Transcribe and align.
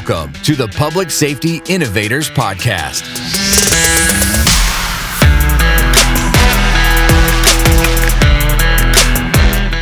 Welcome 0.00 0.32
to 0.44 0.54
the 0.54 0.66
Public 0.66 1.10
Safety 1.10 1.60
Innovators 1.68 2.30
Podcast. 2.30 3.04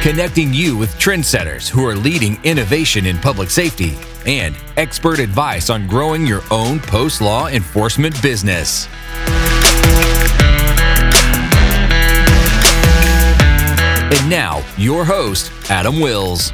Connecting 0.02 0.52
you 0.52 0.76
with 0.76 0.92
trendsetters 0.98 1.68
who 1.68 1.86
are 1.86 1.94
leading 1.94 2.36
innovation 2.42 3.06
in 3.06 3.16
public 3.18 3.48
safety 3.48 3.96
and 4.26 4.56
expert 4.76 5.20
advice 5.20 5.70
on 5.70 5.86
growing 5.86 6.26
your 6.26 6.42
own 6.50 6.80
post 6.80 7.20
law 7.20 7.46
enforcement 7.46 8.20
business. 8.20 8.88
And 14.10 14.28
now, 14.28 14.64
your 14.76 15.04
host, 15.04 15.52
Adam 15.70 16.00
Wills. 16.00 16.52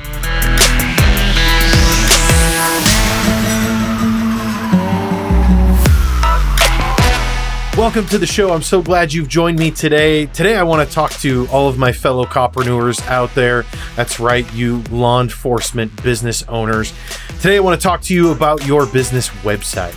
Welcome 7.85 8.07
to 8.07 8.19
the 8.19 8.27
show. 8.27 8.51
I'm 8.51 8.63
so 8.63 8.81
glad 8.81 9.13
you've 9.13 9.29
joined 9.29 9.59
me 9.59 9.71
today. 9.71 10.25
Today, 10.25 10.57
I 10.57 10.63
want 10.63 10.89
to 10.89 10.95
talk 10.95 11.11
to 11.17 11.47
all 11.53 11.69
of 11.69 11.77
my 11.77 11.93
fellow 11.93 12.25
coppreneurs 12.25 13.07
out 13.09 13.35
there. 13.35 13.67
That's 13.95 14.19
right, 14.19 14.51
you 14.55 14.79
law 14.85 15.21
enforcement 15.21 16.03
business 16.03 16.43
owners. 16.45 16.95
Today, 17.43 17.59
I 17.59 17.61
want 17.61 17.79
to 17.79 17.87
talk 17.87 18.01
to 18.05 18.15
you 18.15 18.31
about 18.31 18.67
your 18.67 18.87
business 18.87 19.29
website. 19.43 19.95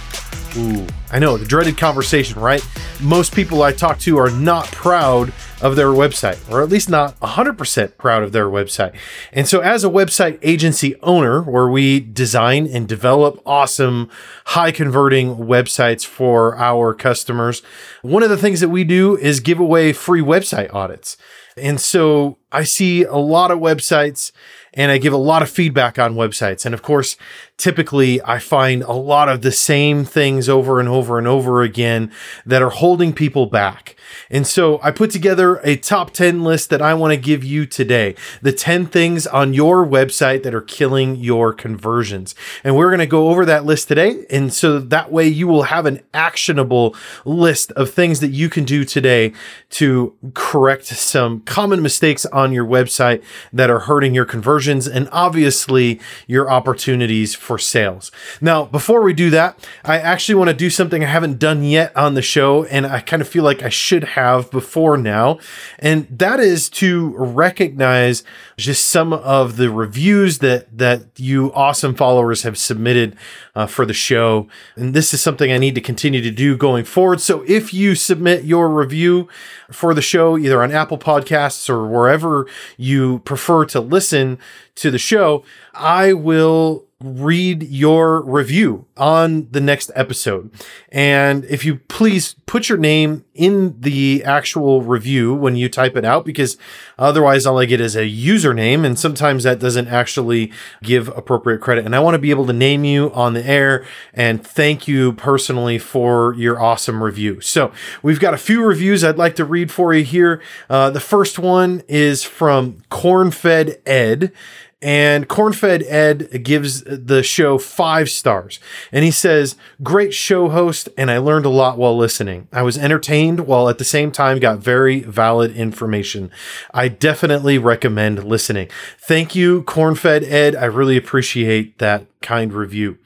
Ooh, 0.57 0.85
I 1.13 1.19
know 1.19 1.37
the 1.37 1.45
dreaded 1.45 1.77
conversation, 1.77 2.41
right? 2.41 2.61
Most 2.99 3.33
people 3.33 3.61
I 3.61 3.71
talk 3.71 3.99
to 3.99 4.17
are 4.17 4.31
not 4.31 4.65
proud 4.65 5.31
of 5.61 5.75
their 5.75 5.87
website, 5.87 6.39
or 6.51 6.61
at 6.61 6.69
least 6.69 6.89
not 6.89 7.19
100% 7.19 7.97
proud 7.97 8.23
of 8.23 8.31
their 8.31 8.47
website. 8.47 8.95
And 9.31 9.47
so, 9.47 9.59
as 9.59 9.83
a 9.83 9.89
website 9.89 10.39
agency 10.41 10.95
owner, 11.01 11.41
where 11.41 11.67
we 11.67 11.99
design 11.99 12.67
and 12.67 12.87
develop 12.87 13.41
awesome, 13.45 14.09
high 14.45 14.71
converting 14.71 15.35
websites 15.37 16.05
for 16.05 16.57
our 16.57 16.93
customers, 16.93 17.61
one 18.01 18.23
of 18.23 18.29
the 18.29 18.37
things 18.37 18.59
that 18.59 18.69
we 18.69 18.83
do 18.83 19.17
is 19.17 19.39
give 19.39 19.59
away 19.59 19.93
free 19.93 20.21
website 20.21 20.73
audits. 20.73 21.17
And 21.55 21.81
so, 21.81 22.37
I 22.51 22.63
see 22.63 23.03
a 23.03 23.15
lot 23.15 23.51
of 23.51 23.59
websites 23.59 24.31
and 24.73 24.91
I 24.91 24.99
give 24.99 25.11
a 25.11 25.17
lot 25.17 25.41
of 25.41 25.49
feedback 25.49 25.99
on 25.99 26.15
websites. 26.15 26.65
And 26.65 26.73
of 26.73 26.81
course, 26.81 27.17
typically 27.57 28.21
I 28.21 28.39
find 28.39 28.83
a 28.83 28.93
lot 28.93 29.27
of 29.27 29.41
the 29.41 29.51
same 29.51 30.05
things 30.05 30.47
over 30.47 30.79
and 30.79 30.87
over 30.87 31.17
and 31.17 31.27
over 31.27 31.61
again 31.61 32.11
that 32.45 32.61
are 32.61 32.69
holding 32.69 33.11
people 33.11 33.47
back. 33.47 33.96
And 34.29 34.45
so 34.45 34.79
I 34.81 34.91
put 34.91 35.11
together 35.11 35.57
a 35.63 35.75
top 35.75 36.11
10 36.11 36.43
list 36.43 36.69
that 36.69 36.81
I 36.81 36.93
want 36.93 37.11
to 37.11 37.17
give 37.17 37.43
you 37.43 37.65
today. 37.65 38.15
The 38.41 38.51
10 38.51 38.87
things 38.87 39.27
on 39.27 39.53
your 39.53 39.85
website 39.85 40.43
that 40.43 40.53
are 40.53 40.61
killing 40.61 41.15
your 41.15 41.53
conversions. 41.53 42.35
And 42.63 42.75
we're 42.75 42.89
going 42.89 42.99
to 42.99 43.05
go 43.05 43.29
over 43.29 43.45
that 43.45 43.65
list 43.65 43.87
today. 43.87 44.25
And 44.29 44.53
so 44.53 44.79
that 44.79 45.11
way 45.11 45.27
you 45.27 45.47
will 45.47 45.63
have 45.63 45.85
an 45.85 46.01
actionable 46.13 46.95
list 47.25 47.71
of 47.73 47.89
things 47.89 48.19
that 48.19 48.29
you 48.29 48.49
can 48.49 48.63
do 48.63 48.83
today 48.83 49.33
to 49.71 50.13
correct 50.33 50.85
some 50.85 51.41
common 51.41 51.81
mistakes 51.81 52.25
on 52.27 52.51
your 52.51 52.65
website 52.65 53.23
that 53.53 53.69
are 53.69 53.79
hurting 53.79 54.13
your 54.13 54.25
conversions 54.25 54.87
and 54.87 55.09
obviously 55.11 55.99
your 56.27 56.49
opportunities 56.49 57.35
for 57.35 57.57
sales. 57.57 58.11
Now, 58.41 58.65
before 58.65 59.01
we 59.01 59.13
do 59.13 59.29
that, 59.31 59.67
I 59.83 59.99
actually 59.99 60.35
want 60.35 60.49
to 60.49 60.55
do 60.55 60.69
something 60.69 61.03
I 61.03 61.07
haven't 61.07 61.39
done 61.39 61.63
yet 61.63 61.95
on 61.95 62.13
the 62.13 62.21
show. 62.21 62.65
And 62.65 62.85
I 62.85 62.99
kind 62.99 63.21
of 63.21 63.27
feel 63.27 63.43
like 63.43 63.63
I 63.63 63.69
should 63.69 63.96
have 64.03 64.49
before 64.51 64.97
now. 64.97 65.39
And 65.79 66.07
that 66.09 66.39
is 66.39 66.69
to 66.69 67.15
recognize 67.17 68.23
just 68.57 68.89
some 68.89 69.13
of 69.13 69.57
the 69.57 69.69
reviews 69.69 70.39
that, 70.39 70.77
that 70.77 71.03
you 71.17 71.53
awesome 71.53 71.95
followers 71.95 72.43
have 72.43 72.57
submitted 72.57 73.15
uh, 73.55 73.67
for 73.67 73.85
the 73.85 73.93
show. 73.93 74.47
And 74.75 74.93
this 74.93 75.13
is 75.13 75.21
something 75.21 75.51
I 75.51 75.57
need 75.57 75.75
to 75.75 75.81
continue 75.81 76.21
to 76.21 76.31
do 76.31 76.57
going 76.57 76.85
forward. 76.85 77.21
So 77.21 77.43
if 77.47 77.73
you 77.73 77.95
submit 77.95 78.43
your 78.43 78.69
review 78.69 79.27
for 79.71 79.93
the 79.93 80.01
show, 80.01 80.37
either 80.37 80.63
on 80.63 80.71
Apple 80.71 80.97
Podcasts 80.97 81.69
or 81.69 81.87
wherever 81.87 82.47
you 82.77 83.19
prefer 83.19 83.65
to 83.65 83.79
listen 83.79 84.39
to 84.75 84.91
the 84.91 84.97
show, 84.97 85.43
I 85.73 86.13
will 86.13 86.86
read 86.99 87.61
your 87.61 88.23
review 88.23 88.87
on 88.97 89.47
the 89.51 89.61
next 89.61 89.91
episode. 89.93 90.51
And 90.89 91.45
if 91.45 91.63
you 91.63 91.75
please 91.75 92.33
put 92.47 92.69
your 92.69 92.79
name 92.79 93.23
in 93.35 93.79
the 93.79 94.23
actual 94.23 94.81
review 94.81 95.35
when 95.35 95.55
you 95.55 95.69
type 95.69 95.95
it 95.95 96.03
out, 96.03 96.25
because 96.25 96.57
otherwise 96.97 97.45
all 97.45 97.59
I 97.59 97.65
get 97.65 97.79
is 97.79 97.95
a 97.95 98.09
username. 98.09 98.83
And 98.83 98.97
sometimes 98.97 99.43
that 99.43 99.59
doesn't 99.59 99.87
actually 99.89 100.51
give 100.81 101.09
appropriate 101.09 101.59
credit. 101.59 101.85
And 101.85 101.95
I 101.95 101.99
want 101.99 102.15
to 102.15 102.19
be 102.19 102.31
able 102.31 102.47
to 102.47 102.53
name 102.53 102.83
you 102.83 103.13
on 103.13 103.33
the 103.33 103.45
air 103.45 103.85
and 104.11 104.43
thank 104.43 104.87
you 104.87 105.13
personally 105.13 105.77
for 105.77 106.33
your 106.33 106.59
awesome 106.59 107.03
review. 107.03 107.41
So 107.41 107.71
we've 108.01 108.19
got 108.19 108.33
a 108.33 108.37
few 108.37 108.63
reviews 108.63 109.03
I'd 109.03 109.17
like 109.17 109.35
to 109.35 109.45
read 109.45 109.71
for 109.71 109.93
you 109.93 110.03
here. 110.03 110.41
Uh, 110.67 110.89
the 110.89 110.99
first 110.99 111.37
one 111.37 111.83
is 111.87 112.23
from 112.23 112.81
Cornfed 112.89 113.81
Ed. 113.85 114.33
And 114.79 115.27
Cornfed 115.27 115.83
Ed 115.87 116.43
gives 116.43 116.83
the 116.83 117.23
show 117.23 117.57
five 117.57 118.11
stars. 118.11 118.59
And 118.91 119.03
he 119.03 119.09
says, 119.09 119.55
Great 119.81 120.13
show 120.13 120.49
host, 120.49 120.87
and 120.95 121.09
I 121.09 121.17
learned 121.17 121.45
a 121.45 121.49
lot 121.49 121.79
while 121.79 121.97
listening. 121.97 122.47
I 122.53 122.61
was 122.61 122.77
entertained 122.77 123.47
while 123.47 123.69
at 123.69 123.79
the 123.79 123.83
same 123.83 124.11
time 124.11 124.39
got 124.39 124.59
very 124.59 124.99
valid 124.99 125.55
information. 125.55 126.29
I 126.75 126.89
definitely 126.89 127.57
recommend 127.57 128.23
listening. 128.23 128.69
Thank 128.99 129.33
you, 129.33 129.63
Cornfed 129.63 130.23
Ed. 130.23 130.55
I 130.55 130.65
really 130.65 130.97
appreciate 130.97 131.79
that 131.79 132.05
kind 132.21 132.53
review. 132.53 132.99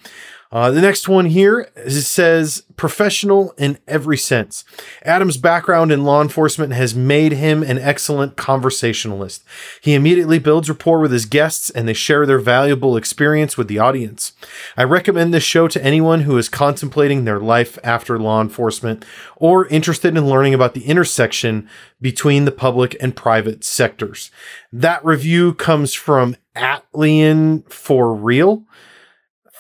Uh, 0.51 0.69
the 0.69 0.81
next 0.81 1.07
one 1.07 1.27
here 1.27 1.69
says 1.87 2.63
professional 2.75 3.53
in 3.57 3.77
every 3.87 4.17
sense. 4.17 4.65
Adam's 5.03 5.37
background 5.37 5.93
in 5.93 6.03
law 6.03 6.21
enforcement 6.21 6.73
has 6.73 6.93
made 6.93 7.31
him 7.31 7.63
an 7.63 7.77
excellent 7.77 8.35
conversationalist. 8.35 9.45
He 9.81 9.93
immediately 9.93 10.39
builds 10.39 10.67
rapport 10.67 10.99
with 10.99 11.11
his 11.11 11.25
guests 11.25 11.69
and 11.69 11.87
they 11.87 11.93
share 11.93 12.25
their 12.25 12.39
valuable 12.39 12.97
experience 12.97 13.57
with 13.57 13.69
the 13.69 13.79
audience. 13.79 14.33
I 14.75 14.83
recommend 14.83 15.33
this 15.33 15.43
show 15.43 15.69
to 15.69 15.83
anyone 15.83 16.21
who 16.21 16.37
is 16.37 16.49
contemplating 16.49 17.23
their 17.23 17.39
life 17.39 17.79
after 17.81 18.19
law 18.19 18.41
enforcement 18.41 19.05
or 19.37 19.67
interested 19.67 20.17
in 20.17 20.27
learning 20.27 20.53
about 20.53 20.73
the 20.73 20.83
intersection 20.85 21.69
between 22.01 22.43
the 22.43 22.51
public 22.51 22.97
and 22.99 23.15
private 23.15 23.63
sectors. 23.63 24.31
That 24.73 25.03
review 25.05 25.53
comes 25.53 25.93
from 25.93 26.35
Atlian 26.57 27.71
for 27.71 28.13
real. 28.13 28.65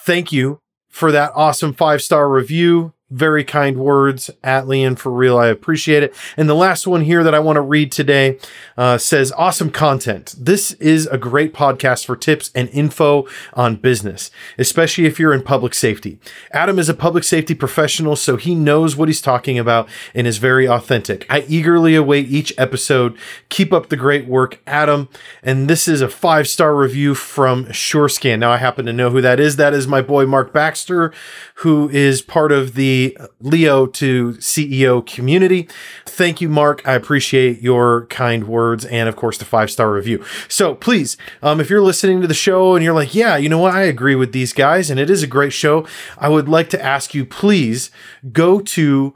Thank 0.03 0.31
you 0.33 0.60
for 0.91 1.11
that 1.11 1.31
awesome 1.33 1.73
five 1.73 2.03
star 2.03 2.29
review. 2.29 2.93
Very 3.11 3.43
kind 3.43 3.77
words, 3.77 4.29
Atlian, 4.41 4.97
for 4.97 5.11
real. 5.11 5.37
I 5.37 5.47
appreciate 5.47 6.01
it. 6.01 6.15
And 6.37 6.49
the 6.49 6.55
last 6.55 6.87
one 6.87 7.01
here 7.01 7.23
that 7.25 7.35
I 7.35 7.39
want 7.39 7.57
to 7.57 7.61
read 7.61 7.91
today 7.91 8.39
uh, 8.77 8.97
says, 8.97 9.33
Awesome 9.33 9.69
content. 9.69 10.33
This 10.39 10.71
is 10.73 11.07
a 11.07 11.17
great 11.17 11.53
podcast 11.53 12.05
for 12.05 12.15
tips 12.15 12.51
and 12.55 12.69
info 12.69 13.27
on 13.53 13.75
business, 13.75 14.31
especially 14.57 15.05
if 15.05 15.19
you're 15.19 15.33
in 15.33 15.43
public 15.43 15.73
safety. 15.73 16.19
Adam 16.51 16.79
is 16.79 16.87
a 16.87 16.93
public 16.93 17.25
safety 17.25 17.53
professional, 17.53 18.15
so 18.15 18.37
he 18.37 18.55
knows 18.55 18.95
what 18.95 19.09
he's 19.09 19.21
talking 19.21 19.59
about 19.59 19.89
and 20.15 20.25
is 20.25 20.37
very 20.37 20.65
authentic. 20.65 21.25
I 21.29 21.41
eagerly 21.49 21.95
await 21.95 22.29
each 22.29 22.53
episode. 22.57 23.17
Keep 23.49 23.73
up 23.73 23.89
the 23.89 23.97
great 23.97 24.25
work, 24.25 24.61
Adam. 24.65 25.09
And 25.43 25.69
this 25.69 25.87
is 25.87 26.01
a 26.01 26.07
five 26.07 26.47
star 26.47 26.75
review 26.75 27.13
from 27.13 27.65
SureScan. 27.65 28.39
Now, 28.39 28.51
I 28.51 28.57
happen 28.57 28.85
to 28.85 28.93
know 28.93 29.09
who 29.09 29.21
that 29.21 29.39
is. 29.39 29.57
That 29.57 29.73
is 29.73 29.85
my 29.85 30.01
boy, 30.01 30.25
Mark 30.25 30.53
Baxter, 30.53 31.11
who 31.55 31.89
is 31.89 32.21
part 32.21 32.51
of 32.51 32.75
the 32.75 33.00
Leo 33.39 33.85
to 33.85 34.33
CEO 34.33 35.05
community. 35.05 35.67
Thank 36.05 36.41
you, 36.41 36.49
Mark. 36.49 36.87
I 36.87 36.93
appreciate 36.93 37.61
your 37.61 38.05
kind 38.07 38.47
words 38.47 38.85
and, 38.85 39.07
of 39.09 39.15
course, 39.15 39.37
the 39.37 39.45
five 39.45 39.69
star 39.71 39.91
review. 39.91 40.23
So 40.47 40.75
please, 40.75 41.17
um, 41.41 41.59
if 41.59 41.69
you're 41.69 41.81
listening 41.81 42.21
to 42.21 42.27
the 42.27 42.33
show 42.33 42.75
and 42.75 42.83
you're 42.83 42.93
like, 42.93 43.15
yeah, 43.15 43.37
you 43.37 43.49
know 43.49 43.59
what, 43.59 43.73
I 43.73 43.83
agree 43.83 44.15
with 44.15 44.31
these 44.31 44.53
guys 44.53 44.89
and 44.89 44.99
it 44.99 45.09
is 45.09 45.23
a 45.23 45.27
great 45.27 45.53
show, 45.53 45.85
I 46.17 46.29
would 46.29 46.49
like 46.49 46.69
to 46.71 46.83
ask 46.83 47.13
you, 47.13 47.25
please 47.25 47.91
go 48.31 48.59
to 48.59 49.13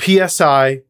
psi.chat 0.00 0.82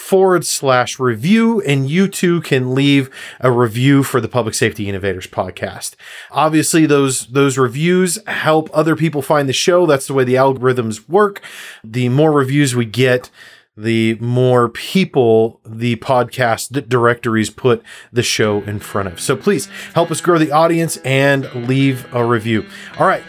forward 0.00 0.46
slash 0.46 0.98
review, 0.98 1.60
and 1.60 1.88
you 1.88 2.08
too 2.08 2.40
can 2.40 2.74
leave 2.74 3.10
a 3.40 3.52
review 3.52 4.02
for 4.02 4.20
the 4.20 4.28
Public 4.28 4.54
Safety 4.54 4.88
Innovators 4.88 5.26
podcast. 5.26 5.94
Obviously, 6.30 6.86
those 6.86 7.26
those 7.28 7.58
reviews 7.58 8.18
help 8.26 8.70
other 8.72 8.96
people 8.96 9.22
find 9.22 9.48
the 9.48 9.52
show. 9.52 9.86
That's 9.86 10.06
the 10.06 10.14
way 10.14 10.24
the 10.24 10.34
algorithms 10.34 11.08
work. 11.08 11.42
The 11.84 12.08
more 12.08 12.32
reviews 12.32 12.74
we 12.74 12.86
get, 12.86 13.30
the 13.76 14.16
more 14.16 14.68
people 14.68 15.60
the 15.64 15.96
podcast 15.96 16.88
directories 16.88 17.50
put 17.50 17.82
the 18.12 18.22
show 18.22 18.62
in 18.62 18.80
front 18.80 19.08
of. 19.08 19.20
So 19.20 19.36
please 19.36 19.66
help 19.94 20.10
us 20.10 20.20
grow 20.20 20.38
the 20.38 20.50
audience 20.50 20.96
and 20.98 21.68
leave 21.68 22.12
a 22.12 22.24
review. 22.24 22.66
All 22.98 23.06
right, 23.06 23.24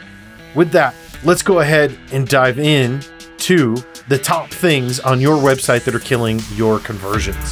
with 0.55 0.71
that, 0.71 0.95
let's 1.23 1.43
go 1.43 1.59
ahead 1.59 1.97
and 2.11 2.27
dive 2.27 2.57
in 2.57 3.01
to 3.41 3.75
the 4.07 4.17
top 4.17 4.49
things 4.49 4.99
on 4.99 5.19
your 5.19 5.35
website 5.37 5.83
that 5.85 5.95
are 5.95 5.99
killing 5.99 6.39
your 6.53 6.79
conversions. 6.79 7.49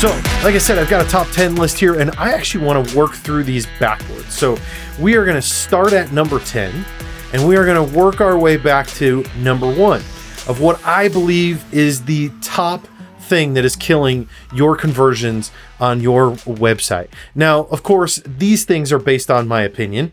So, 0.00 0.08
like 0.44 0.54
I 0.54 0.58
said, 0.58 0.78
I've 0.78 0.88
got 0.88 1.04
a 1.04 1.08
top 1.08 1.28
10 1.28 1.56
list 1.56 1.78
here, 1.78 2.00
and 2.00 2.10
I 2.16 2.32
actually 2.32 2.64
want 2.64 2.86
to 2.88 2.96
work 2.96 3.14
through 3.14 3.44
these 3.44 3.66
backwards. 3.78 4.34
So, 4.34 4.58
we 4.98 5.14
are 5.16 5.24
going 5.24 5.36
to 5.36 5.42
start 5.42 5.92
at 5.92 6.12
number 6.12 6.38
10, 6.40 6.84
and 7.32 7.46
we 7.46 7.56
are 7.56 7.64
going 7.64 7.90
to 7.90 7.98
work 7.98 8.20
our 8.20 8.38
way 8.38 8.56
back 8.56 8.86
to 8.88 9.24
number 9.38 9.70
one 9.70 10.02
of 10.46 10.60
what 10.60 10.84
I 10.84 11.08
believe 11.08 11.64
is 11.72 12.04
the 12.04 12.30
top 12.40 12.86
thing 13.30 13.54
that 13.54 13.64
is 13.64 13.76
killing 13.76 14.28
your 14.52 14.76
conversions 14.76 15.50
on 15.78 16.00
your 16.00 16.32
website. 16.32 17.08
Now, 17.34 17.64
of 17.64 17.82
course, 17.82 18.20
these 18.26 18.64
things 18.64 18.92
are 18.92 18.98
based 18.98 19.30
on 19.30 19.48
my 19.48 19.62
opinion. 19.62 20.12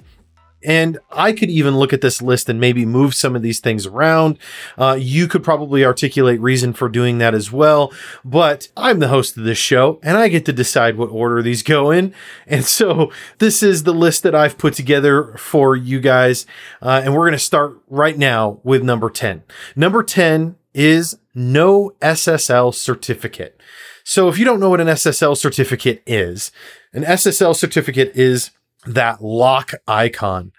And 0.63 0.97
I 1.11 1.33
could 1.33 1.49
even 1.49 1.77
look 1.77 1.93
at 1.93 2.01
this 2.01 2.21
list 2.21 2.49
and 2.49 2.59
maybe 2.59 2.83
move 2.85 3.13
some 3.13 3.35
of 3.35 3.43
these 3.43 3.59
things 3.59 3.85
around. 3.85 4.39
Uh, 4.77 4.97
you 4.99 5.27
could 5.27 5.43
probably 5.43 5.85
articulate 5.85 6.41
reason 6.41 6.73
for 6.73 6.89
doing 6.89 7.19
that 7.19 7.35
as 7.35 7.51
well. 7.51 7.93
But 8.25 8.69
I'm 8.75 8.99
the 8.99 9.07
host 9.07 9.37
of 9.37 9.43
this 9.43 9.59
show 9.59 9.99
and 10.01 10.17
I 10.17 10.27
get 10.29 10.45
to 10.45 10.53
decide 10.53 10.97
what 10.97 11.11
order 11.11 11.41
these 11.43 11.61
go 11.61 11.91
in. 11.91 12.13
And 12.47 12.65
so 12.77 13.11
this 13.37 13.61
is 13.61 13.83
the 13.83 13.93
list 13.93 14.23
that 14.23 14.35
I've 14.35 14.57
put 14.57 14.73
together 14.73 15.35
for 15.37 15.75
you 15.75 15.99
guys. 15.99 16.45
Uh, 16.81 17.01
and 17.03 17.13
we're 17.13 17.25
going 17.25 17.33
to 17.33 17.39
start 17.39 17.77
right 17.87 18.17
now 18.17 18.59
with 18.63 18.83
number 18.83 19.09
10. 19.09 19.43
Number 19.75 20.01
10 20.01 20.55
is 20.73 21.17
no 21.37 21.91
SSL 22.01 22.73
certificate. 22.73 23.61
So 24.03 24.27
if 24.27 24.39
you 24.39 24.45
don't 24.45 24.59
know 24.59 24.71
what 24.71 24.81
an 24.81 24.87
SSL 24.87 25.37
certificate 25.37 26.01
is, 26.07 26.51
an 26.93 27.03
SSL 27.03 27.55
certificate 27.55 28.11
is 28.15 28.49
that 28.87 29.23
lock 29.23 29.73
icon 29.87 30.51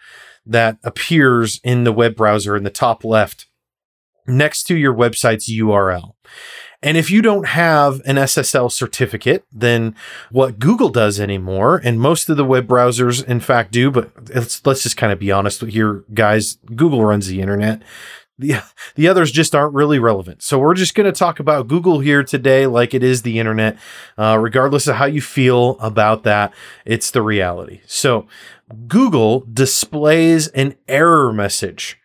that 0.47 0.79
appears 0.85 1.61
in 1.65 1.83
the 1.83 1.93
web 1.93 2.15
browser 2.15 2.57
in 2.57 2.63
the 2.63 2.71
top 2.71 3.05
left 3.05 3.47
next 4.27 4.65
to 4.65 4.77
your 4.77 4.95
website's 4.95 5.51
URL. 5.51 6.13
And 6.81 6.97
if 6.97 7.11
you 7.11 7.23
don't 7.23 7.49
have 7.49 8.01
an 8.05 8.15
SSL 8.15 8.71
certificate, 8.71 9.45
then 9.51 9.97
what 10.31 10.61
Google 10.61 10.91
does 10.91 11.19
anymore, 11.19 11.81
and 11.83 11.99
most 11.99 12.29
of 12.29 12.37
the 12.37 12.45
web 12.45 12.69
browsers, 12.69 13.25
in 13.25 13.41
fact, 13.41 13.73
do, 13.73 13.91
but 13.91 14.13
let's, 14.33 14.65
let's 14.65 14.85
just 14.85 14.97
kind 14.97 15.13
of 15.13 15.19
be 15.19 15.33
honest 15.33 15.61
here, 15.65 16.05
guys. 16.15 16.59
Google 16.77 17.05
runs 17.05 17.27
the 17.27 17.41
internet 17.41 17.83
the 18.39 18.63
the 18.95 19.09
others 19.09 19.31
just 19.31 19.55
aren't 19.55 19.75
really 19.75 19.99
relevant. 19.99 20.43
So 20.43 20.59
we're 20.59 20.75
just 20.75 20.95
going 20.95 21.13
to 21.13 21.19
talk 21.19 21.41
about 21.41 21.69
Google 21.69 22.01
here 22.01 22.23
today, 22.23 22.67
like 22.67 22.95
it 22.95 23.03
is 23.03 23.23
the 23.23 23.39
internet. 23.39 23.79
Uh, 24.17 24.39
regardless 24.41 24.87
of 24.87 24.97
how 24.97 25.07
you 25.07 25.21
feel 25.21 25.79
about 25.81 26.23
that, 26.25 26.53
it's 26.85 27.11
the 27.11 27.23
reality. 27.23 27.81
So 27.87 28.27
Google 28.87 29.47
displays 29.53 30.49
an 30.49 30.77
error 30.87 31.33
message 31.33 31.99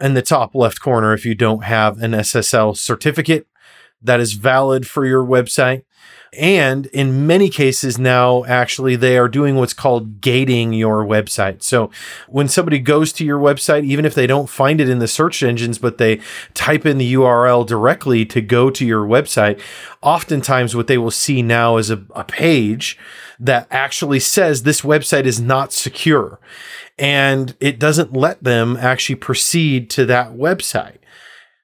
in 0.00 0.14
the 0.14 0.22
top 0.22 0.54
left 0.54 0.80
corner 0.80 1.12
if 1.12 1.26
you 1.26 1.34
don't 1.34 1.64
have 1.64 2.02
an 2.02 2.12
SSL 2.12 2.76
certificate 2.76 3.46
that 4.02 4.20
is 4.20 4.32
valid 4.32 4.86
for 4.86 5.04
your 5.04 5.24
website. 5.24 5.84
And 6.38 6.86
in 6.86 7.26
many 7.26 7.48
cases 7.48 7.98
now, 7.98 8.44
actually, 8.44 8.94
they 8.94 9.18
are 9.18 9.28
doing 9.28 9.56
what's 9.56 9.72
called 9.72 10.20
gating 10.20 10.72
your 10.72 11.04
website. 11.04 11.62
So 11.62 11.90
when 12.28 12.46
somebody 12.46 12.78
goes 12.78 13.12
to 13.14 13.24
your 13.24 13.40
website, 13.40 13.84
even 13.84 14.04
if 14.04 14.14
they 14.14 14.28
don't 14.28 14.48
find 14.48 14.80
it 14.80 14.88
in 14.88 15.00
the 15.00 15.08
search 15.08 15.42
engines, 15.42 15.78
but 15.78 15.98
they 15.98 16.20
type 16.54 16.86
in 16.86 16.98
the 16.98 17.14
URL 17.14 17.66
directly 17.66 18.24
to 18.26 18.40
go 18.40 18.70
to 18.70 18.86
your 18.86 19.04
website, 19.04 19.60
oftentimes 20.02 20.76
what 20.76 20.86
they 20.86 20.98
will 20.98 21.10
see 21.10 21.42
now 21.42 21.78
is 21.78 21.90
a, 21.90 22.04
a 22.14 22.22
page 22.22 22.96
that 23.40 23.66
actually 23.70 24.20
says 24.20 24.62
this 24.62 24.82
website 24.82 25.24
is 25.24 25.40
not 25.40 25.72
secure. 25.72 26.38
And 26.96 27.56
it 27.58 27.80
doesn't 27.80 28.12
let 28.12 28.44
them 28.44 28.76
actually 28.76 29.16
proceed 29.16 29.90
to 29.90 30.06
that 30.06 30.34
website. 30.34 30.98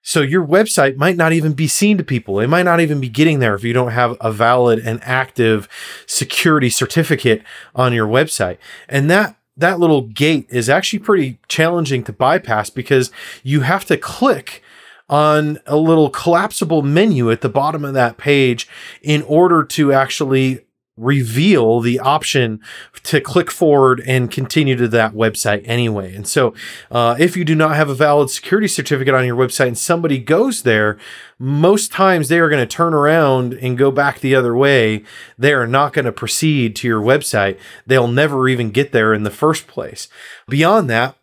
So 0.07 0.21
your 0.21 0.47
website 0.47 0.97
might 0.97 1.17
not 1.17 1.33
even 1.33 1.53
be 1.53 1.67
seen 1.67 1.99
to 1.99 2.05
people. 2.05 2.39
It 2.39 2.47
might 2.47 2.63
not 2.63 2.79
even 2.79 3.01
be 3.01 3.09
getting 3.09 3.41
there 3.41 3.57
if 3.57 3.65
you 3.65 3.73
don't 3.73 3.91
have 3.91 4.17
a 4.21 4.31
valid 4.31 4.79
and 4.79 5.01
active 5.03 5.69
security 6.07 6.71
certificate 6.71 7.43
on 7.75 7.93
your 7.93 8.07
website. 8.07 8.59
And 8.89 9.11
that 9.11 9.37
that 9.57 9.81
little 9.81 10.03
gate 10.03 10.47
is 10.49 10.69
actually 10.69 11.01
pretty 11.01 11.41
challenging 11.49 12.05
to 12.05 12.13
bypass 12.13 12.71
because 12.71 13.11
you 13.43 13.63
have 13.63 13.85
to 13.87 13.97
click 13.97 14.63
on 15.09 15.59
a 15.67 15.77
little 15.77 16.09
collapsible 16.09 16.83
menu 16.83 17.29
at 17.33 17.41
the 17.41 17.49
bottom 17.49 17.85
of 17.85 17.95
that 17.95 18.17
page 18.17 18.69
in 19.03 19.23
order 19.23 19.65
to 19.65 19.93
actually 19.93 20.61
reveal 20.97 21.81
the 21.81 22.01
option 22.01 22.61
to 23.03 23.21
click 23.21 23.51
forward 23.51 24.03
and 24.07 24.31
continue 24.31 24.77
to 24.77 24.89
that 24.89 25.13
website 25.13 25.63
anyway. 25.67 26.15
And 26.15 26.27
so, 26.27 26.55
uh, 26.91 27.17
if 27.19 27.37
you 27.37 27.45
do 27.45 27.55
not 27.55 27.77
have 27.77 27.91
a 27.91 27.95
valid 27.95 28.31
security 28.31 28.69
certificate 28.69 29.15
on 29.15 29.27
your 29.27 29.37
website 29.37 29.69
and 29.69 29.79
somebody 29.79 30.19
goes 30.19 30.63
there, 30.63 30.99
most 31.39 31.93
times 31.93 32.29
they 32.29 32.39
are 32.39 32.49
going 32.49 32.67
to 32.67 32.77
turn 32.77 32.95
around 32.95 33.53
and 33.55 33.77
go 33.77 33.91
back 33.91 34.21
the 34.21 34.35
other 34.35 34.57
way. 34.57 35.05
They 35.37 35.53
are 35.53 35.67
not 35.67 35.93
going 35.93 36.07
to 36.07 36.13
proceed 36.13 36.75
to 36.77 36.89
your 36.89 37.03
website. 37.03 37.59
They'll 37.87 38.09
never 38.09 38.49
even 38.49 38.71
get 38.71 38.93
there 38.93 39.13
in 39.13 39.23
the 39.23 39.31
first 39.31 39.67
place. 39.67 40.09
Beyond 40.49 40.89
that, 40.89 41.17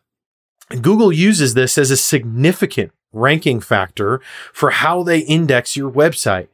Google 0.82 1.12
uses 1.12 1.56
this 1.56 1.78
as 1.78 1.92
a 1.92 1.98
significant 1.98 2.92
ranking 3.12 3.60
factor 3.60 4.22
for 4.52 4.72
how 4.72 5.04
they 5.04 5.20
index 5.20 5.76
your 5.76 5.92
website 5.92 6.48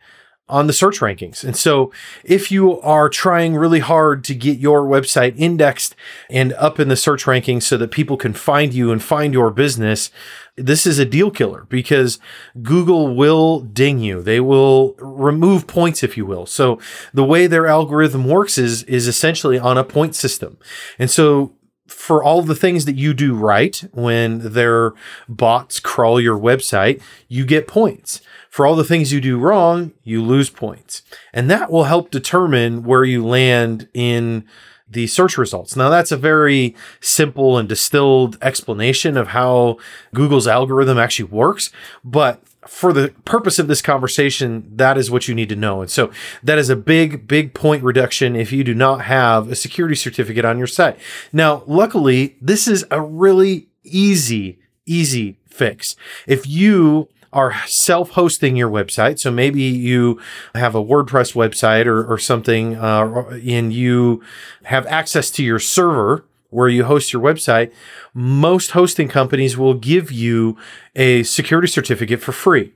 on 0.49 0.67
the 0.67 0.73
search 0.73 0.99
rankings. 0.99 1.43
And 1.43 1.55
so 1.55 1.91
if 2.23 2.51
you 2.51 2.81
are 2.81 3.07
trying 3.07 3.55
really 3.55 3.79
hard 3.79 4.23
to 4.25 4.35
get 4.35 4.57
your 4.57 4.83
website 4.83 5.35
indexed 5.37 5.95
and 6.29 6.53
up 6.53 6.79
in 6.79 6.89
the 6.89 6.95
search 6.95 7.25
rankings 7.25 7.63
so 7.63 7.77
that 7.77 7.91
people 7.91 8.17
can 8.17 8.33
find 8.33 8.73
you 8.73 8.91
and 8.91 9.01
find 9.01 9.33
your 9.33 9.51
business, 9.51 10.09
this 10.55 10.85
is 10.85 10.99
a 10.99 11.05
deal 11.05 11.31
killer 11.31 11.65
because 11.69 12.19
Google 12.61 13.15
will 13.15 13.61
ding 13.61 13.99
you. 13.99 14.21
They 14.21 14.39
will 14.39 14.95
remove 14.97 15.67
points, 15.67 16.03
if 16.03 16.17
you 16.17 16.25
will. 16.25 16.45
So 16.45 16.79
the 17.13 17.23
way 17.23 17.47
their 17.47 17.67
algorithm 17.67 18.25
works 18.25 18.57
is, 18.57 18.83
is 18.83 19.07
essentially 19.07 19.59
on 19.59 19.77
a 19.77 19.83
point 19.83 20.15
system. 20.15 20.57
And 20.97 21.09
so 21.09 21.53
for 21.87 22.23
all 22.23 22.41
the 22.41 22.55
things 22.55 22.85
that 22.85 22.95
you 22.95 23.13
do 23.13 23.33
right 23.33 23.83
when 23.93 24.53
their 24.53 24.93
bots 25.27 25.79
crawl 25.79 26.19
your 26.19 26.37
website, 26.37 27.01
you 27.27 27.45
get 27.45 27.67
points. 27.67 28.21
For 28.49 28.65
all 28.65 28.75
the 28.75 28.83
things 28.83 29.13
you 29.13 29.21
do 29.21 29.37
wrong, 29.37 29.93
you 30.03 30.23
lose 30.23 30.49
points. 30.49 31.03
And 31.33 31.49
that 31.49 31.71
will 31.71 31.85
help 31.85 32.11
determine 32.11 32.83
where 32.83 33.03
you 33.03 33.25
land 33.25 33.87
in 33.93 34.45
the 34.89 35.07
search 35.07 35.37
results. 35.37 35.75
Now, 35.75 35.89
that's 35.89 36.11
a 36.11 36.17
very 36.17 36.75
simple 36.99 37.57
and 37.57 37.69
distilled 37.69 38.37
explanation 38.41 39.17
of 39.17 39.29
how 39.29 39.77
Google's 40.15 40.47
algorithm 40.47 40.97
actually 40.97 41.29
works, 41.29 41.71
but 42.03 42.41
for 42.67 42.91
the 42.91 43.09
purpose 43.23 43.57
of 43.57 43.67
this 43.67 43.81
conversation, 43.81 44.69
that 44.75 44.97
is 44.97 45.09
what 45.09 45.27
you 45.27 45.35
need 45.35 45.49
to 45.49 45.55
know. 45.55 45.81
And 45.81 45.89
so 45.89 46.11
that 46.43 46.57
is 46.57 46.69
a 46.69 46.75
big, 46.75 47.27
big 47.27 47.53
point 47.53 47.83
reduction 47.83 48.35
if 48.35 48.51
you 48.51 48.63
do 48.63 48.73
not 48.73 49.01
have 49.05 49.49
a 49.49 49.55
security 49.55 49.95
certificate 49.95 50.43
on 50.43 50.57
your 50.57 50.67
site. 50.67 50.97
Now, 51.31 51.63
luckily, 51.67 52.37
this 52.41 52.67
is 52.67 52.85
a 52.91 53.01
really 53.01 53.69
easy, 53.83 54.59
easy 54.85 55.39
fix. 55.47 55.95
If 56.27 56.47
you 56.47 57.09
are 57.31 57.55
self-hosting 57.67 58.55
your 58.55 58.69
website. 58.69 59.19
So 59.19 59.31
maybe 59.31 59.61
you 59.61 60.19
have 60.55 60.75
a 60.75 60.83
WordPress 60.83 61.33
website 61.35 61.85
or, 61.85 62.03
or 62.05 62.17
something, 62.17 62.75
uh, 62.75 63.39
and 63.45 63.71
you 63.71 64.23
have 64.63 64.85
access 64.87 65.29
to 65.31 65.43
your 65.43 65.59
server 65.59 66.25
where 66.49 66.69
you 66.69 66.85
host 66.85 67.13
your 67.13 67.21
website. 67.21 67.71
Most 68.13 68.71
hosting 68.71 69.07
companies 69.07 69.57
will 69.57 69.75
give 69.75 70.11
you 70.11 70.57
a 70.95 71.23
security 71.23 71.67
certificate 71.67 72.21
for 72.21 72.31
free. 72.31 72.73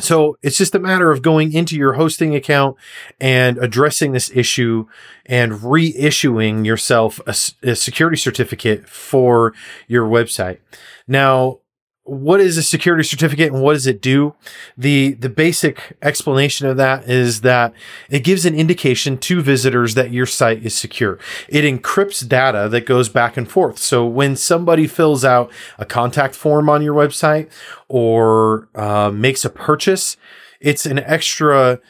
So 0.00 0.38
it's 0.42 0.56
just 0.56 0.74
a 0.74 0.78
matter 0.78 1.10
of 1.10 1.20
going 1.20 1.52
into 1.52 1.76
your 1.76 1.92
hosting 1.92 2.34
account 2.34 2.76
and 3.20 3.58
addressing 3.58 4.12
this 4.12 4.30
issue 4.34 4.86
and 5.26 5.52
reissuing 5.52 6.64
yourself 6.64 7.20
a, 7.26 7.34
a 7.70 7.76
security 7.76 8.16
certificate 8.16 8.88
for 8.88 9.52
your 9.86 10.08
website. 10.08 10.58
Now, 11.06 11.58
what 12.04 12.40
is 12.40 12.58
a 12.58 12.62
security 12.62 13.04
certificate 13.04 13.52
and 13.52 13.62
what 13.62 13.74
does 13.74 13.86
it 13.86 14.00
do? 14.00 14.34
The 14.76 15.12
the 15.14 15.28
basic 15.28 15.96
explanation 16.02 16.66
of 16.66 16.76
that 16.76 17.08
is 17.08 17.42
that 17.42 17.72
it 18.10 18.20
gives 18.20 18.44
an 18.44 18.54
indication 18.56 19.16
to 19.18 19.40
visitors 19.40 19.94
that 19.94 20.10
your 20.10 20.26
site 20.26 20.64
is 20.64 20.74
secure. 20.74 21.18
It 21.48 21.62
encrypts 21.62 22.26
data 22.26 22.68
that 22.70 22.86
goes 22.86 23.08
back 23.08 23.36
and 23.36 23.48
forth. 23.48 23.78
So 23.78 24.04
when 24.04 24.34
somebody 24.34 24.88
fills 24.88 25.24
out 25.24 25.50
a 25.78 25.84
contact 25.84 26.34
form 26.34 26.68
on 26.68 26.82
your 26.82 26.94
website 26.94 27.50
or 27.88 28.68
uh, 28.74 29.10
makes 29.12 29.44
a 29.44 29.50
purchase, 29.50 30.16
it's 30.60 30.86
an 30.86 30.98
extra 30.98 31.80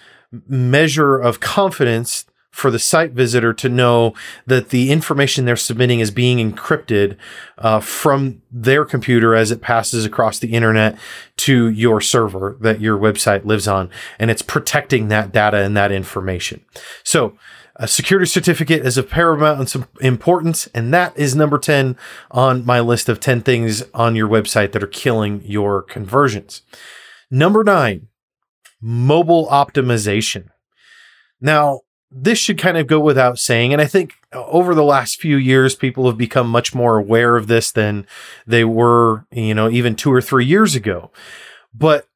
measure 0.47 1.17
of 1.17 1.41
confidence 1.41 2.27
for 2.53 2.71
the 2.71 2.79
site 2.79 3.13
visitor 3.13 3.53
to 3.55 3.69
know 3.69 4.15
that 4.47 4.69
the 4.69 4.93
information 4.93 5.45
they're 5.45 5.57
submitting 5.57 6.01
is 6.01 6.11
being 6.11 6.39
encrypted 6.39 7.17
uh, 7.59 7.81
from 7.81 8.43
their 8.51 8.85
computer 8.85 9.35
as 9.35 9.51
it 9.51 9.63
passes 9.63 10.05
across 10.05 10.39
the 10.39 10.53
internet 10.53 10.97
to 11.39 11.69
your 11.71 12.01
server 12.01 12.57
that 12.61 12.81
your 12.81 12.99
website 12.99 13.45
lives 13.47 13.67
on. 13.67 13.91
And 14.19 14.31
it's 14.31 14.43
protecting 14.43 15.09
that 15.09 15.33
data 15.33 15.57
and 15.57 15.77
that 15.77 15.91
information. 15.91 16.63
So, 17.03 17.37
a 17.77 17.89
security 17.89 18.27
certificate 18.27 18.85
is 18.85 18.99
of 18.99 19.09
paramount 19.09 19.75
importance, 20.03 20.69
and 20.75 20.93
that 20.93 21.17
is 21.17 21.35
number 21.35 21.59
10 21.59 21.97
on 22.31 22.67
my 22.67 22.81
list 22.81 23.09
of 23.09 23.19
10 23.19 23.41
things 23.41 23.83
on 23.95 24.15
your 24.15 24.29
website 24.29 24.73
that 24.73 24.83
are 24.83 24.87
killing 24.87 25.43
your 25.43 25.81
conversions. 25.81 26.63
Number 27.31 27.65
nine, 27.65 28.09
mobile 28.79 29.47
optimization. 29.47 30.49
Now, 31.41 31.81
this 32.15 32.39
should 32.39 32.59
kind 32.59 32.77
of 32.77 32.87
go 32.87 33.01
without 33.01 33.39
saying. 33.39 33.73
And 33.73 33.81
I 33.81 33.87
think 33.87 34.15
uh, 34.33 34.45
over 34.47 34.75
the 34.75 34.85
last 34.85 35.21
few 35.21 35.37
years, 35.37 35.75
people 35.75 36.07
have 36.07 36.19
become 36.19 36.49
much 36.49 36.75
more 36.75 36.99
aware 36.99 37.37
of 37.37 37.47
this 37.47 37.73
than 37.73 38.07
they 38.47 38.65
were, 38.65 39.27
you 39.31 39.55
know, 39.55 39.71
even 39.71 39.97
two 39.97 40.13
or 40.13 40.21
three 40.21 40.45
years 40.45 40.75
ago. 40.75 41.11
But 41.75 42.07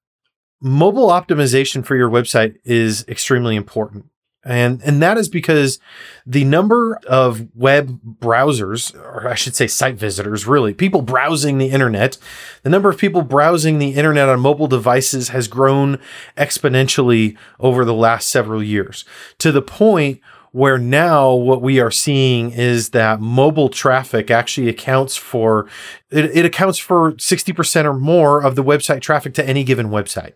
mobile 0.61 1.09
optimization 1.09 1.85
for 1.85 1.97
your 1.97 2.11
website 2.11 2.57
is 2.65 3.07
extremely 3.09 3.57
important. 3.57 4.07
And, 4.47 4.81
and 4.85 5.03
that 5.03 5.19
is 5.19 5.29
because 5.29 5.81
the 6.25 6.45
number 6.45 7.01
of 7.09 7.49
web 7.55 8.01
browsers, 8.21 8.95
or 8.95 9.29
I 9.29 9.35
should 9.35 9.57
say 9.57 9.67
site 9.67 9.97
visitors, 9.97 10.47
really, 10.47 10.73
people 10.73 11.03
browsing 11.03 11.59
the 11.59 11.71
internet, 11.71 12.17
the 12.63 12.71
number 12.71 12.89
of 12.89 12.97
people 12.97 13.23
browsing 13.23 13.79
the 13.79 13.95
internet 13.95 14.29
on 14.29 14.39
mobile 14.41 14.69
devices 14.69 15.31
has 15.31 15.49
grown 15.49 15.99
exponentially 16.37 17.37
over 17.59 17.85
the 17.85 17.95
last 17.95 18.29
several 18.29 18.63
years 18.63 19.05
to 19.39 19.51
the 19.51 19.63
point 19.63 20.21
where 20.53 20.79
now 20.79 21.35
what 21.35 21.61
we 21.61 21.81
are 21.81 21.91
seeing 21.91 22.51
is 22.51 22.91
that 22.91 23.21
mobile 23.21 23.69
traffic 23.69 24.31
actually 24.31 24.71
accounts 24.71 25.15
for 25.15 25.69
it, 26.11 26.25
it, 26.35 26.47
accounts 26.47 26.79
for 26.79 27.13
60% 27.13 27.85
or 27.85 27.93
more 27.93 28.43
of 28.43 28.55
the 28.55 28.65
website 28.65 29.03
traffic 29.03 29.35
to 29.35 29.47
any 29.47 29.65
given 29.65 29.89
website. 29.89 30.33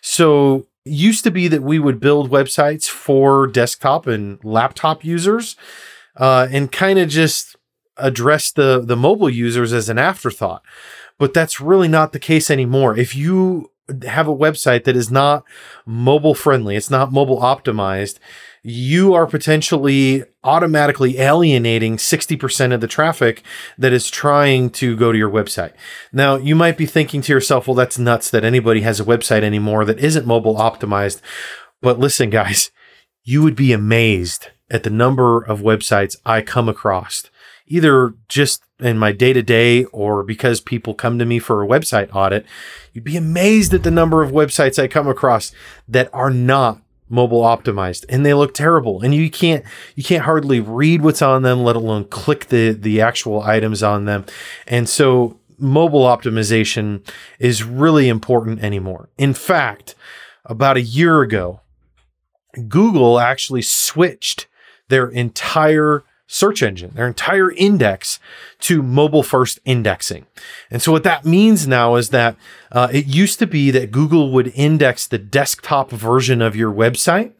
So 0.00 0.66
used 0.84 1.24
to 1.24 1.30
be 1.30 1.48
that 1.48 1.62
we 1.62 1.78
would 1.78 2.00
build 2.00 2.30
websites 2.30 2.88
for 2.88 3.46
desktop 3.46 4.06
and 4.06 4.42
laptop 4.44 5.04
users 5.04 5.56
uh, 6.16 6.48
and 6.50 6.72
kind 6.72 6.98
of 6.98 7.08
just 7.08 7.56
address 7.96 8.50
the 8.50 8.80
the 8.80 8.96
mobile 8.96 9.28
users 9.28 9.72
as 9.72 9.88
an 9.88 9.98
afterthought. 9.98 10.62
But 11.18 11.34
that's 11.34 11.60
really 11.60 11.88
not 11.88 12.12
the 12.12 12.18
case 12.18 12.50
anymore. 12.50 12.96
If 12.96 13.14
you 13.14 13.70
have 14.04 14.28
a 14.28 14.36
website 14.36 14.84
that 14.84 14.96
is 14.96 15.10
not 15.10 15.44
mobile 15.84 16.34
friendly 16.34 16.76
it's 16.76 16.90
not 16.90 17.12
mobile 17.12 17.40
optimized 17.40 18.18
you 18.62 19.14
are 19.14 19.26
potentially 19.26 20.24
automatically 20.44 21.18
alienating 21.18 21.96
60% 21.96 22.74
of 22.74 22.80
the 22.80 22.86
traffic 22.86 23.42
that 23.78 23.92
is 23.92 24.10
trying 24.10 24.70
to 24.70 24.96
go 24.96 25.12
to 25.12 25.18
your 25.18 25.30
website. 25.30 25.72
Now, 26.12 26.36
you 26.36 26.54
might 26.54 26.76
be 26.76 26.86
thinking 26.86 27.22
to 27.22 27.32
yourself, 27.32 27.66
well, 27.66 27.74
that's 27.74 27.98
nuts 27.98 28.30
that 28.30 28.44
anybody 28.44 28.82
has 28.82 29.00
a 29.00 29.04
website 29.04 29.42
anymore 29.42 29.84
that 29.84 29.98
isn't 29.98 30.26
mobile 30.26 30.56
optimized. 30.56 31.20
But 31.80 31.98
listen, 31.98 32.30
guys, 32.30 32.70
you 33.24 33.42
would 33.42 33.56
be 33.56 33.72
amazed 33.72 34.48
at 34.70 34.82
the 34.82 34.90
number 34.90 35.42
of 35.42 35.60
websites 35.60 36.16
I 36.24 36.42
come 36.42 36.68
across, 36.68 37.24
either 37.66 38.14
just 38.28 38.62
in 38.78 38.98
my 38.98 39.12
day 39.12 39.32
to 39.32 39.42
day 39.42 39.84
or 39.86 40.22
because 40.22 40.60
people 40.60 40.94
come 40.94 41.18
to 41.18 41.26
me 41.26 41.38
for 41.38 41.62
a 41.62 41.68
website 41.68 42.14
audit. 42.14 42.46
You'd 42.92 43.04
be 43.04 43.16
amazed 43.16 43.74
at 43.74 43.82
the 43.82 43.90
number 43.90 44.22
of 44.22 44.30
websites 44.30 44.78
I 44.78 44.88
come 44.88 45.08
across 45.08 45.52
that 45.88 46.08
are 46.12 46.30
not 46.30 46.80
mobile 47.10 47.42
optimized 47.42 48.04
and 48.08 48.24
they 48.24 48.32
look 48.32 48.54
terrible 48.54 49.02
and 49.02 49.14
you 49.14 49.30
can't 49.30 49.64
you 49.96 50.04
can't 50.04 50.24
hardly 50.24 50.60
read 50.60 51.02
what's 51.02 51.20
on 51.20 51.42
them 51.42 51.62
let 51.62 51.76
alone 51.76 52.04
click 52.04 52.46
the 52.46 52.70
the 52.70 53.00
actual 53.00 53.42
items 53.42 53.82
on 53.82 54.04
them. 54.04 54.24
And 54.66 54.88
so 54.88 55.38
mobile 55.58 56.04
optimization 56.04 57.06
is 57.38 57.62
really 57.64 58.08
important 58.08 58.62
anymore. 58.62 59.10
In 59.18 59.34
fact 59.34 59.94
about 60.46 60.76
a 60.76 60.82
year 60.82 61.20
ago 61.20 61.60
google 62.68 63.20
actually 63.20 63.62
switched 63.62 64.46
their 64.88 65.08
entire 65.08 66.02
search 66.32 66.62
engine, 66.62 66.92
their 66.94 67.08
entire 67.08 67.50
index 67.50 68.20
to 68.60 68.84
mobile 68.84 69.24
first 69.24 69.58
indexing. 69.64 70.26
And 70.70 70.80
so 70.80 70.92
what 70.92 71.02
that 71.02 71.24
means 71.24 71.66
now 71.66 71.96
is 71.96 72.10
that 72.10 72.36
uh, 72.70 72.86
it 72.92 73.06
used 73.06 73.40
to 73.40 73.48
be 73.48 73.72
that 73.72 73.90
Google 73.90 74.30
would 74.30 74.52
index 74.54 75.08
the 75.08 75.18
desktop 75.18 75.90
version 75.90 76.40
of 76.40 76.54
your 76.54 76.72
website 76.72 77.32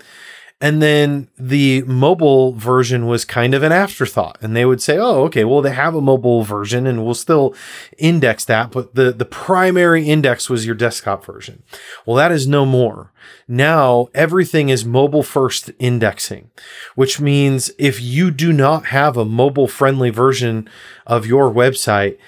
and 0.62 0.82
then 0.82 1.28
the 1.38 1.82
mobile 1.82 2.52
version 2.52 3.06
was 3.06 3.24
kind 3.24 3.54
of 3.54 3.62
an 3.62 3.72
afterthought. 3.72 4.36
And 4.42 4.54
they 4.54 4.66
would 4.66 4.82
say, 4.82 4.98
oh, 4.98 5.22
okay, 5.24 5.42
well, 5.42 5.62
they 5.62 5.72
have 5.72 5.94
a 5.94 6.02
mobile 6.02 6.42
version 6.42 6.86
and 6.86 7.02
we'll 7.02 7.14
still 7.14 7.54
index 7.96 8.44
that. 8.44 8.70
But 8.70 8.94
the, 8.94 9.10
the 9.10 9.24
primary 9.24 10.06
index 10.06 10.50
was 10.50 10.66
your 10.66 10.74
desktop 10.74 11.24
version. 11.24 11.62
Well, 12.04 12.16
that 12.16 12.30
is 12.30 12.46
no 12.46 12.66
more. 12.66 13.10
Now 13.48 14.08
everything 14.12 14.68
is 14.68 14.84
mobile 14.84 15.22
first 15.22 15.70
indexing, 15.78 16.50
which 16.94 17.20
means 17.20 17.70
if 17.78 17.98
you 18.00 18.30
do 18.30 18.52
not 18.52 18.86
have 18.86 19.16
a 19.16 19.24
mobile 19.24 19.68
friendly 19.68 20.10
version 20.10 20.68
of 21.06 21.24
your 21.24 21.50
website, 21.50 22.18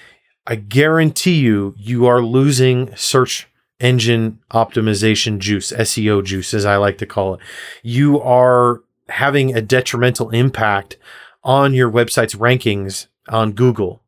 I 0.46 0.54
guarantee 0.56 1.38
you, 1.38 1.74
you 1.76 2.06
are 2.06 2.22
losing 2.22 2.96
search 2.96 3.46
engine 3.82 4.38
optimization 4.52 5.38
juice, 5.38 5.72
SEO 5.72 6.24
juice, 6.24 6.54
as 6.54 6.64
I 6.64 6.76
like 6.76 6.98
to 6.98 7.06
call 7.06 7.34
it. 7.34 7.40
You 7.82 8.20
are 8.20 8.82
having 9.08 9.54
a 9.54 9.60
detrimental 9.60 10.30
impact 10.30 10.96
on 11.44 11.74
your 11.74 11.90
website's 11.90 12.34
rankings 12.34 13.08
on 13.28 13.52
Google. 13.52 14.02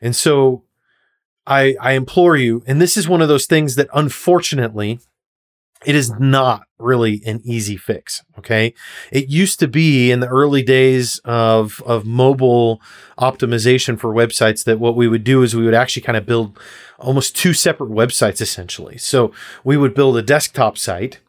And 0.00 0.14
so 0.14 0.62
I, 1.46 1.76
I 1.80 1.92
implore 1.92 2.36
you, 2.36 2.62
and 2.66 2.80
this 2.80 2.96
is 2.96 3.08
one 3.08 3.22
of 3.22 3.28
those 3.28 3.46
things 3.46 3.74
that 3.74 3.88
unfortunately 3.94 5.00
it 5.84 5.94
is 5.94 6.12
not 6.18 6.66
really 6.78 7.22
an 7.26 7.40
easy 7.44 7.76
fix. 7.76 8.22
Okay. 8.38 8.74
It 9.10 9.28
used 9.28 9.58
to 9.60 9.68
be 9.68 10.10
in 10.10 10.20
the 10.20 10.28
early 10.28 10.62
days 10.62 11.18
of, 11.24 11.82
of 11.86 12.04
mobile 12.04 12.80
optimization 13.18 13.98
for 13.98 14.12
websites 14.12 14.64
that 14.64 14.78
what 14.78 14.96
we 14.96 15.08
would 15.08 15.24
do 15.24 15.42
is 15.42 15.54
we 15.54 15.64
would 15.64 15.74
actually 15.74 16.02
kind 16.02 16.16
of 16.16 16.26
build 16.26 16.58
almost 16.98 17.36
two 17.36 17.52
separate 17.52 17.90
websites 17.90 18.40
essentially. 18.40 18.98
So 18.98 19.32
we 19.62 19.76
would 19.76 19.94
build 19.94 20.16
a 20.16 20.22
desktop 20.22 20.78
site 20.78 21.20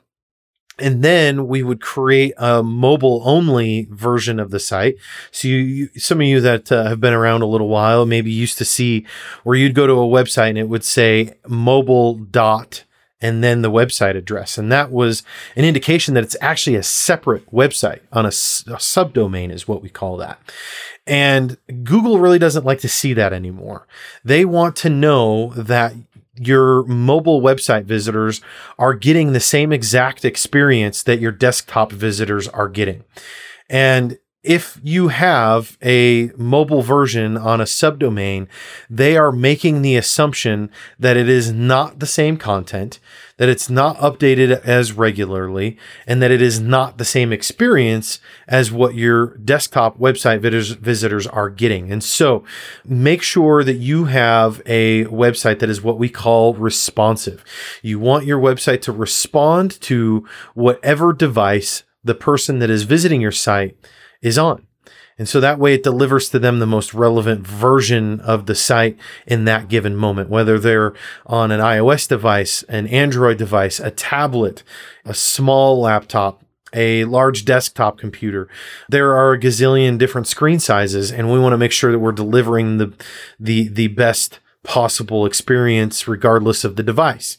and 0.77 1.03
then 1.03 1.47
we 1.47 1.63
would 1.63 1.79
create 1.79 2.33
a 2.37 2.61
mobile 2.61 3.21
only 3.23 3.87
version 3.91 4.39
of 4.39 4.51
the 4.51 4.59
site. 4.59 4.95
So 5.31 5.47
you, 5.47 5.57
you 5.57 5.89
some 5.99 6.19
of 6.19 6.27
you 6.27 6.41
that 6.41 6.71
uh, 6.71 6.89
have 6.89 6.99
been 6.99 7.13
around 7.13 7.43
a 7.43 7.47
little 7.47 7.69
while 7.69 8.05
maybe 8.05 8.31
used 8.31 8.57
to 8.57 8.65
see 8.65 9.05
where 9.43 9.55
you'd 9.55 9.75
go 9.75 9.87
to 9.87 9.93
a 9.93 10.07
website 10.07 10.49
and 10.49 10.57
it 10.57 10.67
would 10.67 10.83
say 10.83 11.35
mobile 11.47 12.15
dot 12.15 12.83
and 13.21 13.43
then 13.43 13.61
the 13.61 13.71
website 13.71 14.15
address. 14.15 14.57
And 14.57 14.71
that 14.71 14.91
was 14.91 15.23
an 15.55 15.65
indication 15.65 16.13
that 16.13 16.23
it's 16.23 16.35
actually 16.41 16.75
a 16.75 16.83
separate 16.83 17.49
website 17.51 18.01
on 18.11 18.25
a, 18.25 18.29
subdomain, 18.29 19.51
is 19.51 19.67
what 19.67 19.81
we 19.81 19.89
call 19.89 20.17
that. 20.17 20.39
And 21.07 21.57
Google 21.83 22.19
really 22.19 22.39
doesn't 22.39 22.65
like 22.65 22.79
to 22.79 22.89
see 22.89 23.13
that 23.13 23.33
anymore. 23.33 23.87
They 24.23 24.43
want 24.43 24.75
to 24.77 24.89
know 24.89 25.53
that 25.55 25.93
your 26.37 26.83
mobile 26.83 27.41
website 27.41 27.85
visitors 27.85 28.41
are 28.77 28.93
getting 28.93 29.31
the 29.31 29.39
same 29.39 29.71
exact 29.71 30.25
experience 30.25 31.01
that 31.03 31.19
your 31.19 31.31
desktop 31.31 31.91
visitors 31.91 32.47
are 32.49 32.67
getting. 32.67 33.03
And 33.69 34.17
if 34.45 34.79
you 34.83 35.07
have 35.07 35.75
a 35.83 36.31
mobile 36.37 36.83
version 36.83 37.35
on 37.35 37.59
a 37.59 37.65
subdomain, 37.65 38.47
they 38.89 39.17
are 39.17 39.31
making 39.31 39.81
the 39.81 39.95
assumption 39.95 40.69
that 40.99 41.17
it 41.17 41.27
is 41.27 41.51
not 41.51 41.99
the 41.99 42.05
same 42.05 42.37
content, 42.37 42.99
that 43.37 43.49
it's 43.49 43.69
not 43.71 43.97
updated 43.97 44.63
as 44.63 44.93
regularly, 44.93 45.77
and 46.05 46.21
that 46.21 46.29
it 46.29 46.43
is 46.43 46.59
not 46.59 46.99
the 46.99 47.05
same 47.05 47.33
experience 47.33 48.19
as 48.47 48.71
what 48.71 48.93
your 48.93 49.35
desktop 49.37 49.97
website 49.97 50.41
visitors 50.41 51.25
are 51.25 51.49
getting. 51.49 51.91
And 51.91 52.03
so 52.03 52.43
make 52.85 53.23
sure 53.23 53.63
that 53.63 53.73
you 53.73 54.05
have 54.05 54.61
a 54.67 55.05
website 55.05 55.57
that 55.59 55.69
is 55.71 55.81
what 55.81 55.97
we 55.97 56.07
call 56.07 56.53
responsive. 56.53 57.43
You 57.81 57.97
want 57.97 58.25
your 58.25 58.39
website 58.39 58.81
to 58.83 58.91
respond 58.91 59.81
to 59.81 60.27
whatever 60.53 61.13
device 61.13 61.83
the 62.03 62.15
person 62.15 62.59
that 62.59 62.69
is 62.69 62.83
visiting 62.83 63.19
your 63.19 63.31
site 63.31 63.75
is 64.25 64.37
on. 64.37 64.65
And 65.17 65.29
so 65.29 65.39
that 65.39 65.59
way 65.59 65.75
it 65.75 65.83
delivers 65.83 66.27
to 66.29 66.39
them 66.39 66.59
the 66.59 66.65
most 66.65 66.93
relevant 66.93 67.47
version 67.47 68.19
of 68.19 68.47
the 68.47 68.55
site 68.55 68.97
in 69.25 69.45
that 69.45 69.69
given 69.69 69.95
moment, 69.95 70.29
whether 70.29 70.59
they're 70.59 70.93
on 71.25 71.51
an 71.51 71.61
iOS 71.61 72.07
device, 72.07 72.63
an 72.63 72.87
Android 72.87 73.37
device, 73.37 73.79
a 73.79 73.91
tablet, 73.91 74.63
a 75.05 75.13
small 75.13 75.79
laptop, 75.79 76.43
a 76.73 77.05
large 77.05 77.45
desktop 77.45 77.97
computer. 77.97 78.49
There 78.89 79.15
are 79.15 79.33
a 79.33 79.39
gazillion 79.39 79.97
different 79.97 80.27
screen 80.27 80.59
sizes, 80.59 81.11
and 81.11 81.31
we 81.31 81.39
want 81.39 81.53
to 81.53 81.57
make 81.57 81.71
sure 81.71 81.93
that 81.93 81.99
we're 81.99 82.11
delivering 82.11 82.77
the, 82.77 82.91
the, 83.39 83.69
the 83.69 83.87
best 83.87 84.39
possible 84.63 85.25
experience 85.25 86.09
regardless 86.09 86.65
of 86.65 86.75
the 86.75 86.83
device. 86.83 87.37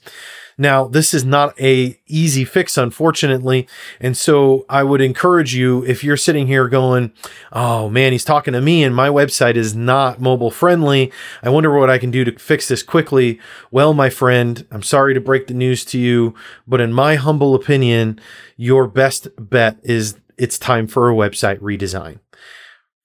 Now, 0.58 0.88
this 0.88 1.12
is 1.12 1.24
not 1.24 1.58
a 1.60 2.00
easy 2.06 2.44
fix, 2.44 2.78
unfortunately. 2.78 3.68
And 4.00 4.16
so 4.16 4.64
I 4.70 4.84
would 4.84 5.02
encourage 5.02 5.54
you, 5.54 5.84
if 5.84 6.02
you're 6.02 6.16
sitting 6.16 6.46
here 6.46 6.68
going, 6.68 7.12
Oh 7.52 7.90
man, 7.90 8.12
he's 8.12 8.24
talking 8.24 8.54
to 8.54 8.62
me 8.62 8.82
and 8.82 8.94
my 8.94 9.08
website 9.08 9.56
is 9.56 9.76
not 9.76 10.20
mobile 10.20 10.50
friendly. 10.50 11.12
I 11.42 11.50
wonder 11.50 11.76
what 11.78 11.90
I 11.90 11.98
can 11.98 12.10
do 12.10 12.24
to 12.24 12.38
fix 12.38 12.68
this 12.68 12.82
quickly. 12.82 13.38
Well, 13.70 13.92
my 13.92 14.08
friend, 14.08 14.66
I'm 14.70 14.82
sorry 14.82 15.12
to 15.12 15.20
break 15.20 15.46
the 15.46 15.54
news 15.54 15.84
to 15.86 15.98
you, 15.98 16.34
but 16.66 16.80
in 16.80 16.92
my 16.92 17.16
humble 17.16 17.54
opinion, 17.54 18.18
your 18.56 18.86
best 18.86 19.28
bet 19.38 19.78
is 19.82 20.16
it's 20.38 20.58
time 20.58 20.86
for 20.86 21.10
a 21.10 21.14
website 21.14 21.58
redesign 21.60 22.18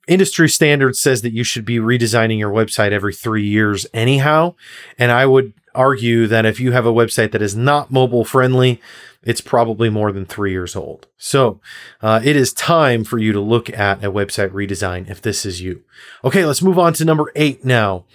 industry 0.08 0.50
standard 0.50 0.96
says 0.96 1.22
that 1.22 1.31
you 1.31 1.43
should 1.43 1.63
be 1.63 1.77
redesigning 1.77 2.39
your 2.39 2.51
website 2.51 2.91
every 2.91 3.13
three 3.13 3.46
years 3.46 3.86
anyhow 3.93 4.53
and 4.98 5.12
i 5.12 5.25
would 5.25 5.53
argue 5.75 6.27
that 6.27 6.45
if 6.45 6.59
you 6.59 6.71
have 6.71 6.85
a 6.85 6.93
website 6.93 7.31
that 7.31 7.41
is 7.41 7.55
not 7.55 7.91
mobile 7.91 8.25
friendly, 8.25 8.81
it's 9.23 9.41
probably 9.41 9.89
more 9.89 10.11
than 10.11 10.25
three 10.25 10.51
years 10.51 10.75
old. 10.75 11.07
So 11.17 11.59
uh, 12.01 12.21
it 12.23 12.35
is 12.35 12.53
time 12.53 13.03
for 13.03 13.17
you 13.17 13.31
to 13.33 13.39
look 13.39 13.69
at 13.69 14.03
a 14.03 14.11
website 14.11 14.49
redesign 14.49 15.09
if 15.09 15.21
this 15.21 15.45
is 15.45 15.61
you. 15.61 15.83
Okay, 16.23 16.45
let's 16.45 16.61
move 16.61 16.79
on 16.79 16.93
to 16.93 17.05
number 17.05 17.31
eight 17.35 17.63
now. 17.63 18.05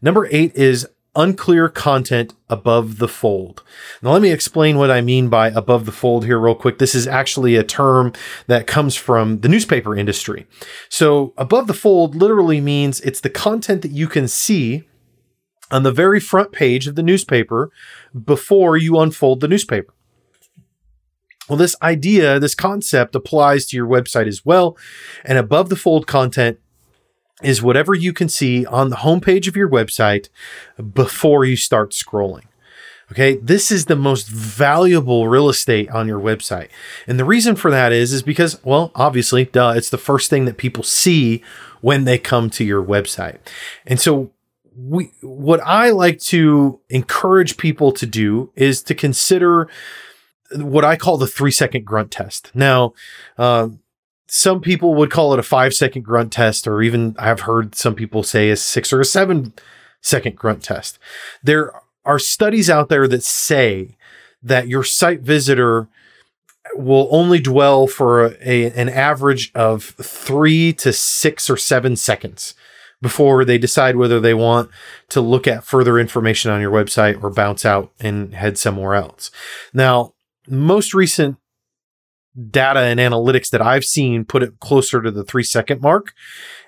Number 0.00 0.26
eight 0.30 0.54
is 0.54 0.86
unclear 1.16 1.68
content 1.68 2.34
above 2.48 2.98
the 2.98 3.08
fold. 3.08 3.62
Now, 4.02 4.12
let 4.12 4.22
me 4.22 4.32
explain 4.32 4.78
what 4.78 4.90
I 4.90 5.00
mean 5.00 5.28
by 5.28 5.48
above 5.50 5.86
the 5.86 5.92
fold 5.92 6.24
here, 6.24 6.38
real 6.38 6.54
quick. 6.54 6.78
This 6.78 6.94
is 6.94 7.06
actually 7.06 7.56
a 7.56 7.62
term 7.62 8.12
that 8.46 8.66
comes 8.66 8.96
from 8.96 9.40
the 9.40 9.48
newspaper 9.48 9.96
industry. 9.96 10.46
So, 10.88 11.32
above 11.36 11.66
the 11.66 11.74
fold 11.74 12.14
literally 12.14 12.60
means 12.60 13.00
it's 13.00 13.20
the 13.20 13.30
content 13.30 13.82
that 13.82 13.92
you 13.92 14.08
can 14.08 14.28
see 14.28 14.84
on 15.70 15.82
the 15.82 15.92
very 15.92 16.20
front 16.20 16.52
page 16.52 16.86
of 16.86 16.94
the 16.94 17.02
newspaper 17.02 17.70
before 18.24 18.76
you 18.76 18.98
unfold 18.98 19.40
the 19.40 19.48
newspaper. 19.48 19.92
Well, 21.48 21.58
this 21.58 21.76
idea, 21.82 22.40
this 22.40 22.54
concept 22.54 23.14
applies 23.14 23.66
to 23.66 23.76
your 23.76 23.86
website 23.86 24.26
as 24.26 24.44
well. 24.46 24.76
And 25.24 25.36
above 25.36 25.68
the 25.68 25.76
fold 25.76 26.06
content 26.06 26.58
is 27.42 27.62
whatever 27.62 27.94
you 27.94 28.12
can 28.12 28.28
see 28.28 28.64
on 28.64 28.88
the 28.88 28.96
homepage 28.96 29.46
of 29.48 29.56
your 29.56 29.68
website 29.68 30.28
before 30.94 31.44
you 31.44 31.56
start 31.56 31.90
scrolling. 31.90 32.44
Okay, 33.12 33.36
this 33.36 33.70
is 33.70 33.84
the 33.84 33.96
most 33.96 34.28
valuable 34.28 35.28
real 35.28 35.50
estate 35.50 35.90
on 35.90 36.08
your 36.08 36.18
website. 36.18 36.68
And 37.06 37.18
the 37.18 37.24
reason 37.24 37.54
for 37.54 37.70
that 37.70 37.92
is 37.92 38.14
is 38.14 38.22
because 38.22 38.64
well, 38.64 38.90
obviously, 38.94 39.44
duh, 39.44 39.74
it's 39.76 39.90
the 39.90 39.98
first 39.98 40.30
thing 40.30 40.46
that 40.46 40.56
people 40.56 40.82
see 40.82 41.42
when 41.82 42.04
they 42.04 42.16
come 42.16 42.48
to 42.50 42.64
your 42.64 42.82
website. 42.82 43.38
And 43.86 44.00
so 44.00 44.30
we 44.76 45.12
what 45.20 45.60
I 45.64 45.90
like 45.90 46.18
to 46.20 46.80
encourage 46.88 47.56
people 47.56 47.92
to 47.92 48.06
do 48.06 48.50
is 48.56 48.82
to 48.84 48.94
consider 48.94 49.68
what 50.56 50.84
I 50.84 50.96
call 50.96 51.16
the 51.16 51.26
3 51.26 51.50
second 51.50 51.84
grunt 51.84 52.10
test. 52.10 52.50
Now, 52.54 52.92
um, 53.38 53.80
some 54.26 54.60
people 54.60 54.94
would 54.94 55.10
call 55.10 55.32
it 55.32 55.38
a 55.38 55.44
five 55.44 55.74
second 55.74 56.02
grunt 56.02 56.32
test, 56.32 56.66
or 56.66 56.82
even 56.82 57.14
I've 57.18 57.40
heard 57.40 57.74
some 57.74 57.94
people 57.94 58.22
say 58.22 58.50
a 58.50 58.56
six 58.56 58.92
or 58.92 59.00
a 59.00 59.04
seven 59.04 59.52
second 60.00 60.36
grunt 60.36 60.62
test. 60.62 60.98
There 61.42 61.72
are 62.04 62.18
studies 62.18 62.68
out 62.68 62.88
there 62.88 63.06
that 63.08 63.22
say 63.22 63.96
that 64.42 64.68
your 64.68 64.82
site 64.84 65.20
visitor 65.20 65.88
will 66.74 67.08
only 67.10 67.38
dwell 67.38 67.86
for 67.86 68.34
a, 68.40 68.70
an 68.72 68.88
average 68.88 69.52
of 69.54 69.84
three 69.84 70.72
to 70.72 70.92
six 70.92 71.48
or 71.48 71.56
seven 71.56 71.94
seconds 71.94 72.54
before 73.00 73.44
they 73.44 73.58
decide 73.58 73.96
whether 73.96 74.20
they 74.20 74.34
want 74.34 74.70
to 75.10 75.20
look 75.20 75.46
at 75.46 75.64
further 75.64 75.98
information 75.98 76.50
on 76.50 76.60
your 76.60 76.70
website 76.70 77.22
or 77.22 77.30
bounce 77.30 77.64
out 77.64 77.92
and 78.00 78.34
head 78.34 78.56
somewhere 78.58 78.94
else. 78.94 79.30
Now, 79.72 80.14
most 80.48 80.94
recent 80.94 81.36
data 82.50 82.80
and 82.80 82.98
analytics 82.98 83.50
that 83.50 83.62
I've 83.62 83.84
seen 83.84 84.24
put 84.24 84.42
it 84.42 84.58
closer 84.60 85.00
to 85.02 85.10
the 85.10 85.24
three 85.24 85.44
second 85.44 85.80
mark. 85.80 86.12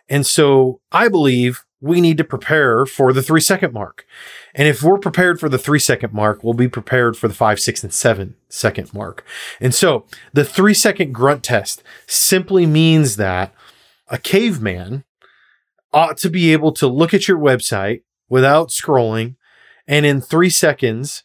And 0.08 0.24
so 0.24 0.80
I 0.92 1.08
believe 1.08 1.64
we 1.80 2.00
need 2.00 2.16
to 2.18 2.24
prepare 2.24 2.86
for 2.86 3.12
the 3.12 3.22
three 3.22 3.40
second 3.40 3.72
mark. 3.72 4.06
And 4.54 4.66
if 4.66 4.82
we're 4.82 4.98
prepared 4.98 5.38
for 5.38 5.48
the 5.48 5.58
three 5.58 5.78
second 5.78 6.12
mark, 6.12 6.42
we'll 6.42 6.54
be 6.54 6.68
prepared 6.68 7.16
for 7.16 7.28
the 7.28 7.34
five, 7.34 7.60
six, 7.60 7.82
and 7.82 7.92
seven 7.92 8.34
second 8.48 8.94
mark. 8.94 9.24
And 9.60 9.74
so 9.74 10.06
the 10.32 10.44
three 10.44 10.74
second 10.74 11.12
grunt 11.12 11.42
test 11.42 11.82
simply 12.06 12.66
means 12.66 13.16
that 13.16 13.52
a 14.08 14.18
caveman 14.18 15.04
ought 15.92 16.16
to 16.18 16.30
be 16.30 16.52
able 16.52 16.72
to 16.72 16.86
look 16.86 17.14
at 17.14 17.28
your 17.28 17.38
website 17.38 18.02
without 18.28 18.68
scrolling 18.68 19.36
and 19.86 20.04
in 20.04 20.20
three 20.20 20.50
seconds 20.50 21.22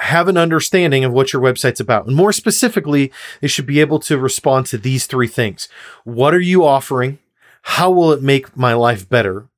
have 0.00 0.28
an 0.28 0.36
understanding 0.36 1.04
of 1.04 1.12
what 1.12 1.32
your 1.32 1.42
website's 1.42 1.80
about. 1.80 2.06
And 2.06 2.16
more 2.16 2.32
specifically, 2.32 3.12
they 3.40 3.48
should 3.48 3.66
be 3.66 3.80
able 3.80 3.98
to 4.00 4.18
respond 4.18 4.66
to 4.66 4.78
these 4.78 5.06
three 5.06 5.28
things. 5.28 5.68
What 6.04 6.34
are 6.34 6.40
you 6.40 6.64
offering? 6.64 7.18
How 7.62 7.90
will 7.90 8.12
it 8.12 8.22
make 8.22 8.56
my 8.56 8.74
life 8.74 9.08
better? 9.08 9.48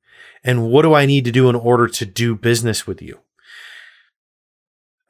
And 0.43 0.69
what 0.69 0.83
do 0.83 0.93
I 0.93 1.05
need 1.05 1.25
to 1.25 1.31
do 1.31 1.49
in 1.49 1.55
order 1.55 1.87
to 1.87 2.05
do 2.05 2.35
business 2.35 2.85
with 2.85 3.01
you? 3.01 3.19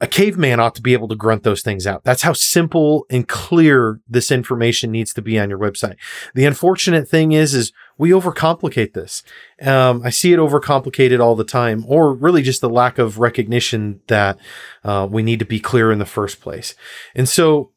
a 0.00 0.06
caveman 0.06 0.60
ought 0.60 0.74
to 0.76 0.82
be 0.82 0.92
able 0.92 1.08
to 1.08 1.16
grunt 1.16 1.42
those 1.42 1.62
things 1.62 1.86
out. 1.86 2.04
That's 2.04 2.22
how 2.22 2.32
simple 2.32 3.04
and 3.10 3.26
clear 3.26 4.00
this 4.08 4.30
information 4.30 4.92
needs 4.92 5.12
to 5.14 5.22
be 5.22 5.38
on 5.38 5.50
your 5.50 5.58
website. 5.58 5.96
The 6.34 6.44
unfortunate 6.44 7.08
thing 7.08 7.32
is, 7.32 7.52
is 7.54 7.72
we 7.98 8.10
overcomplicate 8.10 8.94
this. 8.94 9.22
Um, 9.60 10.02
I 10.04 10.10
see 10.10 10.32
it 10.32 10.38
overcomplicated 10.38 11.20
all 11.20 11.34
the 11.34 11.44
time, 11.44 11.84
or 11.86 12.14
really 12.14 12.42
just 12.42 12.60
the 12.60 12.70
lack 12.70 12.98
of 12.98 13.18
recognition 13.18 14.00
that 14.06 14.38
uh, 14.84 15.06
we 15.10 15.22
need 15.22 15.40
to 15.40 15.44
be 15.44 15.60
clear 15.60 15.90
in 15.90 15.98
the 15.98 16.06
first 16.06 16.40
place. 16.40 16.74
And 17.14 17.28
so, 17.28 17.72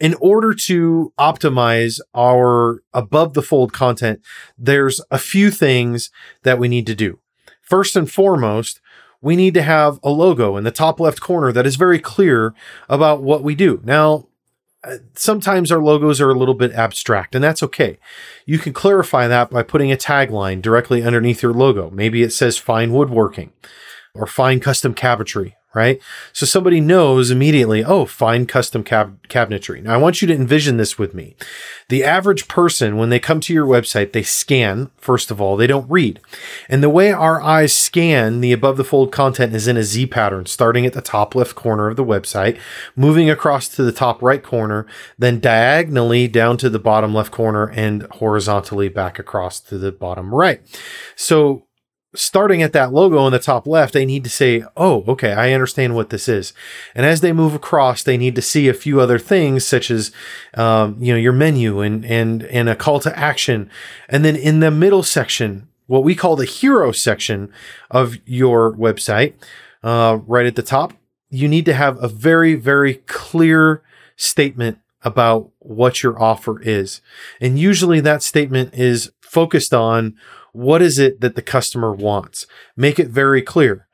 in 0.00 0.14
order 0.20 0.54
to 0.54 1.12
optimize 1.18 2.00
our 2.14 2.82
above 2.92 3.34
the 3.34 3.42
fold 3.42 3.72
content, 3.72 4.20
there's 4.56 5.00
a 5.10 5.18
few 5.18 5.50
things 5.50 6.10
that 6.42 6.58
we 6.58 6.68
need 6.68 6.86
to 6.86 6.94
do. 6.94 7.18
First 7.62 7.96
and 7.96 8.10
foremost, 8.10 8.80
we 9.20 9.34
need 9.34 9.54
to 9.54 9.62
have 9.62 9.98
a 10.04 10.10
logo 10.10 10.56
in 10.56 10.64
the 10.64 10.70
top 10.70 11.00
left 11.00 11.20
corner 11.20 11.50
that 11.52 11.66
is 11.66 11.76
very 11.76 11.98
clear 11.98 12.54
about 12.88 13.22
what 13.22 13.42
we 13.42 13.54
do. 13.54 13.80
Now, 13.84 14.27
uh, 14.84 14.96
sometimes 15.14 15.72
our 15.72 15.82
logos 15.82 16.20
are 16.20 16.30
a 16.30 16.38
little 16.38 16.54
bit 16.54 16.72
abstract, 16.72 17.34
and 17.34 17.42
that's 17.42 17.62
okay. 17.62 17.98
You 18.46 18.58
can 18.58 18.72
clarify 18.72 19.26
that 19.26 19.50
by 19.50 19.62
putting 19.62 19.90
a 19.90 19.96
tagline 19.96 20.62
directly 20.62 21.02
underneath 21.02 21.42
your 21.42 21.52
logo. 21.52 21.90
Maybe 21.90 22.22
it 22.22 22.32
says 22.32 22.58
fine 22.58 22.92
woodworking 22.92 23.52
or 24.14 24.26
fine 24.26 24.60
custom 24.60 24.94
cabinetry 24.94 25.54
right? 25.74 26.00
So 26.32 26.46
somebody 26.46 26.80
knows 26.80 27.30
immediately, 27.30 27.84
oh, 27.84 28.06
fine 28.06 28.46
custom 28.46 28.82
cab- 28.82 29.26
cabinetry. 29.28 29.82
Now 29.82 29.94
I 29.94 29.98
want 29.98 30.22
you 30.22 30.28
to 30.28 30.34
envision 30.34 30.78
this 30.78 30.98
with 30.98 31.14
me. 31.14 31.36
The 31.88 32.04
average 32.04 32.48
person, 32.48 32.96
when 32.96 33.10
they 33.10 33.20
come 33.20 33.40
to 33.40 33.52
your 33.52 33.66
website, 33.66 34.12
they 34.12 34.22
scan, 34.22 34.90
first 34.96 35.30
of 35.30 35.40
all, 35.40 35.56
they 35.56 35.66
don't 35.66 35.90
read. 35.90 36.20
And 36.68 36.82
the 36.82 36.88
way 36.88 37.12
our 37.12 37.40
eyes 37.42 37.76
scan 37.76 38.40
the 38.40 38.52
above 38.52 38.76
the 38.76 38.84
fold 38.84 39.12
content 39.12 39.54
is 39.54 39.68
in 39.68 39.76
a 39.76 39.82
Z 39.82 40.06
pattern, 40.06 40.46
starting 40.46 40.86
at 40.86 40.94
the 40.94 41.02
top 41.02 41.34
left 41.34 41.54
corner 41.54 41.88
of 41.88 41.96
the 41.96 42.04
website, 42.04 42.58
moving 42.96 43.28
across 43.28 43.68
to 43.68 43.82
the 43.82 43.92
top 43.92 44.22
right 44.22 44.42
corner, 44.42 44.86
then 45.18 45.38
diagonally 45.38 46.28
down 46.28 46.56
to 46.58 46.70
the 46.70 46.78
bottom 46.78 47.14
left 47.14 47.30
corner 47.30 47.70
and 47.70 48.02
horizontally 48.14 48.88
back 48.88 49.18
across 49.18 49.60
to 49.60 49.78
the 49.78 49.92
bottom 49.92 50.34
right. 50.34 50.60
So 51.14 51.67
starting 52.14 52.62
at 52.62 52.72
that 52.72 52.92
logo 52.92 53.26
in 53.26 53.32
the 53.32 53.38
top 53.38 53.66
left, 53.66 53.92
they 53.92 54.06
need 54.06 54.24
to 54.24 54.30
say, 54.30 54.64
oh, 54.76 55.04
okay, 55.06 55.32
I 55.32 55.52
understand 55.52 55.94
what 55.94 56.10
this 56.10 56.28
is. 56.28 56.52
And 56.94 57.04
as 57.04 57.20
they 57.20 57.32
move 57.32 57.54
across, 57.54 58.02
they 58.02 58.16
need 58.16 58.34
to 58.36 58.42
see 58.42 58.68
a 58.68 58.74
few 58.74 59.00
other 59.00 59.18
things, 59.18 59.66
such 59.66 59.90
as, 59.90 60.10
um, 60.54 60.96
you 61.00 61.12
know, 61.12 61.18
your 61.18 61.32
menu 61.32 61.80
and, 61.80 62.04
and, 62.06 62.44
and 62.44 62.68
a 62.68 62.76
call 62.76 63.00
to 63.00 63.18
action. 63.18 63.70
And 64.08 64.24
then 64.24 64.36
in 64.36 64.60
the 64.60 64.70
middle 64.70 65.02
section, 65.02 65.68
what 65.86 66.04
we 66.04 66.14
call 66.14 66.36
the 66.36 66.44
hero 66.44 66.92
section 66.92 67.52
of 67.90 68.16
your 68.24 68.74
website, 68.74 69.34
uh, 69.82 70.18
right 70.26 70.46
at 70.46 70.56
the 70.56 70.62
top, 70.62 70.94
you 71.30 71.46
need 71.46 71.66
to 71.66 71.74
have 71.74 72.02
a 72.02 72.08
very, 72.08 72.54
very 72.54 72.94
clear 73.06 73.82
statement 74.16 74.78
about 75.02 75.50
what 75.58 76.02
your 76.02 76.20
offer 76.20 76.60
is. 76.60 77.00
And 77.40 77.58
usually 77.58 78.00
that 78.00 78.22
statement 78.22 78.74
is 78.74 79.12
focused 79.20 79.72
on 79.72 80.16
what 80.52 80.82
is 80.82 80.98
it 80.98 81.20
that 81.20 81.34
the 81.34 81.42
customer 81.42 81.92
wants? 81.92 82.46
Make 82.76 82.98
it 82.98 83.08
very 83.08 83.42
clear. 83.42 83.86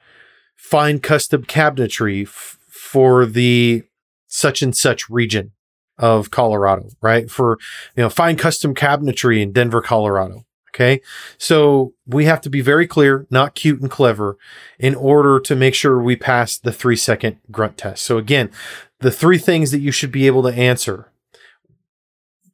Find 0.57 1.03
custom 1.03 1.45
cabinetry 1.45 2.27
f- 2.27 2.59
for 2.69 3.27
the 3.27 3.83
such 4.27 4.62
and 4.62 4.77
such 4.77 5.09
region 5.11 5.53
of 5.99 6.31
Colorado, 6.31 6.88
right? 7.01 7.31
For, 7.31 7.59
you 7.97 8.03
know, 8.03 8.11
find 8.11 8.38
custom 8.38 8.75
cabinetry 8.75 9.40
in 9.40 9.53
Denver, 9.53 9.81
Colorado. 9.81 10.45
Okay. 10.75 11.01
So 11.38 11.95
we 12.05 12.25
have 12.25 12.40
to 12.40 12.51
be 12.51 12.61
very 12.61 12.88
clear, 12.88 13.29
not 13.31 13.55
cute 13.55 13.81
and 13.81 13.88
clever 13.88 14.37
in 14.77 14.97
order 14.97 15.38
to 15.38 15.55
make 15.55 15.73
sure 15.73 16.03
we 16.03 16.17
pass 16.17 16.59
the 16.59 16.73
three 16.73 16.97
second 16.97 17.38
grunt 17.53 17.79
test. 17.79 18.05
So 18.05 18.19
again, 18.19 18.51
the 18.99 19.12
three 19.12 19.38
things 19.38 19.71
that 19.71 19.79
you 19.79 19.93
should 19.93 20.11
be 20.11 20.27
able 20.27 20.43
to 20.43 20.53
answer 20.53 21.12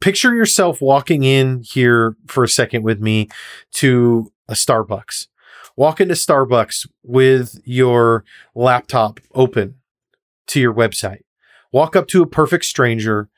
picture 0.00 0.34
yourself 0.34 0.80
walking 0.80 1.22
in 1.22 1.62
here 1.62 2.16
for 2.26 2.44
a 2.44 2.48
second 2.48 2.82
with 2.82 3.00
me 3.00 3.28
to 3.72 4.32
a 4.48 4.54
Starbucks. 4.54 5.28
Walk 5.76 6.00
into 6.00 6.14
Starbucks 6.14 6.88
with 7.02 7.60
your 7.64 8.24
laptop 8.54 9.20
open 9.34 9.76
to 10.48 10.60
your 10.60 10.74
website. 10.74 11.22
Walk 11.72 11.94
up 11.94 12.08
to 12.08 12.22
a 12.22 12.26
perfect 12.26 12.64
stranger, 12.64 13.28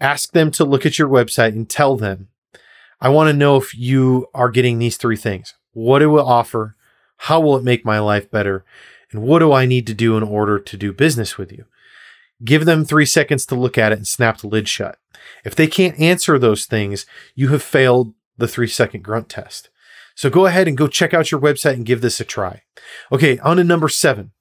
ask 0.00 0.32
them 0.32 0.50
to 0.52 0.64
look 0.64 0.84
at 0.84 0.98
your 0.98 1.08
website 1.08 1.48
and 1.48 1.68
tell 1.68 1.96
them, 1.96 2.28
I 3.00 3.08
want 3.08 3.28
to 3.28 3.36
know 3.36 3.56
if 3.56 3.76
you 3.76 4.26
are 4.34 4.50
getting 4.50 4.78
these 4.78 4.96
three 4.96 5.16
things. 5.16 5.54
What 5.72 6.02
it 6.02 6.08
will 6.08 6.26
offer, 6.26 6.76
how 7.16 7.40
will 7.40 7.56
it 7.56 7.64
make 7.64 7.84
my 7.84 8.00
life 8.00 8.30
better, 8.30 8.64
and 9.10 9.22
what 9.22 9.38
do 9.38 9.52
I 9.52 9.64
need 9.64 9.86
to 9.86 9.94
do 9.94 10.16
in 10.16 10.22
order 10.22 10.58
to 10.58 10.76
do 10.76 10.92
business 10.92 11.38
with 11.38 11.52
you? 11.52 11.64
Give 12.44 12.64
them 12.64 12.84
three 12.84 13.06
seconds 13.06 13.44
to 13.46 13.54
look 13.54 13.76
at 13.76 13.92
it 13.92 13.98
and 13.98 14.06
snap 14.06 14.38
the 14.38 14.46
lid 14.46 14.68
shut. 14.68 14.98
If 15.44 15.54
they 15.54 15.66
can't 15.66 15.98
answer 15.98 16.38
those 16.38 16.66
things, 16.66 17.06
you 17.34 17.48
have 17.48 17.62
failed 17.62 18.14
the 18.36 18.48
three 18.48 18.68
second 18.68 19.02
grunt 19.02 19.28
test. 19.28 19.70
So 20.14 20.30
go 20.30 20.46
ahead 20.46 20.66
and 20.66 20.76
go 20.76 20.88
check 20.88 21.14
out 21.14 21.30
your 21.30 21.40
website 21.40 21.74
and 21.74 21.86
give 21.86 22.00
this 22.00 22.20
a 22.20 22.24
try. 22.24 22.62
Okay, 23.12 23.38
on 23.40 23.56
to 23.56 23.64
number 23.64 23.88
seven. 23.88 24.32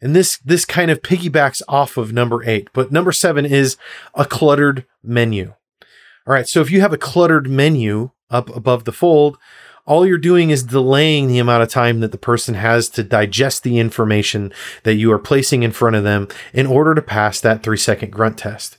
And 0.00 0.14
this 0.14 0.38
this 0.38 0.64
kind 0.64 0.90
of 0.90 1.02
piggybacks 1.02 1.62
off 1.66 1.96
of 1.96 2.12
number 2.12 2.44
8, 2.44 2.68
but 2.74 2.92
number 2.92 3.10
7 3.10 3.46
is 3.46 3.78
a 4.14 4.26
cluttered 4.26 4.84
menu. 5.02 5.54
All 6.26 6.34
right, 6.34 6.46
so 6.46 6.60
if 6.60 6.70
you 6.70 6.82
have 6.82 6.92
a 6.92 6.98
cluttered 6.98 7.48
menu 7.48 8.10
up 8.28 8.54
above 8.54 8.84
the 8.84 8.92
fold, 8.92 9.38
all 9.86 10.06
you're 10.06 10.18
doing 10.18 10.50
is 10.50 10.62
delaying 10.62 11.26
the 11.28 11.38
amount 11.38 11.62
of 11.62 11.68
time 11.68 12.00
that 12.00 12.12
the 12.12 12.18
person 12.18 12.54
has 12.54 12.88
to 12.90 13.02
digest 13.02 13.62
the 13.62 13.78
information 13.78 14.52
that 14.82 14.94
you 14.94 15.12
are 15.12 15.18
placing 15.18 15.62
in 15.62 15.72
front 15.72 15.96
of 15.96 16.04
them 16.04 16.28
in 16.52 16.66
order 16.66 16.94
to 16.94 17.02
pass 17.02 17.40
that 17.40 17.62
three 17.62 17.76
second 17.76 18.10
grunt 18.10 18.38
test. 18.38 18.78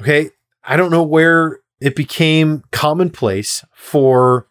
Okay. 0.00 0.30
I 0.64 0.76
don't 0.76 0.90
know 0.90 1.02
where 1.02 1.60
it 1.80 1.96
became 1.96 2.62
commonplace 2.70 3.64
for 3.72 4.46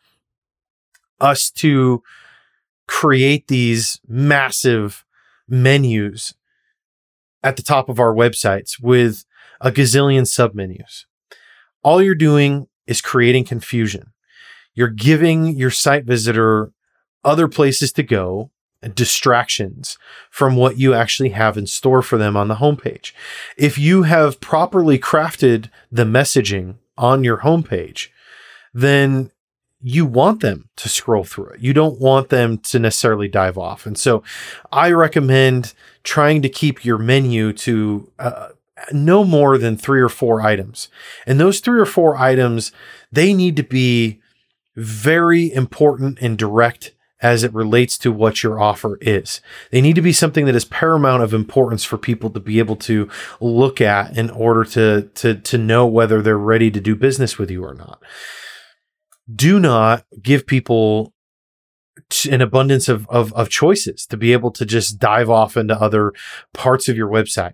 us 1.20 1.52
to 1.52 2.04
create 2.88 3.48
these 3.48 4.00
massive 4.08 5.06
menus 5.48 6.34
at 7.44 7.56
the 7.56 7.64
top 7.64 7.88
of 7.88 8.00
our 8.00 8.14
websites 8.14 8.82
with 8.82 9.26
a 9.62 9.72
gazillion 9.72 10.24
submenus. 10.24 11.06
All 11.84 12.02
you're 12.02 12.16
doing 12.16 12.68
is 12.86 13.02
creating 13.02 13.46
confusion. 13.46 14.14
You're 14.78 14.90
giving 14.90 15.56
your 15.56 15.72
site 15.72 16.06
visitor 16.06 16.72
other 17.26 17.48
places 17.48 17.92
to 17.94 18.04
go 18.04 18.52
distractions 18.94 19.98
from 20.30 20.56
what 20.56 20.78
you 20.78 20.94
actually 20.94 21.30
have 21.30 21.58
in 21.58 21.66
store 21.66 22.04
for 22.04 22.20
them 22.20 22.38
on 22.38 22.48
the 22.48 22.58
homepage. 22.58 23.12
If 23.58 23.80
you 23.80 24.04
have 24.04 24.40
properly 24.40 25.00
crafted 25.00 25.72
the 25.92 26.04
messaging 26.04 26.76
on 26.96 27.24
your 27.24 27.38
homepage, 27.38 28.10
then 28.72 29.32
you 29.82 30.06
want 30.06 30.42
them 30.42 30.70
to 30.76 30.88
scroll 30.88 31.24
through 31.24 31.48
it. 31.48 31.60
You 31.60 31.74
don't 31.74 32.00
want 32.00 32.30
them 32.30 32.60
to 32.60 32.78
necessarily 32.78 33.28
dive 33.28 33.58
off. 33.58 33.88
And 33.88 33.98
so 33.98 34.22
I 34.72 34.92
recommend 34.92 35.74
trying 36.04 36.44
to 36.44 36.50
keep 36.50 36.86
your 36.86 37.00
menu 37.00 37.52
to 37.54 38.12
uh, 38.20 38.50
no 38.92 39.24
more 39.24 39.58
than 39.58 39.76
three 39.76 40.02
or 40.02 40.10
four 40.10 40.42
items. 40.42 40.88
And 41.26 41.40
those 41.40 41.62
three 41.62 41.80
or 41.80 41.86
four 41.88 42.16
items, 42.16 42.72
they 43.12 43.34
need 43.34 43.56
to 43.56 43.64
be 43.64 44.20
very 44.78 45.52
important 45.52 46.20
and 46.22 46.38
direct 46.38 46.94
as 47.20 47.44
it 47.44 47.52
relates 47.54 47.98
to 47.98 48.12
what 48.12 48.44
your 48.44 48.60
offer 48.60 48.98
is. 49.02 49.42
They 49.72 49.82
need 49.82 49.96
to 49.96 50.04
be 50.04 50.14
something 50.14 50.46
that 50.46 50.56
is 50.56 50.66
paramount 50.66 51.24
of 51.24 51.34
importance 51.34 51.84
for 51.84 51.98
people 51.98 52.30
to 52.30 52.40
be 52.40 52.60
able 52.60 52.76
to 52.78 53.10
look 53.42 53.82
at 53.82 54.16
in 54.16 54.30
order 54.30 54.64
to, 54.66 55.10
to, 55.16 55.34
to 55.36 55.58
know 55.58 55.88
whether 55.88 56.22
they're 56.22 56.38
ready 56.38 56.70
to 56.70 56.80
do 56.80 56.96
business 56.96 57.40
with 57.40 57.50
you 57.50 57.66
or 57.66 57.74
not. 57.74 58.04
Do 59.34 59.60
not 59.60 60.06
give 60.22 60.46
people 60.46 61.14
an 62.30 62.42
abundance 62.42 62.88
of, 62.88 63.10
of, 63.10 63.34
of 63.34 63.50
choices 63.50 64.06
to 64.06 64.16
be 64.16 64.32
able 64.32 64.52
to 64.52 64.64
just 64.64 65.00
dive 65.00 65.30
off 65.30 65.58
into 65.58 65.80
other 65.82 66.14
parts 66.54 66.88
of 66.88 66.96
your 66.96 67.10
website. 67.10 67.54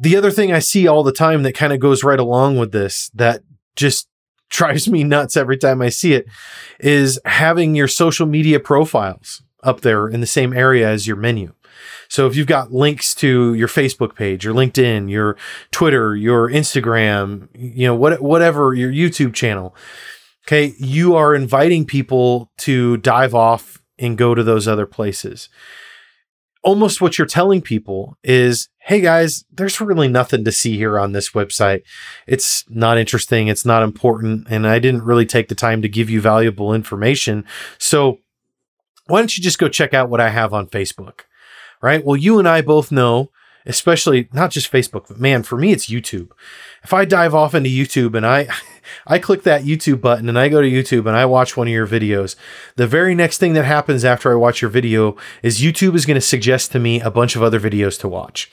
The 0.00 0.16
other 0.16 0.30
thing 0.30 0.52
I 0.52 0.60
see 0.60 0.86
all 0.86 1.02
the 1.02 1.12
time 1.12 1.42
that 1.42 1.56
kind 1.56 1.72
of 1.72 1.80
goes 1.80 2.04
right 2.04 2.20
along 2.20 2.56
with 2.56 2.70
this 2.70 3.10
that 3.14 3.42
just 3.74 4.08
drives 4.50 4.88
me 4.88 5.04
nuts 5.04 5.36
every 5.36 5.56
time 5.56 5.80
I 5.80 5.88
see 5.88 6.12
it 6.12 6.26
is 6.78 7.18
having 7.24 7.74
your 7.74 7.88
social 7.88 8.26
media 8.26 8.60
profiles 8.60 9.42
up 9.62 9.80
there 9.80 10.08
in 10.08 10.20
the 10.20 10.26
same 10.26 10.52
area 10.52 10.88
as 10.88 11.06
your 11.06 11.16
menu. 11.16 11.52
So 12.08 12.26
if 12.26 12.34
you've 12.34 12.46
got 12.46 12.72
links 12.72 13.14
to 13.16 13.54
your 13.54 13.68
Facebook 13.68 14.14
page, 14.14 14.44
your 14.44 14.54
LinkedIn, 14.54 15.10
your 15.10 15.36
Twitter, 15.70 16.16
your 16.16 16.50
Instagram, 16.50 17.48
you 17.54 17.86
know, 17.86 17.94
what, 17.94 18.20
whatever, 18.20 18.74
your 18.74 18.90
YouTube 18.90 19.32
channel, 19.32 19.76
okay, 20.46 20.74
you 20.78 21.14
are 21.14 21.34
inviting 21.34 21.84
people 21.84 22.50
to 22.58 22.96
dive 22.98 23.34
off 23.34 23.80
and 23.98 24.18
go 24.18 24.34
to 24.34 24.42
those 24.42 24.66
other 24.66 24.86
places 24.86 25.48
almost 26.62 27.00
what 27.00 27.18
you're 27.18 27.26
telling 27.26 27.62
people 27.62 28.16
is 28.22 28.68
hey 28.78 29.00
guys 29.00 29.44
there's 29.52 29.80
really 29.80 30.08
nothing 30.08 30.44
to 30.44 30.52
see 30.52 30.76
here 30.76 30.98
on 30.98 31.12
this 31.12 31.30
website. 31.30 31.82
It's 32.26 32.64
not 32.68 32.98
interesting. 32.98 33.48
It's 33.48 33.64
not 33.64 33.82
important. 33.82 34.46
And 34.50 34.66
i 34.66 34.78
didn't 34.78 35.04
really 35.04 35.26
take 35.26 35.48
the 35.48 35.54
time 35.54 35.82
to 35.82 35.88
give 35.88 36.10
you 36.10 36.20
valuable 36.20 36.74
information. 36.74 37.44
So 37.78 38.18
why 39.06 39.20
don't 39.20 39.36
you 39.36 39.42
just 39.42 39.58
go 39.58 39.68
check 39.68 39.94
out 39.94 40.10
what 40.10 40.20
i 40.20 40.30
have 40.30 40.52
on 40.52 40.66
facebook 40.66 41.20
right? 41.82 42.04
Well 42.04 42.16
you 42.16 42.38
and 42.38 42.48
i 42.48 42.60
both 42.60 42.92
know 42.92 43.30
especially 43.66 44.28
not 44.32 44.50
just 44.50 44.72
facebook 44.72 45.08
but 45.08 45.20
man 45.20 45.42
for 45.42 45.56
me 45.56 45.72
it's 45.72 45.88
youtube. 45.88 46.30
If 46.82 46.92
i 46.92 47.04
dive 47.04 47.34
off 47.34 47.54
into 47.54 47.70
youtube 47.70 48.14
and 48.14 48.26
i 48.26 48.48
I 49.06 49.18
click 49.18 49.42
that 49.44 49.62
YouTube 49.62 50.00
button 50.00 50.28
and 50.28 50.38
I 50.38 50.48
go 50.48 50.60
to 50.60 50.70
YouTube 50.70 51.06
and 51.06 51.16
I 51.16 51.26
watch 51.26 51.56
one 51.56 51.66
of 51.66 51.72
your 51.72 51.86
videos. 51.86 52.36
The 52.76 52.86
very 52.86 53.14
next 53.14 53.38
thing 53.38 53.52
that 53.54 53.64
happens 53.64 54.04
after 54.04 54.32
I 54.32 54.36
watch 54.36 54.62
your 54.62 54.70
video 54.70 55.16
is 55.42 55.60
YouTube 55.60 55.94
is 55.94 56.06
going 56.06 56.16
to 56.16 56.20
suggest 56.20 56.72
to 56.72 56.78
me 56.78 57.00
a 57.00 57.10
bunch 57.10 57.36
of 57.36 57.42
other 57.42 57.60
videos 57.60 57.98
to 58.00 58.08
watch. 58.08 58.50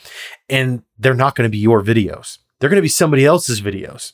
And 0.50 0.84
they're 0.98 1.14
not 1.14 1.36
going 1.36 1.48
to 1.48 1.52
be 1.52 1.58
your 1.58 1.84
videos. 1.84 2.40
They're 2.60 2.70
going 2.70 2.78
to 2.78 2.82
be 2.82 2.88
somebody 2.88 3.26
else's 3.26 3.62
videos. 3.62 4.14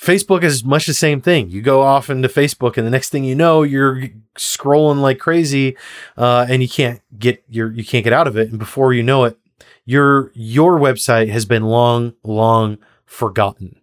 Facebook 0.00 0.42
is 0.42 0.64
much 0.64 0.86
the 0.86 0.94
same 0.94 1.20
thing. 1.20 1.50
You 1.50 1.60
go 1.60 1.82
off 1.82 2.08
into 2.08 2.26
Facebook, 2.28 2.78
and 2.78 2.86
the 2.86 2.90
next 2.90 3.10
thing 3.10 3.22
you 3.22 3.34
know, 3.34 3.62
you're 3.62 4.04
scrolling 4.38 5.02
like 5.02 5.18
crazy, 5.18 5.76
uh, 6.16 6.46
and 6.48 6.62
you 6.62 6.68
can't 6.68 7.02
get 7.18 7.44
your 7.48 7.70
you 7.70 7.84
can't 7.84 8.04
get 8.04 8.14
out 8.14 8.26
of 8.26 8.38
it. 8.38 8.48
And 8.48 8.58
before 8.58 8.94
you 8.94 9.02
know 9.02 9.24
it, 9.24 9.38
your 9.84 10.32
your 10.34 10.78
website 10.78 11.28
has 11.28 11.44
been 11.44 11.64
long, 11.64 12.14
long 12.24 12.78
forgotten. 13.04 13.78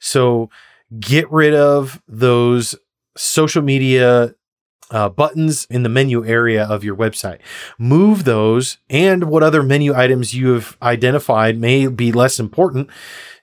So 0.00 0.48
get 0.98 1.30
rid 1.30 1.54
of 1.54 2.00
those 2.08 2.74
social 3.16 3.62
media 3.62 4.34
uh, 4.90 5.08
buttons 5.08 5.66
in 5.68 5.82
the 5.82 5.88
menu 5.88 6.24
area 6.24 6.64
of 6.64 6.82
your 6.82 6.96
website. 6.96 7.38
Move 7.78 8.24
those 8.24 8.78
and 8.88 9.24
what 9.24 9.42
other 9.42 9.62
menu 9.62 9.94
items 9.94 10.34
you 10.34 10.54
have 10.54 10.76
identified 10.80 11.58
may 11.58 11.86
be 11.88 12.10
less 12.10 12.40
important 12.40 12.88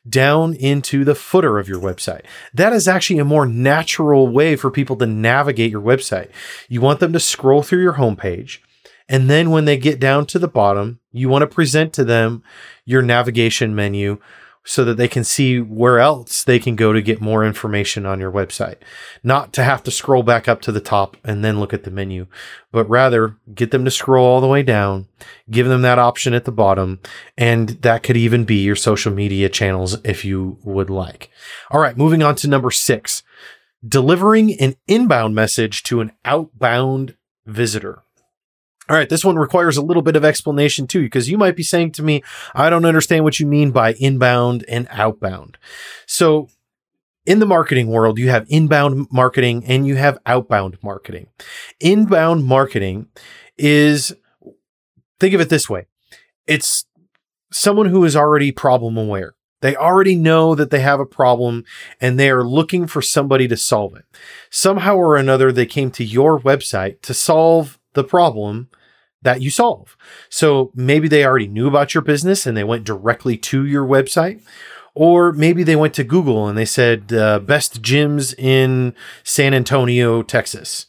down 0.08 0.54
into 0.54 1.04
the 1.04 1.16
footer 1.16 1.58
of 1.60 1.68
your 1.68 1.80
website. 1.80 2.22
That 2.54 2.74
is 2.74 2.88
actually 2.88 3.20
a 3.20 3.26
more 3.26 3.46
natural 3.46 4.28
way 4.28 4.56
for 4.56 4.70
people 4.72 4.96
to 4.98 5.06
navigate 5.06 5.72
your 5.72 5.82
website. 5.82 6.30
You 6.70 6.82
want 6.82 7.00
them 7.00 7.14
to 7.14 7.20
scroll 7.20 7.64
through 7.64 7.82
your 7.82 7.94
homepage. 7.94 8.60
And 9.08 9.30
then 9.30 9.52
when 9.52 9.66
they 9.66 9.78
get 9.78 10.00
down 10.00 10.26
to 10.28 10.40
the 10.40 10.48
bottom, 10.48 11.00
you 11.12 11.30
want 11.30 11.44
to 11.44 11.48
present 11.48 11.94
to 11.94 12.04
them 12.04 12.44
your 12.86 13.02
navigation 13.02 13.76
menu 13.76 14.20
so 14.66 14.84
that 14.84 14.98
they 14.98 15.08
can 15.08 15.24
see 15.24 15.60
where 15.60 16.00
else 16.00 16.44
they 16.44 16.60
can 16.60 16.76
go 16.76 16.92
to 16.92 17.02
get 17.02 17.22
more 17.22 17.46
information 17.46 18.06
on 18.06 18.20
your 18.20 18.32
website. 18.32 18.78
Not 19.24 19.54
to 19.54 19.64
have 19.64 19.84
to 19.84 19.92
scroll 19.92 20.24
back 20.24 20.48
up 20.48 20.62
to 20.62 20.72
the 20.72 20.82
top 20.82 21.16
and 21.24 21.46
then 21.46 21.60
look 21.60 21.74
at 21.74 21.84
the 21.84 21.92
menu, 21.92 22.26
but 22.72 22.90
rather 22.90 23.38
get 23.54 23.72
them 23.72 23.86
to 23.86 23.92
scroll 23.92 24.26
all 24.26 24.42
the 24.42 24.48
way 24.48 24.64
down, 24.64 25.08
give 25.50 25.68
them 25.68 25.84
that 25.84 26.00
option 26.00 26.34
at 26.34 26.46
the 26.46 26.52
bottom, 26.52 27.00
and 27.38 27.70
that 27.84 28.04
could 28.04 28.18
even 28.18 28.44
be 28.44 28.64
your 28.64 28.76
social 28.76 29.14
media 29.14 29.50
channels 29.50 29.98
if 30.04 30.26
you 30.26 30.58
would 30.64 30.90
like. 30.90 31.30
All 31.70 31.80
right, 31.80 31.96
moving 31.96 32.24
on 32.24 32.36
to 32.38 32.48
number 32.48 32.72
six 32.72 33.24
delivering 33.88 34.60
an 34.60 34.76
inbound 34.88 35.36
message 35.36 35.84
to 35.84 36.02
an 36.02 36.12
outbound 36.24 37.16
visitor. 37.46 38.05
All 38.88 38.96
right, 38.96 39.10
this 39.10 39.26
one 39.26 39.38
requires 39.38 39.78
a 39.78 39.82
little 39.82 40.04
bit 40.04 40.16
of 40.16 40.24
explanation 40.24 40.86
too, 40.86 41.02
because 41.02 41.30
you 41.30 41.38
might 41.38 41.56
be 41.56 41.64
saying 41.64 41.92
to 41.94 42.04
me, 42.04 42.24
I 42.54 42.70
don't 42.70 42.86
understand 42.86 43.24
what 43.24 43.40
you 43.40 43.48
mean 43.48 43.72
by 43.72 43.94
inbound 43.94 44.64
and 44.68 44.88
outbound. 44.92 45.58
So, 46.06 46.50
in 47.26 47.40
the 47.40 47.48
marketing 47.48 47.88
world, 47.88 48.20
you 48.20 48.30
have 48.30 48.46
inbound 48.50 49.08
marketing 49.12 49.64
and 49.66 49.88
you 49.88 49.96
have 49.96 50.20
outbound 50.28 50.78
marketing. 50.84 51.28
Inbound 51.80 52.46
marketing 52.46 53.08
is, 53.58 54.14
think 55.20 55.34
of 55.34 55.42
it 55.42 55.50
this 55.50 55.70
way 55.70 55.88
it's 56.46 56.86
someone 57.52 57.88
who 57.88 58.06
is 58.06 58.16
already 58.16 58.52
problem 58.52 58.98
aware. 58.98 59.34
They 59.62 59.76
already 59.76 60.16
know 60.16 60.54
that 60.54 60.70
they 60.70 60.82
have 60.82 61.00
a 61.00 61.06
problem 61.06 61.64
and 62.00 62.20
they 62.20 62.30
are 62.30 62.44
looking 62.44 62.86
for 62.86 63.02
somebody 63.02 63.48
to 63.48 63.58
solve 63.58 63.96
it. 63.96 64.06
Somehow 64.52 64.96
or 64.96 65.16
another, 65.16 65.52
they 65.52 65.66
came 65.66 65.90
to 65.92 66.04
your 66.04 66.40
website 66.40 67.02
to 67.02 67.16
solve 67.16 67.80
the 67.96 68.04
problem 68.04 68.70
that 69.22 69.42
you 69.42 69.50
solve. 69.50 69.98
So 70.30 70.72
maybe 70.76 71.08
they 71.08 71.26
already 71.26 71.48
knew 71.48 71.68
about 71.68 71.94
your 71.94 72.04
business 72.04 72.46
and 72.46 72.56
they 72.56 72.64
went 72.64 72.86
directly 72.86 73.38
to 73.38 73.66
your 73.66 73.86
website. 73.86 74.42
Or 74.94 75.34
maybe 75.34 75.64
they 75.64 75.76
went 75.76 75.94
to 75.96 76.06
Google 76.06 76.48
and 76.48 76.58
they 76.58 76.66
said, 76.66 77.12
uh, 77.12 77.40
best 77.40 77.82
gyms 77.82 78.34
in 78.38 78.96
San 79.24 79.54
Antonio, 79.54 80.22
Texas. 80.24 80.86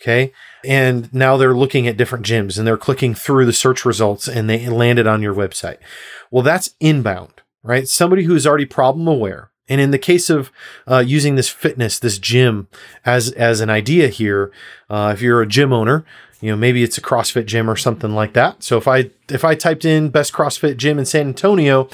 Okay. 0.00 0.32
And 0.64 1.12
now 1.12 1.36
they're 1.36 1.56
looking 1.56 1.88
at 1.88 1.96
different 1.96 2.24
gyms 2.24 2.56
and 2.56 2.66
they're 2.66 2.76
clicking 2.76 3.14
through 3.14 3.46
the 3.46 3.52
search 3.52 3.84
results 3.84 4.28
and 4.28 4.48
they 4.48 4.68
landed 4.68 5.08
on 5.08 5.22
your 5.22 5.34
website. 5.34 5.78
Well, 6.30 6.44
that's 6.44 6.74
inbound, 6.78 7.42
right? 7.64 7.88
Somebody 7.88 8.24
who 8.24 8.36
is 8.36 8.46
already 8.46 8.66
problem 8.66 9.08
aware. 9.08 9.50
And 9.68 9.80
in 9.80 9.90
the 9.90 9.98
case 9.98 10.30
of 10.30 10.50
uh, 10.86 11.04
using 11.06 11.34
this 11.34 11.48
fitness, 11.48 11.98
this 11.98 12.18
gym 12.18 12.68
as 13.04 13.30
as 13.32 13.60
an 13.60 13.70
idea 13.70 14.08
here, 14.08 14.50
uh, 14.88 15.12
if 15.14 15.20
you're 15.20 15.42
a 15.42 15.46
gym 15.46 15.72
owner, 15.72 16.06
you 16.40 16.50
know, 16.50 16.56
maybe 16.56 16.84
it's 16.84 16.96
a 16.96 17.02
CrossFit 17.02 17.46
gym 17.46 17.68
or 17.68 17.74
something 17.74 18.14
like 18.14 18.32
that. 18.34 18.62
So 18.62 18.76
if 18.76 18.86
I 18.86 19.10
if 19.28 19.44
I 19.44 19.56
typed 19.56 19.84
in 19.84 20.08
best 20.08 20.32
CrossFit 20.32 20.76
gym 20.76 20.98
in 20.98 21.04
San 21.04 21.26
Antonio, 21.26 21.88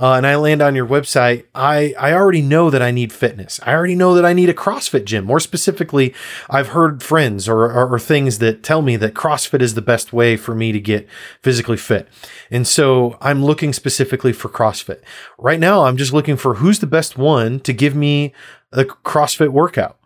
uh, 0.00 0.14
and 0.14 0.26
I 0.26 0.34
land 0.34 0.60
on 0.60 0.74
your 0.74 0.86
website, 0.86 1.44
I 1.54 1.94
I 1.96 2.12
already 2.12 2.42
know 2.42 2.70
that 2.70 2.82
I 2.82 2.90
need 2.90 3.12
fitness. 3.12 3.60
I 3.62 3.72
already 3.72 3.94
know 3.94 4.14
that 4.14 4.24
I 4.24 4.32
need 4.32 4.48
a 4.48 4.54
CrossFit 4.54 5.04
gym. 5.04 5.24
More 5.24 5.38
specifically, 5.38 6.12
I've 6.50 6.68
heard 6.68 7.04
friends 7.04 7.48
or, 7.48 7.66
or, 7.66 7.94
or 7.94 7.98
things 8.00 8.38
that 8.38 8.64
tell 8.64 8.82
me 8.82 8.96
that 8.96 9.14
CrossFit 9.14 9.62
is 9.62 9.74
the 9.74 9.82
best 9.82 10.12
way 10.12 10.36
for 10.36 10.56
me 10.56 10.72
to 10.72 10.80
get 10.80 11.08
physically 11.40 11.76
fit, 11.76 12.08
and 12.50 12.66
so 12.66 13.16
I'm 13.20 13.44
looking 13.44 13.72
specifically 13.72 14.32
for 14.32 14.48
CrossFit. 14.48 15.02
Right 15.38 15.60
now, 15.60 15.84
I'm 15.84 15.96
just 15.96 16.12
looking 16.12 16.36
for 16.36 16.54
who's 16.54 16.80
the 16.80 16.88
best 16.88 17.16
one 17.16 17.60
to 17.60 17.72
give 17.72 17.94
me 17.94 18.32
a 18.72 18.84
CrossFit 18.84 19.50
workout 19.50 19.98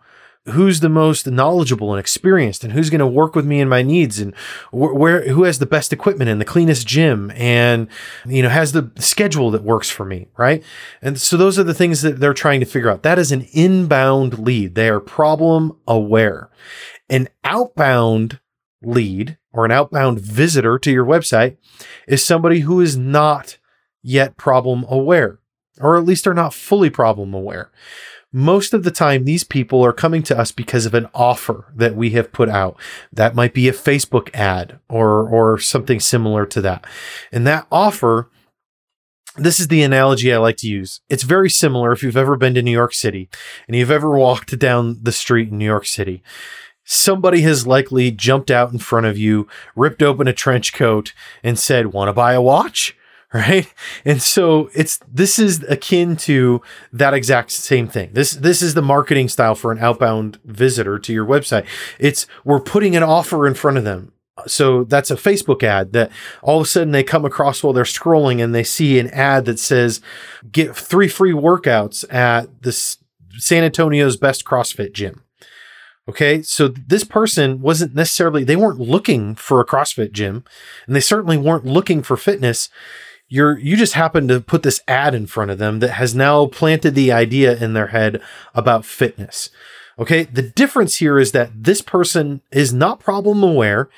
who's 0.45 0.79
the 0.79 0.89
most 0.89 1.27
knowledgeable 1.27 1.93
and 1.93 1.99
experienced 1.99 2.63
and 2.63 2.73
who's 2.73 2.89
going 2.89 2.99
to 2.99 3.07
work 3.07 3.35
with 3.35 3.45
me 3.45 3.59
and 3.59 3.69
my 3.69 3.81
needs 3.81 4.19
and 4.19 4.33
wh- 4.71 4.95
where 4.95 5.27
who 5.29 5.43
has 5.43 5.59
the 5.59 5.65
best 5.65 5.93
equipment 5.93 6.29
and 6.29 6.39
the 6.39 6.45
cleanest 6.45 6.87
gym 6.87 7.31
and 7.35 7.87
you 8.25 8.41
know 8.41 8.49
has 8.49 8.71
the 8.71 8.91
schedule 8.97 9.51
that 9.51 9.63
works 9.63 9.89
for 9.89 10.05
me 10.05 10.27
right? 10.37 10.63
And 11.01 11.19
so 11.19 11.37
those 11.37 11.59
are 11.59 11.63
the 11.63 11.73
things 11.73 12.01
that 12.01 12.19
they're 12.19 12.33
trying 12.33 12.59
to 12.61 12.65
figure 12.65 12.89
out. 12.89 13.03
That 13.03 13.19
is 13.19 13.31
an 13.31 13.47
inbound 13.51 14.39
lead. 14.39 14.75
They 14.75 14.89
are 14.89 14.99
problem 14.99 15.77
aware. 15.87 16.49
An 17.09 17.27
outbound 17.43 18.39
lead 18.81 19.37
or 19.51 19.65
an 19.65 19.71
outbound 19.71 20.19
visitor 20.19 20.79
to 20.79 20.91
your 20.91 21.05
website 21.05 21.57
is 22.07 22.23
somebody 22.23 22.61
who 22.61 22.79
is 22.79 22.97
not 22.97 23.57
yet 24.01 24.37
problem 24.37 24.85
aware 24.89 25.39
or 25.79 25.97
at 25.97 26.05
least 26.05 26.27
are 26.27 26.33
not 26.33 26.53
fully 26.53 26.89
problem 26.89 27.33
aware 27.33 27.71
most 28.31 28.73
of 28.73 28.83
the 28.83 28.91
time 28.91 29.25
these 29.25 29.43
people 29.43 29.83
are 29.83 29.93
coming 29.93 30.21
to 30.23 30.37
us 30.37 30.51
because 30.51 30.85
of 30.85 30.93
an 30.93 31.07
offer 31.13 31.65
that 31.75 31.95
we 31.95 32.11
have 32.11 32.31
put 32.31 32.47
out 32.49 32.77
that 33.11 33.35
might 33.35 33.53
be 33.53 33.67
a 33.67 33.73
facebook 33.73 34.29
ad 34.33 34.79
or 34.87 35.27
or 35.27 35.57
something 35.57 35.99
similar 35.99 36.45
to 36.45 36.61
that 36.61 36.85
and 37.31 37.47
that 37.47 37.65
offer 37.71 38.29
this 39.39 39.59
is 39.59 39.67
the 39.67 39.83
analogy 39.83 40.33
I 40.33 40.37
like 40.37 40.57
to 40.57 40.67
use. 40.67 41.01
It's 41.07 41.23
very 41.23 41.49
similar 41.49 41.91
if 41.91 42.03
you've 42.03 42.17
ever 42.17 42.35
been 42.35 42.55
to 42.55 42.61
New 42.61 42.71
York 42.71 42.93
City 42.93 43.29
and 43.67 43.75
you've 43.75 43.91
ever 43.91 44.17
walked 44.17 44.57
down 44.59 44.99
the 45.01 45.11
street 45.11 45.49
in 45.49 45.57
New 45.57 45.65
York 45.65 45.85
City. 45.85 46.21
Somebody 46.83 47.41
has 47.41 47.67
likely 47.67 48.11
jumped 48.11 48.49
out 48.49 48.73
in 48.73 48.79
front 48.79 49.05
of 49.05 49.17
you, 49.17 49.47
ripped 49.75 50.01
open 50.01 50.27
a 50.27 50.33
trench 50.33 50.73
coat, 50.73 51.13
and 51.43 51.57
said, 51.57 51.93
Want 51.93 52.09
to 52.09 52.13
buy 52.13 52.33
a 52.33 52.41
watch? 52.41 52.97
right? 53.33 53.71
And 54.05 54.21
so 54.21 54.71
it's 54.73 54.99
this 55.07 55.37
is 55.37 55.63
akin 55.69 56.15
to 56.17 56.61
that 56.91 57.13
exact 57.13 57.51
same 57.51 57.87
thing. 57.87 58.09
This 58.13 58.31
this 58.31 58.63
is 58.63 58.73
the 58.73 58.81
marketing 58.81 59.29
style 59.29 59.53
for 59.53 59.71
an 59.71 59.77
outbound 59.79 60.39
visitor 60.45 60.97
to 60.97 61.13
your 61.13 61.25
website. 61.25 61.65
It's 61.99 62.25
we're 62.43 62.59
putting 62.59 62.95
an 62.95 63.03
offer 63.03 63.45
in 63.45 63.53
front 63.53 63.77
of 63.77 63.83
them. 63.83 64.13
So 64.47 64.85
that's 64.85 65.11
a 65.11 65.15
facebook 65.15 65.63
ad 65.63 65.91
that 65.91 66.11
all 66.41 66.61
of 66.61 66.65
a 66.65 66.67
sudden 66.67 66.91
they 66.91 67.03
come 67.03 67.25
across 67.25 67.61
while 67.61 67.73
they're 67.73 67.83
scrolling 67.83 68.41
and 68.41 68.55
they 68.55 68.63
see 68.63 68.97
an 68.97 69.09
ad 69.09 69.45
that 69.45 69.59
says 69.59 70.01
get 70.51 70.75
three 70.75 71.09
free 71.09 71.33
workouts 71.33 72.11
at 72.11 72.63
this 72.63 72.97
san 73.37 73.63
antonio's 73.63 74.17
best 74.17 74.45
crossfit 74.45 74.93
gym. 74.93 75.23
Okay, 76.07 76.41
so 76.41 76.69
this 76.69 77.03
person 77.03 77.61
wasn't 77.61 77.93
necessarily, 77.93 78.43
they 78.43 78.55
weren't 78.55 78.79
looking 78.79 79.35
for 79.35 79.61
a 79.61 79.65
CrossFit 79.65 80.11
gym, 80.11 80.43
and 80.87 80.95
they 80.95 81.01
certainly 81.01 81.37
weren't 81.37 81.65
looking 81.65 82.01
for 82.01 82.17
fitness 82.17 82.67
you're 83.29 83.57
you 83.59 83.77
just 83.77 83.93
happen 83.93 84.27
to 84.27 84.41
put 84.41 84.63
this 84.63 84.81
ad 84.87 85.15
in 85.15 85.27
front 85.27 85.51
of 85.51 85.59
them 85.59 85.79
that 85.79 85.91
has 85.91 86.13
now 86.13 86.47
planted 86.47 86.95
the 86.95 87.11
idea 87.11 87.55
in 87.55 87.73
their 87.73 87.87
head 87.87 88.21
about 88.53 88.83
fitness. 88.83 89.49
Okay, 89.97 90.23
the 90.23 90.41
difference 90.41 90.97
here 90.97 91.19
is 91.19 91.31
that 91.33 91.51
this 91.63 91.81
person 91.81 92.41
is 92.51 92.73
not 92.73 92.99
problem 92.99 93.43
aware. 93.43 93.89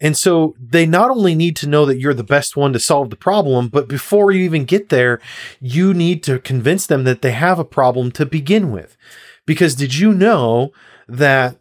And 0.00 0.16
so 0.16 0.54
they 0.60 0.86
not 0.86 1.10
only 1.10 1.34
need 1.34 1.56
to 1.56 1.68
know 1.68 1.84
that 1.84 1.98
you're 1.98 2.14
the 2.14 2.22
best 2.22 2.56
one 2.56 2.72
to 2.72 2.78
solve 2.78 3.10
the 3.10 3.16
problem, 3.16 3.68
but 3.68 3.88
before 3.88 4.30
you 4.30 4.44
even 4.44 4.64
get 4.64 4.90
there, 4.90 5.20
you 5.60 5.92
need 5.92 6.22
to 6.22 6.38
convince 6.38 6.86
them 6.86 7.02
that 7.04 7.20
they 7.20 7.32
have 7.32 7.58
a 7.58 7.64
problem 7.64 8.12
to 8.12 8.24
begin 8.24 8.70
with. 8.70 8.96
Because 9.44 9.74
did 9.74 9.96
you 9.96 10.12
know 10.12 10.72
that 11.08 11.58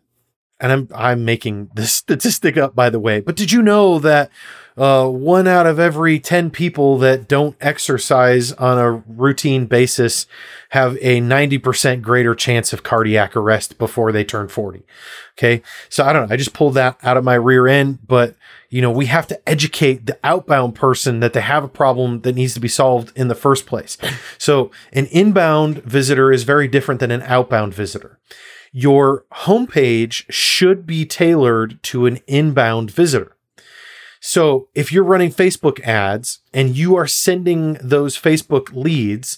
and 0.59 0.71
I'm 0.71 0.87
I'm 0.93 1.25
making 1.25 1.69
this 1.75 1.93
statistic 2.03 2.57
up 2.57 2.75
by 2.75 2.89
the 2.89 2.99
way, 2.99 3.19
but 3.19 3.35
did 3.35 3.51
you 3.51 3.61
know 3.61 3.99
that 3.99 4.31
uh, 4.77 5.07
one 5.07 5.47
out 5.47 5.65
of 5.65 5.79
every 5.79 6.19
10 6.19 6.51
people 6.51 6.97
that 6.99 7.27
don't 7.27 7.55
exercise 7.59 8.51
on 8.53 8.77
a 8.77 8.91
routine 8.91 9.65
basis 9.65 10.27
have 10.69 10.97
a 11.01 11.19
90% 11.19 12.01
greater 12.01 12.35
chance 12.35 12.73
of 12.73 12.83
cardiac 12.83 13.35
arrest 13.35 13.77
before 13.77 14.11
they 14.11 14.23
turn 14.23 14.47
40. 14.47 14.83
Okay. 15.37 15.61
So 15.89 16.05
I 16.05 16.13
don't 16.13 16.27
know. 16.27 16.33
I 16.33 16.37
just 16.37 16.53
pulled 16.53 16.75
that 16.75 16.99
out 17.03 17.17
of 17.17 17.23
my 17.23 17.35
rear 17.35 17.67
end, 17.67 17.99
but 18.05 18.35
you 18.69 18.81
know, 18.81 18.91
we 18.91 19.05
have 19.05 19.27
to 19.27 19.49
educate 19.49 20.05
the 20.05 20.19
outbound 20.23 20.75
person 20.75 21.21
that 21.21 21.33
they 21.33 21.41
have 21.41 21.63
a 21.63 21.69
problem 21.69 22.21
that 22.21 22.35
needs 22.35 22.53
to 22.53 22.59
be 22.59 22.67
solved 22.67 23.11
in 23.15 23.29
the 23.29 23.35
first 23.35 23.65
place. 23.65 23.97
So 24.37 24.71
an 24.93 25.07
inbound 25.07 25.83
visitor 25.83 26.31
is 26.31 26.43
very 26.43 26.67
different 26.67 26.99
than 26.99 27.11
an 27.11 27.23
outbound 27.23 27.73
visitor 27.73 28.19
your 28.73 29.25
homepage 29.31 30.25
should 30.29 30.85
be 30.85 31.05
tailored 31.05 31.81
to 31.81 32.05
an 32.05 32.19
inbound 32.27 32.91
visitor. 32.91 33.36
So 34.27 34.67
if 34.75 34.91
you're 34.91 35.05
running 35.05 35.31
Facebook 35.31 35.79
ads 35.85 36.39
and 36.53 36.75
you 36.75 36.97
are 36.97 37.07
sending 37.07 37.75
those 37.75 38.19
Facebook 38.19 38.73
leads 38.73 39.37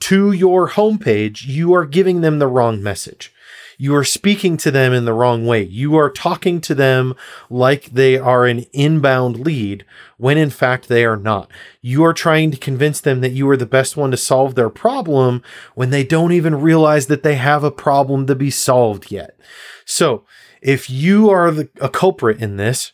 to 0.00 0.32
your 0.32 0.70
homepage, 0.70 1.46
you 1.46 1.74
are 1.74 1.84
giving 1.84 2.22
them 2.22 2.38
the 2.38 2.46
wrong 2.46 2.82
message. 2.82 3.34
You 3.76 3.94
are 3.94 4.02
speaking 4.02 4.56
to 4.56 4.70
them 4.70 4.94
in 4.94 5.04
the 5.04 5.12
wrong 5.12 5.44
way. 5.44 5.64
You 5.64 5.94
are 5.96 6.08
talking 6.08 6.62
to 6.62 6.74
them 6.74 7.14
like 7.50 7.90
they 7.90 8.16
are 8.16 8.46
an 8.46 8.60
inbound 8.72 9.40
lead 9.40 9.84
when 10.16 10.38
in 10.38 10.48
fact 10.48 10.88
they 10.88 11.04
are 11.04 11.18
not. 11.18 11.50
You 11.82 12.02
are 12.04 12.14
trying 12.14 12.50
to 12.50 12.56
convince 12.56 13.02
them 13.02 13.20
that 13.20 13.32
you 13.32 13.46
are 13.50 13.58
the 13.58 13.66
best 13.66 13.94
one 13.94 14.10
to 14.10 14.16
solve 14.16 14.54
their 14.54 14.70
problem 14.70 15.42
when 15.74 15.90
they 15.90 16.02
don't 16.02 16.32
even 16.32 16.62
realize 16.62 17.08
that 17.08 17.22
they 17.22 17.34
have 17.34 17.62
a 17.62 17.70
problem 17.70 18.26
to 18.26 18.34
be 18.34 18.50
solved 18.50 19.12
yet. 19.12 19.38
So 19.84 20.24
if 20.62 20.88
you 20.88 21.28
are 21.28 21.50
the, 21.50 21.68
a 21.78 21.90
culprit 21.90 22.40
in 22.40 22.56
this, 22.56 22.92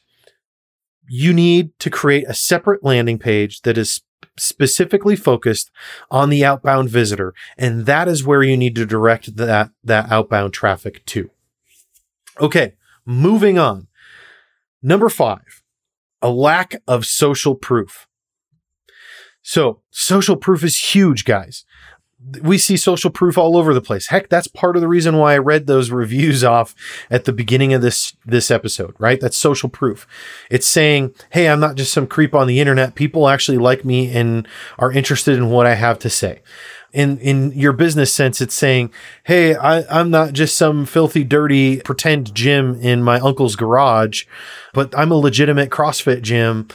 you 1.09 1.33
need 1.33 1.79
to 1.79 1.91
create 1.91 2.25
a 2.29 2.35
separate 2.35 2.85
landing 2.85 3.19
page 3.19 3.63
that 3.63 3.79
is 3.79 4.03
specifically 4.39 5.17
focused 5.17 5.71
on 6.11 6.29
the 6.29 6.45
outbound 6.45 6.91
visitor 6.91 7.33
and 7.57 7.87
that 7.87 8.07
is 8.07 8.25
where 8.25 8.43
you 8.43 8.57
need 8.57 8.75
to 8.75 8.85
direct 8.85 9.37
that 9.37 9.71
that 9.83 10.11
outbound 10.11 10.53
traffic 10.53 11.05
to. 11.07 11.31
Okay 12.41 12.75
moving 13.07 13.59
on. 13.59 13.87
Number 14.83 15.09
5 15.09 15.63
a 16.23 16.31
lack 16.31 16.83
of 16.89 17.07
social 17.07 17.55
proof. 17.55 18.09
So 19.43 19.83
social 19.91 20.37
proof 20.37 20.65
is 20.65 20.95
huge 20.95 21.25
guys 21.25 21.65
we 22.43 22.59
see 22.59 22.77
social 22.77 23.11
proof 23.11 23.39
all 23.39 23.57
over 23.57 23.73
the 23.73 23.81
place. 23.81 24.09
Heck, 24.09 24.29
that's 24.29 24.49
part 24.49 24.77
of 24.77 24.83
the 24.83 24.89
reason 24.89 25.17
why 25.17 25.35
I 25.35 25.39
read 25.39 25.67
those 25.67 25.91
reviews 26.03 26.43
off 26.43 26.75
at 27.11 27.25
the 27.25 27.33
beginning 27.33 27.73
of 27.73 27.83
this 27.83 28.15
this 28.25 28.51
episode, 28.51 28.95
right? 28.99 29.21
That's 29.21 29.37
social 29.37 29.69
proof. 29.69 30.07
It's 30.51 30.67
saying, 30.67 31.15
"Hey, 31.31 31.49
I'm 31.49 31.61
not 31.61 31.77
just 31.77 31.93
some 31.93 32.07
creep 32.07 32.35
on 32.35 32.47
the 32.47 32.61
internet. 32.61 32.95
People 32.95 33.29
actually 33.29 33.59
like 33.59 33.85
me 33.85 34.11
and 34.11 34.47
are 34.79 34.93
interested 34.93 35.37
in 35.37 35.51
what 35.51 35.67
I 35.67 35.75
have 35.75 35.99
to 36.01 36.11
say." 36.11 36.43
In 36.93 37.19
in 37.19 37.53
your 37.53 37.73
business 37.73 38.13
sense, 38.13 38.41
it's 38.41 38.55
saying, 38.55 38.91
"Hey, 39.25 39.55
I, 39.55 39.85
I'm 39.91 40.11
not 40.11 40.33
just 40.33 40.57
some 40.57 40.87
filthy, 40.87 41.25
dirty 41.25 41.81
pretend 41.81 42.35
gym 42.35 42.81
in 42.81 43.03
my 43.03 43.21
uncle's 43.21 43.57
garage, 43.57 44.25
but 44.73 44.97
I'm 44.99 45.13
a 45.13 45.17
legitimate 45.17 45.71
CrossFit 45.71 46.23
gym." 46.23 46.69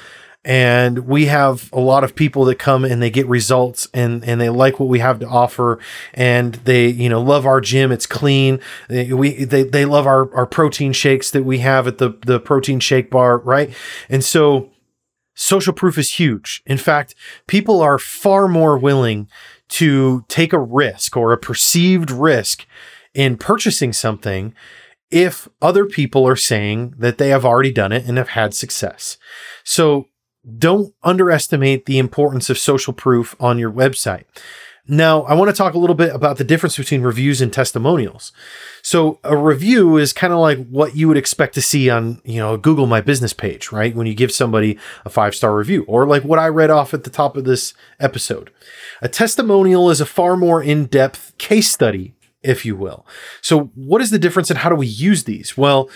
And 0.43 0.99
we 1.07 1.27
have 1.27 1.69
a 1.71 1.79
lot 1.79 2.03
of 2.03 2.15
people 2.15 2.45
that 2.45 2.57
come 2.57 2.83
and 2.83 3.01
they 3.01 3.11
get 3.11 3.27
results 3.27 3.87
and 3.93 4.23
and 4.25 4.41
they 4.41 4.49
like 4.49 4.79
what 4.79 4.89
we 4.89 4.99
have 4.99 5.19
to 5.19 5.27
offer. 5.27 5.79
And 6.13 6.55
they 6.55 6.87
you 6.87 7.09
know 7.09 7.21
love 7.21 7.45
our 7.45 7.61
gym. 7.61 7.91
It's 7.91 8.07
clean. 8.07 8.59
They, 8.89 9.13
we 9.13 9.43
they, 9.45 9.63
they 9.63 9.85
love 9.85 10.07
our 10.07 10.33
our 10.35 10.47
protein 10.47 10.93
shakes 10.93 11.29
that 11.31 11.43
we 11.43 11.59
have 11.59 11.87
at 11.87 11.99
the 11.99 12.17
the 12.25 12.39
protein 12.39 12.79
shake 12.79 13.11
bar 13.11 13.37
right? 13.37 13.73
And 14.09 14.23
so 14.23 14.71
social 15.35 15.73
proof 15.73 15.97
is 15.97 16.13
huge. 16.13 16.63
In 16.65 16.77
fact 16.77 17.13
people 17.45 17.81
are 17.81 17.99
far 17.99 18.47
more 18.47 18.77
willing 18.77 19.27
to 19.69 20.25
take 20.27 20.53
a 20.53 20.59
risk 20.59 21.15
or 21.15 21.31
a 21.31 21.37
perceived 21.37 22.09
risk 22.09 22.65
in 23.13 23.37
purchasing 23.37 23.93
something 23.93 24.53
if 25.11 25.47
other 25.61 25.85
people 25.85 26.25
are 26.25 26.37
saying 26.37 26.95
that 26.97 27.17
they 27.17 27.29
have 27.29 27.45
already 27.45 27.71
done 27.71 27.91
it 27.91 28.05
and 28.05 28.17
have 28.17 28.29
had 28.29 28.53
success. 28.53 29.17
So 29.63 30.07
don't 30.57 30.93
underestimate 31.03 31.85
the 31.85 31.99
importance 31.99 32.49
of 32.49 32.57
social 32.57 32.93
proof 32.93 33.35
on 33.39 33.59
your 33.59 33.71
website. 33.71 34.25
Now, 34.87 35.21
I 35.23 35.35
want 35.35 35.49
to 35.49 35.55
talk 35.55 35.75
a 35.75 35.77
little 35.77 35.95
bit 35.95 36.13
about 36.13 36.37
the 36.37 36.43
difference 36.43 36.75
between 36.75 37.01
reviews 37.01 37.39
and 37.39 37.53
testimonials. 37.53 38.31
So, 38.81 39.19
a 39.23 39.37
review 39.37 39.97
is 39.97 40.11
kind 40.11 40.33
of 40.33 40.39
like 40.39 40.67
what 40.69 40.95
you 40.95 41.07
would 41.07 41.17
expect 41.17 41.53
to 41.53 41.61
see 41.61 41.89
on, 41.89 42.19
you 42.25 42.39
know, 42.39 42.57
Google 42.57 42.87
My 42.87 42.99
Business 42.99 43.31
page, 43.31 43.71
right? 43.71 43.95
When 43.95 44.07
you 44.07 44.15
give 44.15 44.31
somebody 44.31 44.79
a 45.05 45.09
five-star 45.09 45.55
review, 45.55 45.85
or 45.87 46.07
like 46.07 46.23
what 46.23 46.39
I 46.39 46.47
read 46.47 46.71
off 46.71 46.95
at 46.95 47.03
the 47.03 47.11
top 47.11 47.37
of 47.37 47.45
this 47.45 47.75
episode. 47.99 48.51
A 49.01 49.07
testimonial 49.07 49.91
is 49.91 50.01
a 50.01 50.05
far 50.05 50.35
more 50.35 50.63
in-depth 50.63 51.37
case 51.37 51.71
study, 51.71 52.15
if 52.41 52.65
you 52.65 52.75
will. 52.75 53.05
So, 53.39 53.71
what 53.75 54.01
is 54.01 54.09
the 54.09 54.19
difference 54.19 54.49
and 54.49 54.59
how 54.59 54.69
do 54.69 54.75
we 54.75 54.87
use 54.87 55.25
these? 55.25 55.55
Well, 55.55 55.91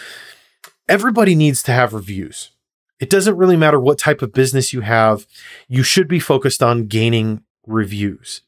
everybody 0.87 1.33
needs 1.33 1.63
to 1.63 1.71
have 1.71 1.93
reviews. 1.93 2.51
It 2.99 3.09
doesn't 3.09 3.37
really 3.37 3.57
matter 3.57 3.79
what 3.79 3.99
type 3.99 4.21
of 4.21 4.33
business 4.33 4.71
you 4.71 4.81
have, 4.81 5.25
you 5.67 5.83
should 5.83 6.07
be 6.07 6.19
focused 6.19 6.63
on 6.63 6.87
gaining 6.87 7.43
reviews. 7.67 8.41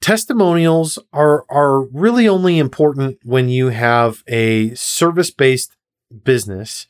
Testimonials 0.00 0.98
are, 1.12 1.44
are 1.50 1.82
really 1.82 2.28
only 2.28 2.58
important 2.58 3.18
when 3.22 3.48
you 3.48 3.68
have 3.68 4.22
a 4.26 4.74
service 4.74 5.30
based 5.30 5.76
business 6.24 6.86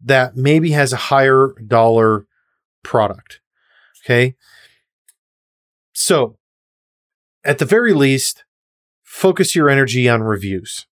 that 0.00 0.36
maybe 0.36 0.70
has 0.70 0.92
a 0.92 0.96
higher 0.96 1.54
dollar 1.66 2.26
product. 2.82 3.40
Okay. 4.04 4.36
So, 5.92 6.38
at 7.44 7.58
the 7.58 7.64
very 7.64 7.92
least, 7.92 8.44
focus 9.02 9.54
your 9.54 9.68
energy 9.68 10.08
on 10.08 10.22
reviews. 10.22 10.86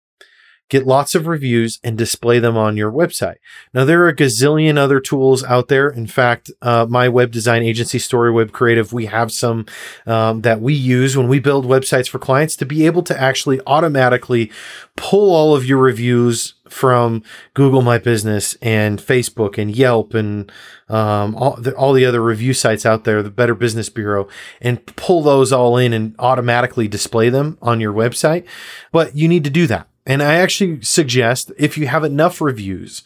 Get 0.72 0.86
lots 0.86 1.14
of 1.14 1.26
reviews 1.26 1.78
and 1.84 1.98
display 1.98 2.38
them 2.38 2.56
on 2.56 2.78
your 2.78 2.90
website. 2.90 3.34
Now, 3.74 3.84
there 3.84 4.02
are 4.04 4.08
a 4.08 4.16
gazillion 4.16 4.78
other 4.78 5.00
tools 5.00 5.44
out 5.44 5.68
there. 5.68 5.90
In 5.90 6.06
fact, 6.06 6.50
uh, 6.62 6.86
my 6.88 7.10
web 7.10 7.30
design 7.30 7.62
agency, 7.62 7.98
Story 7.98 8.32
Web 8.32 8.52
Creative, 8.52 8.90
we 8.90 9.04
have 9.04 9.30
some 9.30 9.66
um, 10.06 10.40
that 10.40 10.62
we 10.62 10.72
use 10.72 11.14
when 11.14 11.28
we 11.28 11.40
build 11.40 11.66
websites 11.66 12.08
for 12.08 12.18
clients 12.18 12.56
to 12.56 12.64
be 12.64 12.86
able 12.86 13.02
to 13.02 13.20
actually 13.20 13.60
automatically 13.66 14.50
pull 14.96 15.34
all 15.34 15.54
of 15.54 15.66
your 15.66 15.76
reviews 15.76 16.54
from 16.70 17.22
Google 17.52 17.82
My 17.82 17.98
Business 17.98 18.54
and 18.62 18.98
Facebook 18.98 19.58
and 19.58 19.76
Yelp 19.76 20.14
and 20.14 20.50
um, 20.88 21.34
all, 21.36 21.56
the, 21.56 21.76
all 21.76 21.92
the 21.92 22.06
other 22.06 22.22
review 22.22 22.54
sites 22.54 22.86
out 22.86 23.04
there, 23.04 23.22
the 23.22 23.28
Better 23.28 23.54
Business 23.54 23.90
Bureau, 23.90 24.26
and 24.58 24.86
pull 24.96 25.20
those 25.20 25.52
all 25.52 25.76
in 25.76 25.92
and 25.92 26.14
automatically 26.18 26.88
display 26.88 27.28
them 27.28 27.58
on 27.60 27.78
your 27.78 27.92
website. 27.92 28.46
But 28.90 29.14
you 29.14 29.28
need 29.28 29.44
to 29.44 29.50
do 29.50 29.66
that. 29.66 29.86
And 30.04 30.22
I 30.22 30.34
actually 30.34 30.82
suggest 30.82 31.52
if 31.56 31.78
you 31.78 31.86
have 31.86 32.02
enough 32.02 32.40
reviews, 32.40 33.02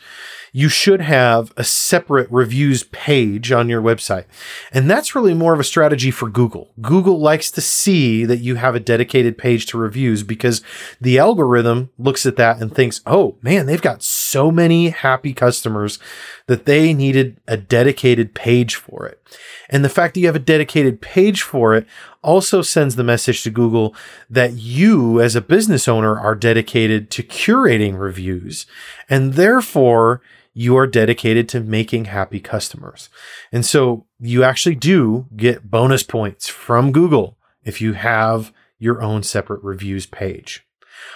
you 0.53 0.71
should 0.71 1.03
have 1.03 1.53
a 1.59 1.65
separate 1.65 2.27
reviews 2.31 2.85
page 2.85 3.53
on 3.53 3.69
your 3.69 3.83
website. 3.83 4.25
And 4.73 4.89
that's 4.89 5.15
really 5.15 5.35
more 5.35 5.53
of 5.53 5.61
a 5.61 5.65
strategy 5.65 6.11
for 6.11 6.31
Google. 6.31 6.71
Google 6.81 7.21
likes 7.21 7.51
to 7.51 7.61
see 7.61 8.25
that 8.25 8.39
you 8.39 8.55
have 8.55 8.75
a 8.75 8.81
dedicated 8.81 9.37
page 9.37 9.67
to 9.67 9.79
reviews 9.79 10.23
because 10.23 10.63
the 10.99 11.19
algorithm 11.19 11.91
looks 11.99 12.25
at 12.25 12.37
that 12.37 12.63
and 12.63 12.75
thinks, 12.75 13.03
oh 13.05 13.37
man, 13.43 13.67
they've 13.67 13.83
got 13.83 14.03
so 14.03 14.51
many 14.51 14.89
happy 14.89 15.35
customers 15.35 15.99
that 16.47 16.65
they 16.65 16.95
needed 16.95 17.39
a 17.47 17.59
dedicated 17.59 18.35
page 18.35 18.77
for 18.77 19.07
it. 19.07 19.21
And 19.69 19.85
the 19.85 19.89
fact 19.89 20.15
that 20.15 20.21
you 20.21 20.27
have 20.27 20.37
a 20.37 20.41
dedicated 20.41 21.01
page 21.01 21.43
for 21.43 21.75
it 21.75 21.87
also 22.23 22.63
sends 22.63 22.97
the 22.97 23.05
message 23.05 23.43
to 23.43 23.51
Google 23.51 23.95
that 24.31 24.55
you, 24.55 25.21
as 25.21 25.37
a 25.37 25.41
business 25.41 25.89
owner, 25.89 26.19
are 26.19 26.35
dedicated 26.35 27.11
to 27.13 27.23
curating 27.23 27.99
reviews. 27.99 28.67
And 29.09 29.35
therefore, 29.35 30.23
you 30.55 30.77
are 30.77 30.87
dedicated 30.87 31.49
to 31.51 31.61
making 31.61 32.07
happy 32.07 32.41
customers. 32.41 33.11
And 33.53 33.65
so 33.65 34.07
you 34.19 34.43
actually 34.43 34.77
do 34.77 35.27
get 35.37 35.71
bonus 35.71 36.03
points 36.03 36.49
from 36.49 36.93
Google 36.93 37.37
if 37.63 37.81
you 37.81 37.93
have 37.93 38.53
your 38.79 39.03
own 39.03 39.23
separate 39.23 39.63
reviews 39.63 40.07
page. 40.07 40.67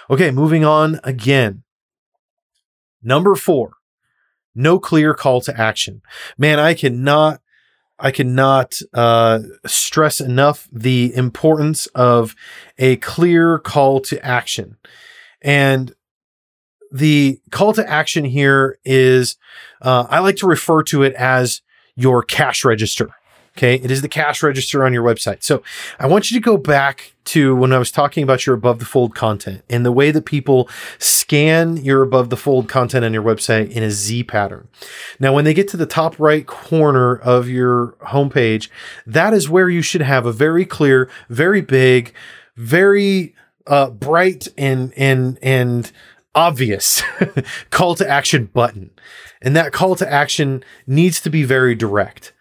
Okay, 0.09 0.29
moving 0.29 0.63
on 0.63 0.99
again. 1.03 1.63
Number 3.01 3.35
four, 3.35 3.73
no 4.53 4.77
clear 4.77 5.13
call 5.13 5.41
to 5.41 5.59
action. 5.59 6.01
Man, 6.37 6.59
I 6.59 6.73
cannot 6.73 7.41
I 8.01 8.11
cannot 8.11 8.79
uh, 8.93 9.39
stress 9.65 10.19
enough 10.19 10.67
the 10.71 11.13
importance 11.15 11.85
of 11.87 12.35
a 12.77 12.95
clear 12.97 13.59
call 13.59 14.01
to 14.01 14.25
action. 14.25 14.77
And 15.41 15.93
the 16.91 17.39
call 17.51 17.73
to 17.73 17.87
action 17.87 18.25
here 18.25 18.79
is, 18.83 19.37
uh, 19.81 20.07
I 20.09 20.19
like 20.19 20.37
to 20.37 20.47
refer 20.47 20.83
to 20.83 21.03
it 21.03 21.13
as 21.13 21.61
your 21.95 22.23
cash 22.23 22.65
register. 22.65 23.09
Okay. 23.57 23.75
It 23.75 23.91
is 23.91 24.01
the 24.01 24.09
cash 24.09 24.41
register 24.41 24.85
on 24.85 24.93
your 24.93 25.03
website. 25.03 25.43
So 25.43 25.61
I 25.99 26.07
want 26.07 26.31
you 26.31 26.39
to 26.39 26.43
go 26.43 26.57
back 26.57 27.13
to 27.25 27.55
when 27.55 27.73
I 27.73 27.79
was 27.79 27.91
talking 27.91 28.23
about 28.23 28.45
your 28.45 28.55
above 28.55 28.79
the 28.79 28.85
fold 28.85 29.13
content 29.13 29.63
and 29.69 29.85
the 29.85 29.91
way 29.91 30.09
that 30.11 30.25
people 30.25 30.69
scan 30.97 31.77
your 31.77 32.01
above 32.01 32.29
the 32.29 32.37
fold 32.37 32.69
content 32.69 33.05
on 33.05 33.13
your 33.13 33.23
website 33.23 33.69
in 33.69 33.83
a 33.83 33.91
Z 33.91 34.23
pattern. 34.23 34.67
Now, 35.19 35.33
when 35.33 35.45
they 35.45 35.53
get 35.53 35.67
to 35.69 35.77
the 35.77 35.85
top 35.85 36.17
right 36.17 36.47
corner 36.47 37.15
of 37.15 37.49
your 37.49 37.95
homepage, 38.07 38.69
that 39.05 39.33
is 39.33 39.49
where 39.49 39.69
you 39.69 39.81
should 39.81 40.01
have 40.01 40.25
a 40.25 40.31
very 40.31 40.65
clear, 40.65 41.09
very 41.29 41.61
big, 41.61 42.13
very 42.55 43.35
uh, 43.67 43.89
bright 43.89 44.47
and, 44.57 44.93
and, 44.95 45.37
and, 45.41 45.91
obvious 46.33 47.03
call 47.71 47.93
to 47.93 48.09
action 48.09 48.45
button. 48.45 48.89
And 49.41 49.53
that 49.55 49.73
call 49.73 49.95
to 49.97 50.09
action 50.09 50.63
needs 50.87 51.19
to 51.21 51.29
be 51.29 51.43
very 51.43 51.75
direct. 51.75 52.31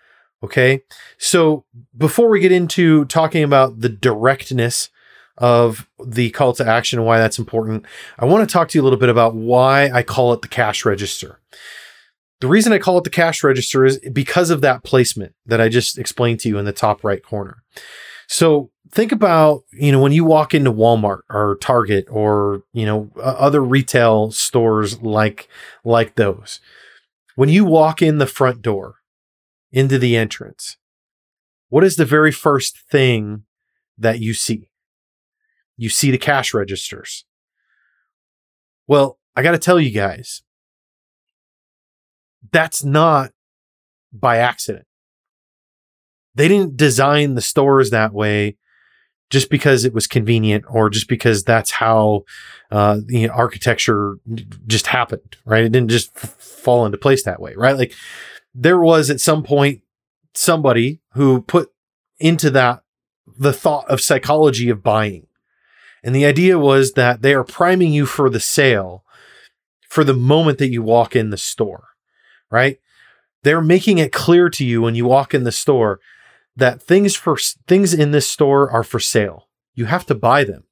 Okay. 0.43 0.83
So 1.19 1.65
before 1.97 2.29
we 2.29 2.41
get 2.41 2.53
into 2.53 3.05
talking 3.07 3.43
about 3.43 3.81
the 3.81 3.89
directness 3.89 4.89
of 5.37 5.89
the 6.05 6.31
call 6.31 6.53
to 6.55 6.67
action 6.67 6.99
and 6.99 7.07
why 7.07 7.19
that's 7.19 7.39
important, 7.39 7.85
I 8.19 8.25
want 8.25 8.49
to 8.49 8.53
talk 8.53 8.69
to 8.69 8.79
you 8.79 8.83
a 8.83 8.85
little 8.85 8.99
bit 8.99 9.09
about 9.09 9.35
why 9.35 9.91
I 9.91 10.03
call 10.03 10.33
it 10.33 10.43
the 10.43 10.49
cash 10.49 10.85
register. 10.85 11.41
The 12.41 12.47
reason 12.47 12.73
I 12.73 12.79
call 12.79 12.97
it 12.97 13.05
the 13.05 13.11
cash 13.11 13.45
register 13.45 13.85
is 13.85 13.99
because 14.13 14.49
of 14.49 14.63
that 14.63 14.83
placement 14.83 15.35
that 15.45 15.61
I 15.61 15.69
just 15.69 15.99
explained 15.99 16.41
to 16.41 16.49
you 16.49 16.57
in 16.57 16.65
the 16.65 16.73
top 16.73 17.05
right 17.05 17.23
corner. 17.23 17.63
So 18.29 18.71
think 18.93 19.13
about, 19.13 19.65
you 19.73 19.93
know, 19.93 20.01
when 20.01 20.13
you 20.13 20.25
walk 20.25 20.55
into 20.55 20.73
Walmart 20.73 21.21
or 21.29 21.59
Target 21.61 22.07
or, 22.11 22.63
you 22.73 22.87
know, 22.87 23.11
other 23.21 23.63
retail 23.63 24.31
stores 24.31 25.03
like 25.03 25.49
like 25.85 26.15
those. 26.15 26.61
When 27.37 27.49
you 27.49 27.65
walk 27.65 28.03
in 28.03 28.19
the 28.19 28.27
front 28.27 28.63
door, 28.63 28.97
into 29.73 29.99
the 29.99 30.17
entrance, 30.17 30.77
what 31.69 31.85
is 31.85 31.97
the 31.97 32.05
very 32.05 32.33
first 32.33 32.79
thing 32.91 33.45
that 33.97 34.21
you 34.21 34.35
see? 34.35 34.69
You 35.77 35.89
see 35.89 36.11
the 36.11 36.19
cash 36.19 36.53
registers. 36.53 37.25
Well, 38.87 39.19
I 39.37 39.43
got 39.43 39.53
to 39.53 39.59
tell 39.59 39.81
you 39.81 39.91
guys, 39.91 40.43
that's 42.53 42.83
not 42.85 43.31
by 44.13 44.39
accident. 44.39 44.87
They 46.35 46.49
didn't 46.49 46.77
design 46.77 47.35
the 47.35 47.41
stores 47.41 47.91
that 47.91 48.13
way 48.13 48.57
just 49.31 49.49
because 49.49 49.85
it 49.85 49.95
was 49.95 50.07
convenient 50.07 50.65
or 50.69 50.91
just 50.91 51.09
because 51.09 51.45
that's 51.45 51.71
how 51.71 52.25
uh, 52.73 52.99
the 53.05 53.29
architecture 53.29 54.17
just 54.67 54.89
happened, 54.89 55.37
right? 55.45 55.65
It 55.65 55.73
didn't 55.73 55.91
just 55.91 56.11
f- 56.17 56.31
fall 56.35 56.85
into 56.85 56.99
place 56.99 57.23
that 57.23 57.41
way, 57.41 57.55
right? 57.57 57.77
Like 57.77 57.95
there 58.55 58.81
was 58.81 59.11
at 59.11 59.21
some 59.21 59.43
point 59.43 59.83
somebody 60.35 61.01
who 61.15 61.43
put 61.43 61.71
into 62.19 62.51
that 62.51 62.83
the 63.39 63.53
thought 63.53 63.89
of 63.89 64.01
psychology 64.01 64.69
of 64.69 64.83
buying. 64.83 65.27
And 66.03 66.15
the 66.15 66.27
idea 66.27 66.59
was 66.59 66.93
that 66.93 67.23
they 67.23 67.35
are 67.35 67.45
priming 67.45 67.93
you 67.93 68.07
for 68.07 68.31
the 68.31 68.41
sale 68.41 69.05
for 69.89 70.05
the 70.05 70.15
moment 70.15 70.59
that 70.59 70.71
you 70.71 70.83
walk 70.83 71.17
in 71.17 71.31
the 71.31 71.37
store, 71.37 71.89
right? 72.51 72.79
They're 73.43 73.63
making 73.63 73.99
it 73.99 74.13
clear 74.13 74.49
to 74.51 74.65
you 74.65 74.83
when 74.83 74.95
you 74.95 75.05
walk 75.05 75.35
in 75.35 75.45
the 75.45 75.53
store 75.53 76.01
that 76.57 76.83
things 76.83 77.17
for 77.17 77.37
things 77.67 77.95
in 77.95 78.11
this 78.11 78.29
store 78.29 78.71
are 78.71 78.85
for 78.85 79.01
sale. 79.01 79.49
You 79.75 79.87
have 79.87 80.07
to 80.07 80.15
buy 80.15 80.45
them. 80.45 80.65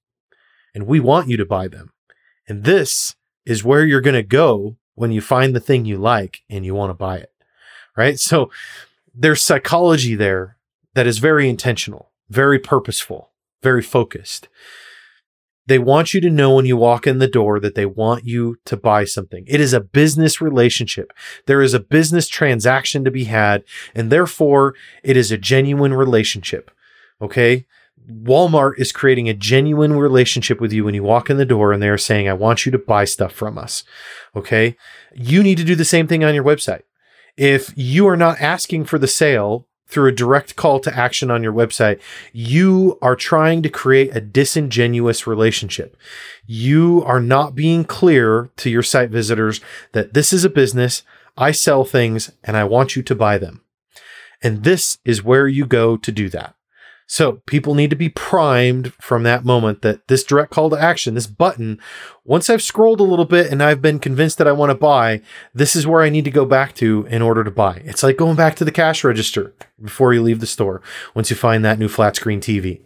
And 0.74 0.86
we 0.86 1.00
want 1.00 1.28
you 1.28 1.36
to 1.36 1.46
buy 1.46 1.68
them. 1.68 1.92
And 2.46 2.64
this 2.64 3.16
is 3.46 3.64
where 3.64 3.84
you're 3.84 4.00
going 4.00 4.14
to 4.14 4.22
go 4.22 4.76
when 4.94 5.10
you 5.12 5.20
find 5.20 5.54
the 5.54 5.60
thing 5.60 5.84
you 5.84 5.96
like 5.96 6.42
and 6.50 6.64
you 6.64 6.74
want 6.74 6.90
to 6.90 6.94
buy 6.94 7.16
it 7.18 7.32
right? 7.98 8.18
So 8.18 8.50
there's 9.12 9.42
psychology 9.42 10.14
there 10.14 10.56
that 10.94 11.06
is 11.06 11.18
very 11.18 11.48
intentional, 11.48 12.12
very 12.30 12.58
purposeful, 12.58 13.32
very 13.62 13.82
focused. 13.82 14.48
They 15.66 15.80
want 15.80 16.14
you 16.14 16.20
to 16.22 16.30
know 16.30 16.54
when 16.54 16.64
you 16.64 16.78
walk 16.78 17.06
in 17.06 17.18
the 17.18 17.28
door 17.28 17.60
that 17.60 17.74
they 17.74 17.84
want 17.84 18.24
you 18.24 18.56
to 18.64 18.76
buy 18.76 19.04
something. 19.04 19.44
It 19.46 19.60
is 19.60 19.74
a 19.74 19.80
business 19.80 20.40
relationship. 20.40 21.12
There 21.46 21.60
is 21.60 21.74
a 21.74 21.80
business 21.80 22.26
transaction 22.28 23.04
to 23.04 23.10
be 23.10 23.24
had, 23.24 23.64
and 23.94 24.10
therefore 24.10 24.74
it 25.02 25.16
is 25.16 25.30
a 25.30 25.36
genuine 25.36 25.92
relationship. 25.92 26.70
Okay. 27.20 27.66
Walmart 28.10 28.78
is 28.78 28.92
creating 28.92 29.28
a 29.28 29.34
genuine 29.34 29.92
relationship 29.92 30.60
with 30.60 30.72
you 30.72 30.84
when 30.84 30.94
you 30.94 31.02
walk 31.02 31.28
in 31.28 31.36
the 31.36 31.44
door 31.44 31.72
and 31.72 31.82
they're 31.82 31.98
saying, 31.98 32.28
I 32.28 32.32
want 32.32 32.64
you 32.64 32.72
to 32.72 32.78
buy 32.78 33.04
stuff 33.04 33.32
from 33.32 33.58
us. 33.58 33.84
Okay. 34.34 34.76
You 35.14 35.42
need 35.42 35.58
to 35.58 35.64
do 35.64 35.74
the 35.74 35.84
same 35.84 36.06
thing 36.06 36.24
on 36.24 36.34
your 36.34 36.44
website 36.44 36.82
if 37.38 37.72
you 37.76 38.06
are 38.08 38.16
not 38.16 38.40
asking 38.40 38.84
for 38.84 38.98
the 38.98 39.06
sale 39.06 39.66
through 39.86 40.08
a 40.08 40.14
direct 40.14 40.56
call 40.56 40.80
to 40.80 40.94
action 40.94 41.30
on 41.30 41.42
your 41.42 41.52
website, 41.52 42.00
you 42.32 42.98
are 43.00 43.16
trying 43.16 43.62
to 43.62 43.70
create 43.70 44.14
a 44.14 44.20
disingenuous 44.20 45.26
relationship. 45.26 45.96
You 46.46 47.02
are 47.06 47.20
not 47.20 47.54
being 47.54 47.84
clear 47.84 48.50
to 48.56 48.68
your 48.68 48.82
site 48.82 49.10
visitors 49.10 49.60
that 49.92 50.12
this 50.12 50.32
is 50.32 50.44
a 50.44 50.50
business, 50.50 51.04
I 51.36 51.52
sell 51.52 51.84
things, 51.84 52.30
and 52.42 52.56
I 52.56 52.64
want 52.64 52.96
you 52.96 53.02
to 53.04 53.14
buy 53.14 53.38
them. 53.38 53.62
And 54.42 54.64
this 54.64 54.98
is 55.04 55.24
where 55.24 55.48
you 55.48 55.64
go 55.64 55.96
to 55.96 56.12
do 56.12 56.28
that. 56.30 56.54
So 57.10 57.40
people 57.46 57.74
need 57.74 57.88
to 57.88 57.96
be 57.96 58.10
primed 58.10 58.92
from 59.00 59.22
that 59.22 59.42
moment 59.42 59.80
that 59.80 60.06
this 60.08 60.22
direct 60.22 60.52
call 60.52 60.68
to 60.68 60.76
action, 60.76 61.14
this 61.14 61.26
button, 61.26 61.80
once 62.22 62.50
I've 62.50 62.62
scrolled 62.62 63.00
a 63.00 63.04
little 63.04 63.24
bit 63.24 63.50
and 63.50 63.62
I've 63.62 63.80
been 63.80 63.98
convinced 63.98 64.36
that 64.36 64.46
I 64.46 64.52
want 64.52 64.68
to 64.70 64.74
buy, 64.74 65.22
this 65.54 65.74
is 65.74 65.86
where 65.86 66.02
I 66.02 66.10
need 66.10 66.26
to 66.26 66.30
go 66.30 66.44
back 66.44 66.74
to 66.76 67.06
in 67.08 67.22
order 67.22 67.42
to 67.44 67.50
buy. 67.50 67.80
It's 67.86 68.02
like 68.02 68.18
going 68.18 68.36
back 68.36 68.56
to 68.56 68.64
the 68.64 68.70
cash 68.70 69.02
register 69.04 69.54
before 69.82 70.12
you 70.12 70.20
leave 70.20 70.40
the 70.40 70.46
store 70.46 70.82
once 71.14 71.30
you 71.30 71.36
find 71.36 71.64
that 71.64 71.78
new 71.78 71.88
flat 71.88 72.14
screen 72.14 72.42
TV. 72.42 72.82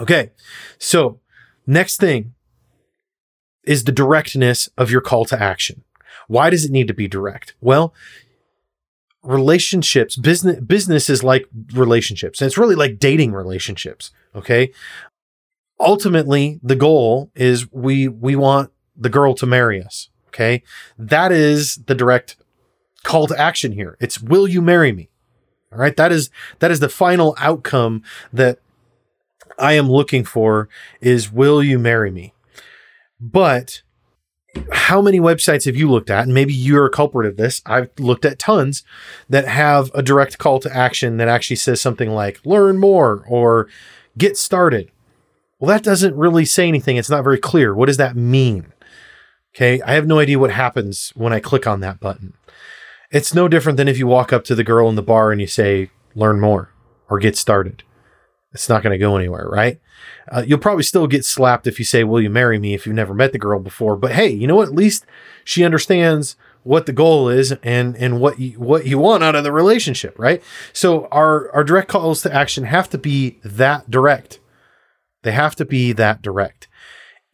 Okay. 0.00 0.32
So 0.78 1.20
next 1.68 1.98
thing 1.98 2.34
is 3.62 3.84
the 3.84 3.92
directness 3.92 4.68
of 4.76 4.90
your 4.90 5.00
call 5.00 5.24
to 5.26 5.40
action. 5.40 5.84
Why 6.26 6.50
does 6.50 6.64
it 6.64 6.72
need 6.72 6.88
to 6.88 6.94
be 6.94 7.06
direct? 7.06 7.54
Well, 7.60 7.94
relationships 9.22 10.16
business 10.16 10.60
business 10.60 11.10
is 11.10 11.22
like 11.22 11.46
relationships 11.74 12.40
and 12.40 12.46
it's 12.46 12.56
really 12.56 12.74
like 12.74 12.98
dating 12.98 13.32
relationships 13.32 14.10
okay? 14.34 14.72
Ultimately 15.78 16.60
the 16.62 16.76
goal 16.76 17.30
is 17.34 17.70
we 17.72 18.08
we 18.08 18.36
want 18.36 18.70
the 18.96 19.10
girl 19.10 19.34
to 19.34 19.46
marry 19.46 19.82
us 19.82 20.08
okay? 20.28 20.62
That 20.98 21.32
is 21.32 21.76
the 21.86 21.94
direct 21.94 22.36
call 23.02 23.26
to 23.26 23.38
action 23.38 23.72
here. 23.72 23.96
It's 24.00 24.20
will 24.20 24.48
you 24.48 24.62
marry 24.62 24.92
me? 24.92 25.10
All 25.72 25.78
right? 25.78 25.96
That 25.96 26.12
is 26.12 26.30
that 26.58 26.70
is 26.70 26.80
the 26.80 26.88
final 26.88 27.34
outcome 27.38 28.02
that 28.32 28.58
i 29.58 29.74
am 29.74 29.90
looking 29.90 30.24
for 30.24 30.68
is 31.00 31.30
will 31.30 31.62
you 31.62 31.78
marry 31.78 32.10
me? 32.10 32.32
But 33.20 33.82
how 34.72 35.00
many 35.00 35.20
websites 35.20 35.64
have 35.66 35.76
you 35.76 35.90
looked 35.90 36.10
at? 36.10 36.24
And 36.24 36.34
maybe 36.34 36.52
you're 36.52 36.86
a 36.86 36.90
culprit 36.90 37.26
of 37.26 37.36
this. 37.36 37.62
I've 37.66 37.90
looked 37.98 38.24
at 38.24 38.38
tons 38.38 38.82
that 39.28 39.46
have 39.46 39.90
a 39.94 40.02
direct 40.02 40.38
call 40.38 40.58
to 40.60 40.76
action 40.76 41.16
that 41.18 41.28
actually 41.28 41.56
says 41.56 41.80
something 41.80 42.10
like 42.10 42.44
learn 42.44 42.78
more 42.78 43.24
or 43.28 43.68
get 44.18 44.36
started. 44.36 44.90
Well, 45.58 45.68
that 45.68 45.84
doesn't 45.84 46.16
really 46.16 46.44
say 46.44 46.66
anything. 46.66 46.96
It's 46.96 47.10
not 47.10 47.24
very 47.24 47.38
clear. 47.38 47.74
What 47.74 47.86
does 47.86 47.98
that 47.98 48.16
mean? 48.16 48.72
Okay. 49.54 49.80
I 49.82 49.94
have 49.94 50.06
no 50.06 50.18
idea 50.18 50.38
what 50.38 50.50
happens 50.50 51.12
when 51.14 51.32
I 51.32 51.40
click 51.40 51.66
on 51.66 51.80
that 51.80 52.00
button. 52.00 52.34
It's 53.10 53.34
no 53.34 53.48
different 53.48 53.76
than 53.76 53.88
if 53.88 53.98
you 53.98 54.06
walk 54.06 54.32
up 54.32 54.44
to 54.44 54.54
the 54.54 54.64
girl 54.64 54.88
in 54.88 54.94
the 54.94 55.02
bar 55.02 55.32
and 55.32 55.40
you 55.40 55.46
say, 55.46 55.90
learn 56.14 56.40
more 56.40 56.72
or 57.08 57.18
get 57.18 57.36
started. 57.36 57.82
It's 58.52 58.68
not 58.68 58.82
going 58.82 58.92
to 58.92 58.98
go 58.98 59.16
anywhere, 59.16 59.48
right? 59.48 59.80
Uh, 60.30 60.42
you'll 60.46 60.58
probably 60.58 60.82
still 60.82 61.06
get 61.06 61.24
slapped 61.24 61.66
if 61.66 61.78
you 61.78 61.84
say, 61.84 62.04
Will 62.04 62.20
you 62.20 62.30
marry 62.30 62.58
me 62.58 62.74
if 62.74 62.86
you've 62.86 62.94
never 62.94 63.14
met 63.14 63.32
the 63.32 63.38
girl 63.38 63.60
before? 63.60 63.96
But 63.96 64.12
hey, 64.12 64.28
you 64.28 64.46
know 64.46 64.56
what? 64.56 64.68
At 64.68 64.74
least 64.74 65.04
she 65.44 65.64
understands 65.64 66.36
what 66.62 66.86
the 66.86 66.92
goal 66.92 67.28
is 67.28 67.52
and 67.62 67.96
and 67.96 68.20
what 68.20 68.38
you 68.38 68.58
what 68.60 68.86
you 68.86 68.98
want 68.98 69.24
out 69.24 69.34
of 69.34 69.44
the 69.44 69.52
relationship, 69.52 70.18
right? 70.18 70.42
So 70.72 71.06
our 71.06 71.50
our 71.52 71.64
direct 71.64 71.88
calls 71.88 72.22
to 72.22 72.34
action 72.34 72.64
have 72.64 72.90
to 72.90 72.98
be 72.98 73.38
that 73.44 73.90
direct. 73.90 74.40
They 75.22 75.32
have 75.32 75.56
to 75.56 75.64
be 75.64 75.92
that 75.92 76.22
direct. 76.22 76.68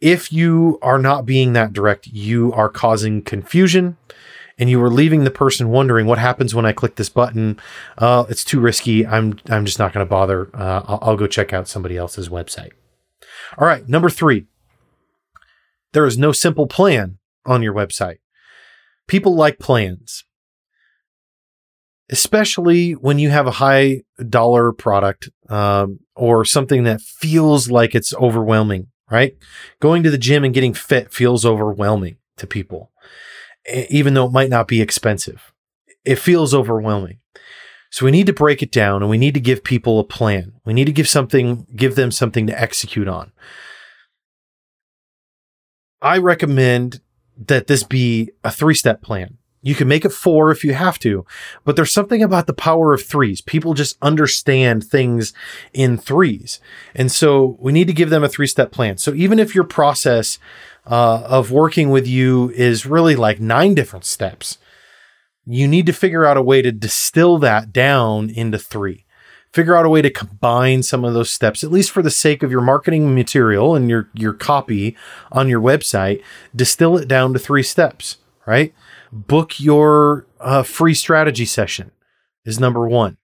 If 0.00 0.32
you 0.32 0.78
are 0.82 0.98
not 0.98 1.24
being 1.24 1.54
that 1.54 1.72
direct, 1.72 2.06
you 2.08 2.52
are 2.52 2.68
causing 2.68 3.22
confusion 3.22 3.96
and 4.58 4.70
you 4.70 4.80
were 4.80 4.90
leaving 4.90 5.24
the 5.24 5.30
person 5.30 5.68
wondering 5.68 6.06
what 6.06 6.18
happens 6.18 6.54
when 6.54 6.64
I 6.64 6.72
click 6.72 6.96
this 6.96 7.08
button. 7.08 7.58
Uh, 7.98 8.24
it's 8.28 8.44
too 8.44 8.60
risky. 8.60 9.06
I'm 9.06 9.38
I'm 9.48 9.64
just 9.64 9.78
not 9.78 9.92
going 9.92 10.04
to 10.04 10.10
bother. 10.10 10.48
Uh, 10.54 10.82
I'll, 10.86 10.98
I'll 11.02 11.16
go 11.16 11.26
check 11.26 11.52
out 11.52 11.68
somebody 11.68 11.96
else's 11.96 12.28
website. 12.28 12.72
All 13.58 13.66
right, 13.66 13.88
number 13.88 14.10
three. 14.10 14.46
There 15.92 16.06
is 16.06 16.18
no 16.18 16.32
simple 16.32 16.66
plan 16.66 17.18
on 17.44 17.62
your 17.62 17.72
website. 17.72 18.18
People 19.06 19.34
like 19.34 19.58
plans, 19.58 20.24
especially 22.10 22.92
when 22.92 23.18
you 23.18 23.30
have 23.30 23.46
a 23.46 23.52
high 23.52 24.02
dollar 24.28 24.72
product 24.72 25.30
um, 25.48 26.00
or 26.14 26.44
something 26.44 26.84
that 26.84 27.00
feels 27.00 27.70
like 27.70 27.94
it's 27.94 28.12
overwhelming, 28.14 28.88
right? 29.10 29.36
Going 29.80 30.02
to 30.02 30.10
the 30.10 30.18
gym 30.18 30.44
and 30.44 30.52
getting 30.52 30.74
fit 30.74 31.12
feels 31.12 31.46
overwhelming 31.46 32.16
to 32.36 32.46
people, 32.46 32.90
even 33.68 34.14
though 34.14 34.26
it 34.26 34.32
might 34.32 34.50
not 34.50 34.68
be 34.68 34.80
expensive. 34.80 35.52
It 36.04 36.16
feels 36.16 36.54
overwhelming. 36.54 37.18
So 37.90 38.04
we 38.04 38.10
need 38.10 38.26
to 38.26 38.32
break 38.32 38.62
it 38.62 38.72
down 38.72 39.02
and 39.02 39.10
we 39.10 39.18
need 39.18 39.34
to 39.34 39.40
give 39.40 39.64
people 39.64 39.98
a 39.98 40.04
plan. 40.04 40.52
We 40.64 40.72
need 40.72 40.84
to 40.86 40.92
give 40.92 41.08
something, 41.08 41.66
give 41.74 41.94
them 41.94 42.10
something 42.10 42.46
to 42.46 42.60
execute 42.60 43.08
on. 43.08 43.32
I 46.02 46.18
recommend 46.18 47.00
that 47.36 47.66
this 47.66 47.84
be 47.84 48.30
a 48.44 48.50
three 48.50 48.74
step 48.74 49.02
plan. 49.02 49.38
You 49.62 49.74
can 49.74 49.88
make 49.88 50.04
it 50.04 50.12
four 50.12 50.52
if 50.52 50.62
you 50.62 50.74
have 50.74 50.98
to, 51.00 51.26
but 51.64 51.74
there's 51.74 51.92
something 51.92 52.22
about 52.22 52.46
the 52.46 52.54
power 52.54 52.92
of 52.92 53.02
threes. 53.02 53.40
People 53.40 53.74
just 53.74 53.96
understand 54.00 54.84
things 54.84 55.32
in 55.72 55.98
threes. 55.98 56.60
And 56.94 57.10
so 57.10 57.56
we 57.58 57.72
need 57.72 57.88
to 57.88 57.92
give 57.92 58.10
them 58.10 58.22
a 58.22 58.28
three 58.28 58.46
step 58.46 58.70
plan. 58.70 58.98
So 58.98 59.12
even 59.14 59.38
if 59.38 59.54
your 59.54 59.64
process 59.64 60.38
uh, 60.86 61.22
of 61.26 61.50
working 61.50 61.90
with 61.90 62.06
you 62.06 62.50
is 62.50 62.86
really 62.86 63.16
like 63.16 63.40
nine 63.40 63.74
different 63.74 64.04
steps, 64.04 64.58
you 65.44 65.68
need 65.68 65.86
to 65.86 65.92
figure 65.92 66.24
out 66.24 66.36
a 66.36 66.42
way 66.42 66.62
to 66.62 66.72
distill 66.72 67.38
that 67.38 67.72
down 67.72 68.30
into 68.30 68.58
three. 68.58 69.04
Figure 69.52 69.76
out 69.76 69.86
a 69.86 69.88
way 69.88 70.02
to 70.02 70.10
combine 70.10 70.82
some 70.82 71.04
of 71.04 71.14
those 71.14 71.30
steps, 71.30 71.64
at 71.64 71.72
least 71.72 71.90
for 71.90 72.02
the 72.02 72.10
sake 72.10 72.42
of 72.42 72.50
your 72.50 72.60
marketing 72.60 73.14
material 73.14 73.74
and 73.74 73.88
your, 73.88 74.08
your 74.12 74.34
copy 74.34 74.96
on 75.32 75.48
your 75.48 75.60
website. 75.60 76.22
Distill 76.54 76.98
it 76.98 77.08
down 77.08 77.32
to 77.32 77.38
three 77.38 77.62
steps, 77.62 78.18
right? 78.46 78.74
Book 79.12 79.58
your 79.58 80.26
uh, 80.40 80.62
free 80.62 80.94
strategy 80.94 81.46
session 81.46 81.90
is 82.44 82.60
number 82.60 82.86
one. 82.86 83.16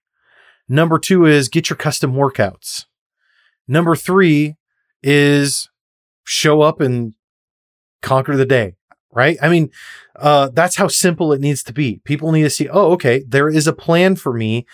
Number 0.67 0.97
two 0.97 1.25
is 1.25 1.49
get 1.49 1.69
your 1.69 1.77
custom 1.77 2.13
workouts. 2.13 2.85
Number 3.67 3.95
three 3.95 4.55
is 5.03 5.69
show 6.23 6.61
up 6.61 6.79
and 6.79 7.13
conquer 8.03 8.37
the 8.37 8.45
day 8.45 8.75
right? 9.13 9.37
I 9.41 9.49
mean, 9.49 9.69
uh, 10.15 10.49
that's 10.49 10.75
how 10.75 10.87
simple 10.87 11.33
it 11.33 11.41
needs 11.41 11.63
to 11.63 11.73
be. 11.73 12.01
People 12.03 12.31
need 12.31 12.43
to 12.43 12.49
see, 12.49 12.67
oh, 12.67 12.91
okay, 12.93 13.23
there 13.27 13.49
is 13.49 13.67
a 13.67 13.73
plan 13.73 14.15
for 14.15 14.33
me 14.33 14.65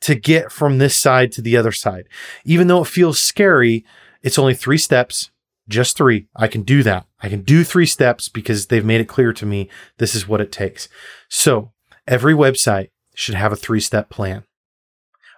to 0.00 0.14
get 0.14 0.52
from 0.52 0.78
this 0.78 0.96
side 0.96 1.32
to 1.32 1.42
the 1.42 1.56
other 1.56 1.72
side. 1.72 2.08
Even 2.44 2.68
though 2.68 2.82
it 2.82 2.88
feels 2.88 3.20
scary, 3.20 3.84
it's 4.22 4.38
only 4.38 4.54
three 4.54 4.78
steps, 4.78 5.30
just 5.68 5.96
three. 5.96 6.28
I 6.34 6.48
can 6.48 6.62
do 6.62 6.82
that. 6.84 7.06
I 7.20 7.28
can 7.28 7.42
do 7.42 7.64
three 7.64 7.86
steps 7.86 8.28
because 8.28 8.66
they've 8.66 8.84
made 8.84 9.00
it 9.00 9.08
clear 9.08 9.32
to 9.32 9.46
me 9.46 9.68
this 9.98 10.14
is 10.14 10.28
what 10.28 10.40
it 10.40 10.52
takes. 10.52 10.88
So 11.28 11.72
every 12.06 12.34
website 12.34 12.90
should 13.14 13.34
have 13.34 13.52
a 13.52 13.56
three 13.56 13.80
step 13.80 14.08
plan. 14.08 14.44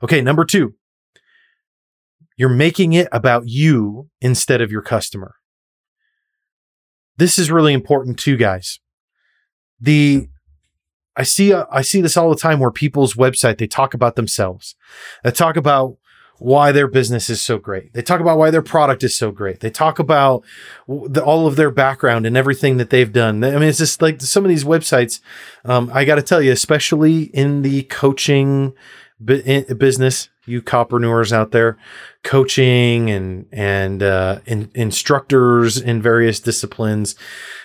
Okay, 0.03 0.21
number 0.21 0.45
two, 0.45 0.75
you're 2.37 2.49
making 2.49 2.93
it 2.95 3.09
about 3.13 3.49
you 3.49 4.09
instead 4.21 4.61
of 4.61 4.71
your 4.71 4.83
customer. 4.83 5.35
This 7.21 7.39
is 7.39 7.51
really 7.51 7.75
important 7.75 8.19
too, 8.19 8.39
guys. 8.39 8.81
The 9.79 10.27
I 11.15 11.23
see 11.23 11.53
uh, 11.53 11.67
I 11.71 11.83
see 11.83 12.01
this 12.01 12.17
all 12.17 12.31
the 12.31 12.35
time 12.37 12.61
where 12.61 12.71
people's 12.71 13.13
website 13.13 13.59
they 13.59 13.67
talk 13.67 13.93
about 13.93 14.17
themselves. 14.17 14.75
They 15.23 15.31
talk 15.31 15.57
about 15.59 15.99
why 16.39 16.73
their 16.73 16.89
business 16.89 17.29
is 17.29 17.43
so 17.43 17.59
great. 17.59 17.93
They 17.93 18.01
talk 18.01 18.21
about 18.21 18.39
why 18.39 18.51
their 18.51 18.63
product 18.63 19.05
is 19.05 19.15
so 19.19 19.31
great. 19.33 19.61
They 19.61 19.69
talk 19.69 19.99
about 19.99 20.45
the, 20.89 21.23
all 21.23 21.47
of 21.47 21.57
their 21.57 21.71
background 21.71 22.25
and 22.25 22.39
everything 22.39 22.79
that 22.79 22.89
they've 22.89 23.13
done. 23.13 23.45
I 23.45 23.51
mean, 23.51 23.65
it's 23.65 23.77
just 23.77 24.01
like 24.01 24.23
some 24.23 24.47
of 24.47 24.49
these 24.49 24.65
websites. 24.65 25.21
Um, 25.67 25.91
I 25.93 26.07
got 26.07 26.15
to 26.15 26.23
tell 26.23 26.41
you, 26.41 26.53
especially 26.53 27.25
in 27.25 27.61
the 27.61 27.83
coaching 27.83 28.73
business, 29.23 30.31
you 30.51 30.61
copreneurs 30.61 31.33
out 31.33 31.53
there, 31.53 31.79
coaching 32.23 33.11
and 33.11 33.47
and 33.53 34.03
uh, 34.03 34.41
in, 34.47 34.71
instructors 34.75 35.81
in 35.81 36.03
various 36.03 36.41
disciplines. 36.41 37.15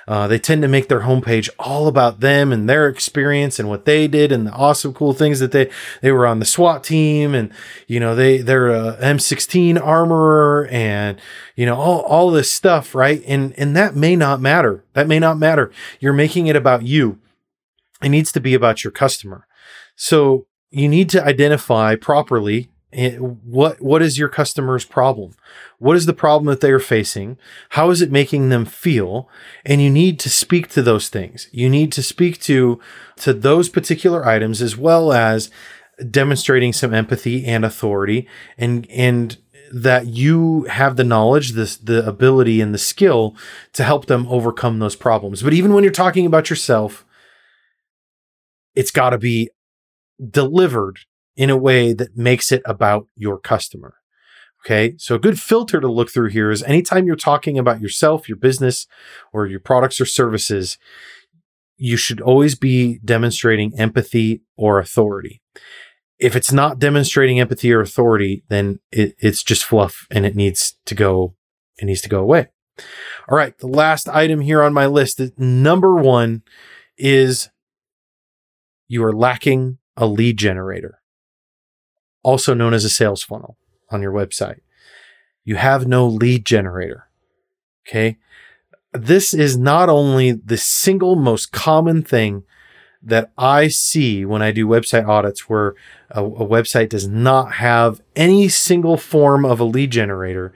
Uh, 0.07 0.27
they 0.27 0.37
tend 0.37 0.61
to 0.61 0.67
make 0.67 0.87
their 0.87 1.01
homepage 1.01 1.49
all 1.57 1.87
about 1.87 2.19
them 2.19 2.53
and 2.53 2.69
their 2.69 2.87
experience 2.87 3.59
and 3.59 3.67
what 3.67 3.85
they 3.85 4.07
did 4.07 4.31
and 4.31 4.45
the 4.45 4.51
awesome 4.51 4.93
cool 4.93 5.13
things 5.13 5.39
that 5.39 5.51
they 5.51 5.69
they 6.01 6.11
were 6.11 6.27
on 6.27 6.39
the 6.39 6.45
SWAT 6.45 6.83
team 6.83 7.33
and 7.33 7.51
you 7.87 7.99
know 7.99 8.15
they 8.15 8.37
they're 8.37 8.69
a 8.69 8.97
M16 9.01 9.81
armorer 9.81 10.67
and 10.67 11.19
you 11.55 11.65
know 11.65 11.75
all 11.75 12.01
all 12.01 12.31
this 12.31 12.51
stuff 12.51 12.93
right? 12.93 13.23
And 13.25 13.53
and 13.57 13.75
that 13.75 13.95
may 13.95 14.15
not 14.15 14.39
matter. 14.39 14.83
That 14.93 15.07
may 15.07 15.19
not 15.19 15.37
matter. 15.37 15.71
You're 15.99 16.13
making 16.13 16.47
it 16.47 16.55
about 16.55 16.83
you. 16.83 17.19
It 18.01 18.09
needs 18.09 18.31
to 18.33 18.39
be 18.39 18.53
about 18.53 18.83
your 18.83 18.91
customer. 18.91 19.47
So 19.95 20.45
you 20.69 20.89
need 20.89 21.09
to 21.09 21.23
identify 21.23 21.95
properly 21.95 22.69
Eh, 22.95 23.17
what 23.17 23.81
what 23.81 24.01
is 24.01 24.17
your 24.17 24.29
customer's 24.29 24.85
problem? 24.85 25.33
What 25.79 25.97
is 25.97 26.05
the 26.05 26.13
problem 26.13 26.45
that 26.45 26.61
they 26.61 26.71
are 26.71 26.79
facing? 26.79 27.37
How 27.71 27.89
is 27.89 28.01
it 28.01 28.09
making 28.09 28.47
them 28.47 28.63
feel? 28.63 29.29
And 29.65 29.81
you 29.81 29.89
need 29.89 30.17
to 30.21 30.29
speak 30.29 30.69
to 30.69 30.81
those 30.81 31.09
things. 31.09 31.49
You 31.51 31.69
need 31.69 31.91
to 31.91 32.01
speak 32.01 32.39
to 32.43 32.79
to 33.17 33.33
those 33.33 33.67
particular 33.67 34.25
items 34.25 34.61
as 34.61 34.77
well 34.77 35.11
as 35.11 35.51
demonstrating 36.09 36.71
some 36.71 36.93
empathy 36.93 37.45
and 37.45 37.65
authority 37.65 38.29
and 38.57 38.89
and 38.89 39.37
that 39.73 40.07
you 40.07 40.63
have 40.65 40.95
the 40.95 41.03
knowledge 41.03 41.51
this 41.51 41.75
the 41.75 42.05
ability 42.07 42.61
and 42.61 42.73
the 42.73 42.77
skill 42.77 43.35
to 43.73 43.83
help 43.83 44.05
them 44.05 44.25
overcome 44.29 44.79
those 44.79 44.95
problems. 44.95 45.43
But 45.43 45.53
even 45.53 45.73
when 45.73 45.83
you're 45.83 45.91
talking 45.91 46.25
about 46.25 46.49
yourself 46.49 47.05
it's 48.73 48.91
got 48.91 49.09
to 49.09 49.17
be 49.17 49.49
delivered 50.29 50.99
in 51.35 51.49
a 51.49 51.57
way 51.57 51.93
that 51.93 52.17
makes 52.17 52.51
it 52.51 52.61
about 52.65 53.07
your 53.15 53.39
customer. 53.39 53.95
Okay. 54.65 54.95
So 54.97 55.15
a 55.15 55.19
good 55.19 55.39
filter 55.39 55.79
to 55.79 55.91
look 55.91 56.09
through 56.09 56.29
here 56.29 56.49
is 56.49 56.63
anytime 56.63 57.05
you're 57.05 57.15
talking 57.15 57.59
about 57.59 57.81
yourself, 57.81 58.27
your 58.27 58.37
business, 58.37 58.87
or 59.31 59.45
your 59.45 59.59
products 59.59 60.01
or 60.01 60.05
services, 60.05 60.79
you 61.77 61.97
should 61.97 62.19
always 62.19 62.55
be 62.55 62.99
demonstrating 63.05 63.77
empathy 63.77 64.41
or 64.57 64.79
authority. 64.79 65.41
If 66.17 66.35
it's 66.35 66.51
not 66.51 66.79
demonstrating 66.79 67.39
empathy 67.39 67.71
or 67.73 67.81
authority, 67.81 68.43
then 68.49 68.79
it, 68.91 69.15
it's 69.19 69.43
just 69.43 69.65
fluff 69.65 70.07
and 70.09 70.25
it 70.25 70.35
needs 70.35 70.77
to 70.85 70.95
go, 70.95 71.35
it 71.77 71.85
needs 71.85 72.01
to 72.01 72.09
go 72.09 72.21
away. 72.21 72.47
All 73.29 73.37
right. 73.37 73.55
The 73.57 73.67
last 73.67 74.09
item 74.09 74.41
here 74.41 74.63
on 74.63 74.73
my 74.73 74.87
list, 74.87 75.21
number 75.37 75.95
one 75.95 76.41
is 76.97 77.49
you 78.87 79.03
are 79.03 79.13
lacking 79.13 79.77
a 79.97 80.07
lead 80.07 80.37
generator, 80.37 80.99
also 82.25 82.55
known 82.55 82.73
as 82.73 82.83
a 82.83 82.89
sales 82.89 83.23
funnel 83.23 83.55
on 83.91 84.01
your 84.01 84.11
website. 84.11 84.61
You 85.43 85.57
have 85.57 85.87
no 85.87 86.07
lead 86.07 86.43
generator. 86.43 87.07
Okay. 87.87 88.17
This 88.91 89.31
is 89.33 89.55
not 89.55 89.89
only 89.89 90.31
the 90.31 90.57
single 90.57 91.15
most 91.15 91.51
common 91.51 92.01
thing 92.01 92.43
that 93.03 93.31
I 93.37 93.67
see 93.67 94.25
when 94.25 94.41
I 94.41 94.51
do 94.51 94.65
website 94.65 95.07
audits 95.07 95.47
where 95.47 95.75
a, 96.09 96.23
a, 96.25 96.47
website 96.47 96.89
does 96.89 97.07
not 97.07 97.53
have 97.55 98.01
any 98.15 98.49
single 98.49 98.97
form 98.97 99.45
of 99.45 99.59
a 99.59 99.63
lead 99.63 99.91
generator, 99.91 100.51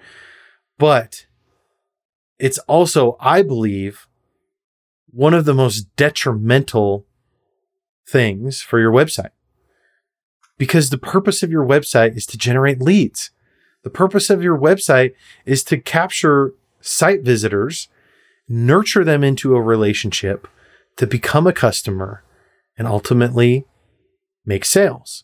but 0.80 1.28
it's 2.40 2.58
also, 2.60 3.16
I 3.20 3.44
believe, 3.44 4.08
one 5.12 5.36
of 5.36 5.46
the 5.46 5.54
most 5.54 5.96
detrimental 5.96 7.06
things 8.08 8.62
for 8.62 8.80
your 8.80 8.92
website. 8.92 9.30
Because 10.60 10.92
the 10.92 11.00
purpose 11.00 11.42
of 11.42 11.50
your 11.50 11.66
website 11.66 12.16
is 12.16 12.28
to 12.28 12.38
generate 12.38 12.80
leads. 12.80 13.32
The 13.84 13.90
purpose 13.90 14.30
of 14.30 14.44
your 14.44 14.60
website 14.60 15.14
is 15.46 15.64
to 15.64 15.80
capture 15.80 16.54
site 16.82 17.24
visitors, 17.24 17.88
nurture 18.48 19.04
them 19.04 19.24
into 19.24 19.56
a 19.56 19.62
relationship, 19.62 20.48
to 20.98 21.08
become 21.08 21.48
a 21.48 21.54
customer, 21.54 22.24
and 22.78 22.88
ultimately 22.88 23.66
make 24.46 24.66
sales. 24.66 25.24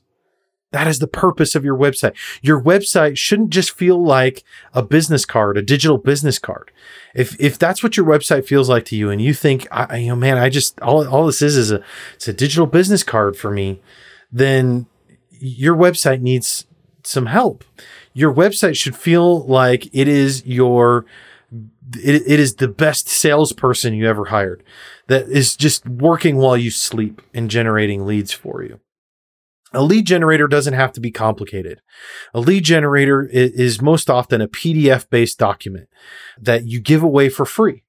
That 0.72 0.88
is 0.88 1.00
the 1.00 1.08
purpose 1.08 1.56
of 1.56 1.64
your 1.64 1.78
website. 1.78 2.16
Your 2.42 2.62
website 2.62 3.18
shouldn't 3.18 3.52
just 3.52 3.72
feel 3.72 4.02
like 4.04 4.44
a 4.74 4.82
business 4.82 5.26
card, 5.26 5.58
a 5.58 5.62
digital 5.62 5.98
business 5.98 6.40
card. 6.40 6.72
If 7.14 7.40
if 7.40 7.58
that's 7.58 7.82
what 7.82 7.96
your 7.96 8.06
website 8.06 8.46
feels 8.46 8.68
like 8.68 8.84
to 8.86 8.96
you, 8.96 9.10
and 9.10 9.22
you 9.22 9.34
think, 9.34 9.68
I, 9.72 9.98
you 9.98 10.10
know, 10.10 10.16
man, 10.18 10.38
I 10.38 10.50
just 10.50 10.80
all 10.82 11.08
all 11.08 11.26
this 11.28 11.42
is 11.42 11.56
is 11.56 11.72
a 11.72 11.82
it's 12.16 12.28
a 12.28 12.34
digital 12.34 12.66
business 12.66 13.04
card 13.04 13.38
for 13.38 13.52
me, 13.52 13.82
then 14.32 14.88
your 15.40 15.76
website 15.76 16.22
needs 16.22 16.66
some 17.04 17.28
help. 17.28 17.64
Your 18.14 18.34
website 18.34 18.76
should 18.78 18.96
feel 18.96 19.46
like 19.46 19.88
it 19.94 20.08
is 20.08 20.46
your 20.46 21.06
it, 21.94 22.24
it 22.26 22.40
is 22.40 22.56
the 22.56 22.68
best 22.68 23.08
salesperson 23.08 23.94
you 23.94 24.08
ever 24.08 24.26
hired 24.26 24.64
that 25.08 25.28
is 25.30 25.56
just 25.56 25.88
working 25.88 26.38
while 26.38 26.58
you 26.58 26.72
sleep 26.72 27.22
and 27.34 27.50
generating 27.50 28.06
leads 28.06 28.32
for 28.32 28.64
you. 28.64 28.80
A 29.74 29.84
lead 29.84 30.06
generator 30.06 30.48
doesn't 30.48 30.74
have 30.74 30.94
to 30.94 31.02
be 31.02 31.12
complicated. 31.12 31.82
A 32.34 32.40
lead 32.40 32.64
generator 32.64 33.28
is 33.32 33.82
most 33.82 34.10
often 34.10 34.42
a 34.42 34.48
PDF 34.48 35.10
based 35.10 35.38
document 35.38 35.90
that 36.40 36.66
you 36.66 36.80
give 36.80 37.04
away 37.04 37.30
for 37.30 37.46
free. 37.46 37.84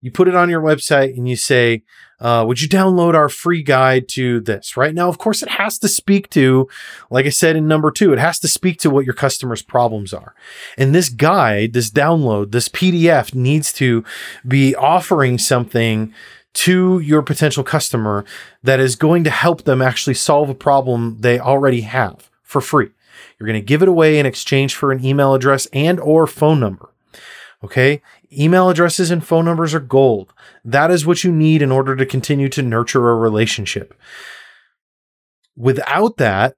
You 0.00 0.12
put 0.12 0.28
it 0.28 0.34
on 0.34 0.50
your 0.50 0.62
website 0.62 1.16
and 1.16 1.28
you 1.28 1.34
say, 1.34 1.82
uh, 2.20 2.44
would 2.46 2.60
you 2.60 2.68
download 2.68 3.14
our 3.14 3.28
free 3.28 3.62
guide 3.62 4.08
to 4.08 4.40
this? 4.40 4.76
Right 4.76 4.94
now, 4.94 5.08
of 5.08 5.18
course, 5.18 5.42
it 5.42 5.50
has 5.50 5.78
to 5.78 5.88
speak 5.88 6.28
to, 6.30 6.68
like 7.10 7.26
I 7.26 7.30
said 7.30 7.56
in 7.56 7.68
number 7.68 7.90
two, 7.90 8.12
it 8.12 8.18
has 8.18 8.38
to 8.40 8.48
speak 8.48 8.78
to 8.80 8.90
what 8.90 9.04
your 9.04 9.14
customers' 9.14 9.62
problems 9.62 10.12
are. 10.12 10.34
And 10.76 10.94
this 10.94 11.08
guide, 11.08 11.72
this 11.72 11.90
download, 11.90 12.50
this 12.50 12.68
PDF 12.68 13.34
needs 13.34 13.72
to 13.74 14.04
be 14.46 14.74
offering 14.74 15.38
something 15.38 16.12
to 16.54 16.98
your 16.98 17.22
potential 17.22 17.62
customer 17.62 18.24
that 18.64 18.80
is 18.80 18.96
going 18.96 19.22
to 19.24 19.30
help 19.30 19.62
them 19.62 19.80
actually 19.80 20.14
solve 20.14 20.48
a 20.48 20.54
problem 20.54 21.18
they 21.20 21.38
already 21.38 21.82
have 21.82 22.30
for 22.42 22.60
free. 22.60 22.88
You're 23.38 23.46
going 23.46 23.60
to 23.60 23.64
give 23.64 23.82
it 23.82 23.88
away 23.88 24.18
in 24.18 24.26
exchange 24.26 24.74
for 24.74 24.90
an 24.90 25.04
email 25.04 25.34
address 25.34 25.66
and 25.72 26.00
or 26.00 26.26
phone 26.26 26.58
number. 26.58 26.88
Okay? 27.62 28.02
Email 28.32 28.68
addresses 28.68 29.10
and 29.10 29.24
phone 29.24 29.44
numbers 29.44 29.74
are 29.74 29.80
gold. 29.80 30.32
That 30.64 30.90
is 30.90 31.06
what 31.06 31.24
you 31.24 31.32
need 31.32 31.62
in 31.62 31.72
order 31.72 31.96
to 31.96 32.06
continue 32.06 32.48
to 32.50 32.62
nurture 32.62 33.08
a 33.08 33.16
relationship. 33.16 33.94
Without 35.56 36.18
that, 36.18 36.54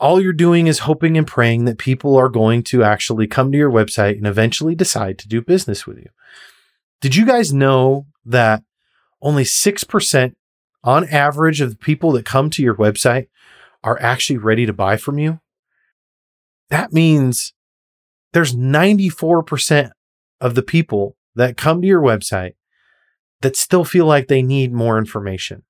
all 0.00 0.20
you're 0.20 0.32
doing 0.32 0.66
is 0.66 0.80
hoping 0.80 1.16
and 1.16 1.26
praying 1.26 1.64
that 1.64 1.78
people 1.78 2.16
are 2.16 2.28
going 2.28 2.64
to 2.64 2.82
actually 2.82 3.28
come 3.28 3.52
to 3.52 3.58
your 3.58 3.70
website 3.70 4.16
and 4.16 4.26
eventually 4.26 4.74
decide 4.74 5.18
to 5.18 5.28
do 5.28 5.40
business 5.40 5.86
with 5.86 5.98
you. 5.98 6.08
Did 7.00 7.14
you 7.14 7.24
guys 7.24 7.52
know 7.52 8.06
that 8.24 8.64
only 9.22 9.44
6% 9.44 10.34
on 10.84 11.08
average 11.08 11.60
of 11.60 11.70
the 11.70 11.76
people 11.76 12.12
that 12.12 12.26
come 12.26 12.50
to 12.50 12.62
your 12.62 12.74
website 12.74 13.28
are 13.84 14.00
actually 14.00 14.38
ready 14.38 14.66
to 14.66 14.72
buy 14.72 14.96
from 14.96 15.18
you. 15.18 15.40
That 16.70 16.92
means 16.92 17.52
there's 18.32 18.54
94% 18.54 19.90
of 20.42 20.56
the 20.56 20.62
people 20.62 21.16
that 21.36 21.56
come 21.56 21.80
to 21.80 21.88
your 21.88 22.02
website 22.02 22.54
that 23.40 23.56
still 23.56 23.84
feel 23.84 24.06
like 24.06 24.28
they 24.28 24.42
need 24.42 24.72
more 24.72 24.98
information. 24.98 25.62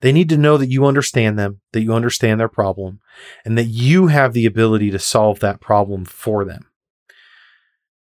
They 0.00 0.12
need 0.12 0.28
to 0.28 0.36
know 0.36 0.56
that 0.58 0.70
you 0.70 0.84
understand 0.84 1.38
them, 1.38 1.60
that 1.72 1.82
you 1.82 1.94
understand 1.94 2.38
their 2.38 2.48
problem, 2.48 3.00
and 3.44 3.56
that 3.56 3.64
you 3.64 4.08
have 4.08 4.32
the 4.32 4.46
ability 4.46 4.90
to 4.90 4.98
solve 4.98 5.40
that 5.40 5.60
problem 5.60 6.04
for 6.04 6.44
them. 6.44 6.66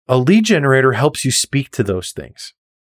A 0.07 0.17
lead 0.17 0.45
generator 0.45 0.93
helps 0.93 1.23
you 1.23 1.31
speak 1.31 1.69
to 1.71 1.83
those 1.83 2.11
things. 2.11 2.53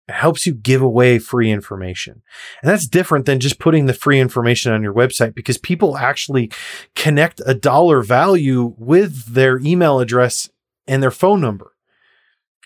It 0.09 0.15
helps 0.15 0.47
you 0.47 0.55
give 0.55 0.83
away 0.83 1.19
free 1.19 1.51
information. 1.51 2.23
And 2.63 2.71
that's 2.71 2.87
different 2.87 3.27
than 3.27 3.41
just 3.41 3.59
putting 3.59 3.87
the 3.87 3.95
free 3.95 4.21
information 4.21 4.73
on 4.73 4.83
your 4.83 4.95
website 4.95 5.35
because 5.35 5.59
people 5.59 5.97
actually 5.97 6.51
connect 6.95 7.41
a 7.47 7.55
dollar 7.55 8.03
value 8.03 8.75
with 8.77 9.35
their 9.35 9.59
email 9.59 10.01
address 10.01 10.51
and 10.87 11.03
their 11.03 11.11
phone 11.11 11.41
number. 11.41 11.73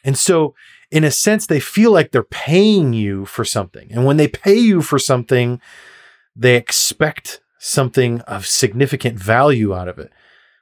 And 0.05 0.19
so, 0.19 0.55
in 0.91 1.03
a 1.03 1.11
sense, 1.11 1.47
they 1.47 1.61
feel 1.61 1.91
like 1.91 2.13
they're 2.13 2.23
paying 2.23 2.93
you 2.93 3.25
for 3.25 3.45
something. 3.45 3.91
And 3.91 4.05
when 4.05 4.19
they 4.19 4.29
pay 4.29 4.55
you 4.55 4.83
for 4.83 4.99
something, 4.99 5.61
they 6.37 6.57
expect 6.57 7.41
something 7.59 8.21
of 8.23 8.47
significant 8.47 9.19
value 9.19 9.75
out 9.75 9.89
of 9.89 9.99
it, 9.99 10.13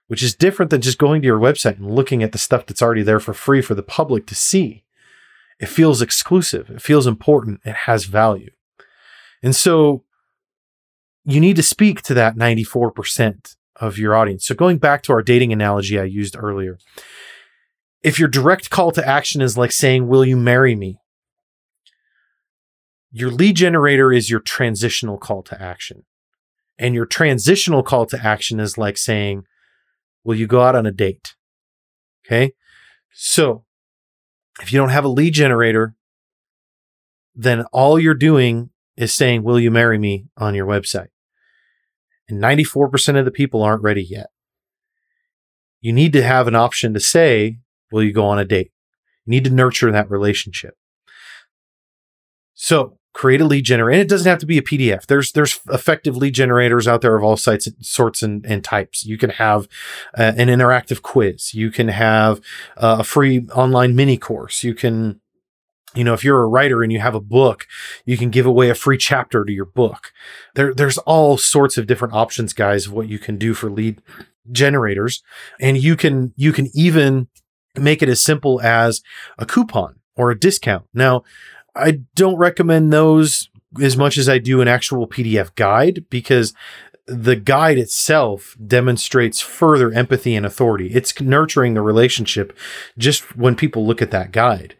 which 0.06 0.22
is 0.22 0.34
different 0.34 0.70
than 0.70 0.80
just 0.80 0.98
going 0.98 1.20
to 1.20 1.26
your 1.26 1.38
website 1.38 1.76
and 1.76 1.90
looking 1.90 2.22
at 2.22 2.32
the 2.32 2.38
stuff 2.38 2.64
that's 2.64 2.80
already 2.80 3.02
there 3.02 3.20
for 3.20 3.34
free 3.34 3.60
for 3.60 3.74
the 3.74 3.82
public 3.82 4.26
to 4.26 4.34
see. 4.34 4.84
It 5.58 5.66
feels 5.66 6.00
exclusive. 6.00 6.70
It 6.70 6.80
feels 6.80 7.06
important. 7.06 7.60
It 7.64 7.74
has 7.74 8.04
value. 8.04 8.52
And 9.42 9.54
so 9.54 10.04
you 11.24 11.40
need 11.40 11.56
to 11.56 11.62
speak 11.62 12.02
to 12.02 12.14
that 12.14 12.36
94% 12.36 13.56
of 13.76 13.98
your 13.98 14.14
audience. 14.14 14.46
So 14.46 14.54
going 14.54 14.78
back 14.78 15.02
to 15.04 15.12
our 15.12 15.22
dating 15.22 15.52
analogy 15.52 15.98
I 15.98 16.04
used 16.04 16.36
earlier, 16.38 16.78
if 18.02 18.18
your 18.18 18.28
direct 18.28 18.70
call 18.70 18.90
to 18.92 19.06
action 19.06 19.40
is 19.40 19.56
like 19.56 19.72
saying, 19.72 20.08
Will 20.08 20.24
you 20.24 20.36
marry 20.36 20.74
me? 20.74 20.98
Your 23.10 23.30
lead 23.30 23.56
generator 23.56 24.12
is 24.12 24.30
your 24.30 24.40
transitional 24.40 25.18
call 25.18 25.42
to 25.44 25.60
action. 25.60 26.04
And 26.78 26.94
your 26.94 27.06
transitional 27.06 27.82
call 27.82 28.06
to 28.06 28.24
action 28.24 28.58
is 28.58 28.78
like 28.78 28.96
saying, 28.96 29.44
Will 30.24 30.34
you 30.34 30.46
go 30.46 30.62
out 30.62 30.74
on 30.74 30.86
a 30.86 30.92
date? 30.92 31.34
Okay. 32.26 32.54
So 33.12 33.64
if 34.60 34.72
you 34.72 34.78
don't 34.78 34.88
have 34.88 35.04
a 35.04 35.08
lead 35.08 35.34
generator, 35.34 35.94
then 37.34 37.64
all 37.72 37.98
you're 37.98 38.14
doing 38.14 38.70
is 38.96 39.14
saying, 39.14 39.42
Will 39.42 39.60
you 39.60 39.70
marry 39.70 39.98
me 39.98 40.26
on 40.36 40.54
your 40.54 40.66
website? 40.66 41.08
And 42.28 42.42
94% 42.42 43.18
of 43.18 43.24
the 43.24 43.30
people 43.30 43.62
aren't 43.62 43.82
ready 43.82 44.02
yet. 44.02 44.28
You 45.80 45.92
need 45.92 46.12
to 46.14 46.22
have 46.22 46.46
an 46.46 46.54
option 46.54 46.94
to 46.94 47.00
say, 47.00 47.58
Will 47.92 48.02
you 48.02 48.12
go 48.12 48.26
on 48.26 48.38
a 48.38 48.44
date? 48.44 48.72
You 49.26 49.30
need 49.30 49.44
to 49.44 49.50
nurture 49.50 49.92
that 49.92 50.10
relationship. 50.10 50.76
So 52.54 52.98
create 53.12 53.40
a 53.40 53.44
lead 53.44 53.64
generator. 53.64 53.90
And 53.90 54.00
it 54.00 54.08
doesn't 54.08 54.28
have 54.28 54.38
to 54.38 54.46
be 54.46 54.58
a 54.58 54.62
PDF. 54.62 55.06
There's 55.06 55.32
there's 55.32 55.60
effective 55.68 56.16
lead 56.16 56.34
generators 56.34 56.88
out 56.88 57.02
there 57.02 57.16
of 57.16 57.22
all 57.22 57.36
sites, 57.36 57.68
sorts, 57.80 58.22
and, 58.22 58.44
and 58.46 58.64
types. 58.64 59.04
You 59.04 59.18
can 59.18 59.30
have 59.30 59.68
uh, 60.16 60.32
an 60.36 60.48
interactive 60.48 61.02
quiz. 61.02 61.54
You 61.54 61.70
can 61.70 61.88
have 61.88 62.38
uh, 62.76 62.98
a 63.00 63.04
free 63.04 63.46
online 63.54 63.94
mini 63.94 64.16
course. 64.16 64.64
You 64.64 64.74
can 64.74 65.20
you 65.94 66.04
know, 66.04 66.14
if 66.14 66.24
you're 66.24 66.42
a 66.42 66.48
writer 66.48 66.82
and 66.82 66.90
you 66.90 67.00
have 67.00 67.14
a 67.14 67.20
book, 67.20 67.66
you 68.06 68.16
can 68.16 68.30
give 68.30 68.46
away 68.46 68.70
a 68.70 68.74
free 68.74 68.96
chapter 68.96 69.44
to 69.44 69.52
your 69.52 69.66
book. 69.66 70.10
There, 70.54 70.72
there's 70.72 70.96
all 70.98 71.36
sorts 71.36 71.76
of 71.76 71.86
different 71.86 72.14
options, 72.14 72.54
guys, 72.54 72.86
of 72.86 72.94
what 72.94 73.08
you 73.08 73.18
can 73.18 73.36
do 73.36 73.52
for 73.52 73.70
lead 73.70 74.00
generators. 74.50 75.22
And 75.60 75.76
you 75.76 75.96
can, 75.96 76.32
you 76.34 76.52
can 76.52 76.70
even 76.72 77.28
make 77.76 78.02
it 78.02 78.08
as 78.08 78.20
simple 78.20 78.60
as 78.60 79.02
a 79.38 79.46
coupon 79.46 79.96
or 80.16 80.30
a 80.30 80.38
discount. 80.38 80.84
Now, 80.92 81.24
I 81.74 82.00
don't 82.14 82.36
recommend 82.36 82.92
those 82.92 83.48
as 83.80 83.96
much 83.96 84.18
as 84.18 84.28
I 84.28 84.38
do 84.38 84.60
an 84.60 84.68
actual 84.68 85.06
PDF 85.06 85.54
guide 85.54 86.04
because 86.10 86.52
the 87.06 87.36
guide 87.36 87.78
itself 87.78 88.56
demonstrates 88.64 89.40
further 89.40 89.90
empathy 89.92 90.34
and 90.34 90.46
authority. 90.46 90.88
It's 90.88 91.18
nurturing 91.20 91.74
the 91.74 91.80
relationship 91.80 92.56
just 92.98 93.36
when 93.36 93.56
people 93.56 93.86
look 93.86 94.02
at 94.02 94.10
that 94.10 94.32
guide. 94.32 94.76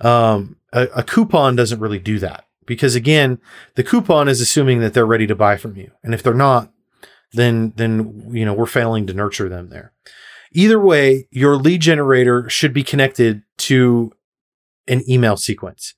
Um, 0.00 0.56
a, 0.72 0.82
a 0.96 1.02
coupon 1.02 1.56
doesn't 1.56 1.80
really 1.80 1.98
do 1.98 2.18
that 2.18 2.46
because 2.66 2.94
again, 2.94 3.38
the 3.74 3.84
coupon 3.84 4.28
is 4.28 4.40
assuming 4.40 4.80
that 4.80 4.94
they're 4.94 5.06
ready 5.06 5.26
to 5.26 5.34
buy 5.34 5.56
from 5.56 5.76
you. 5.76 5.90
And 6.02 6.14
if 6.14 6.22
they're 6.22 6.34
not, 6.34 6.70
then, 7.32 7.72
then, 7.76 8.28
you 8.30 8.44
know, 8.44 8.54
we're 8.54 8.66
failing 8.66 9.06
to 9.06 9.14
nurture 9.14 9.48
them 9.48 9.70
there. 9.70 9.92
Either 10.54 10.80
way, 10.80 11.26
your 11.30 11.56
lead 11.56 11.80
generator 11.80 12.48
should 12.48 12.72
be 12.72 12.84
connected 12.84 13.42
to 13.58 14.12
an 14.86 15.02
email 15.08 15.36
sequence, 15.36 15.94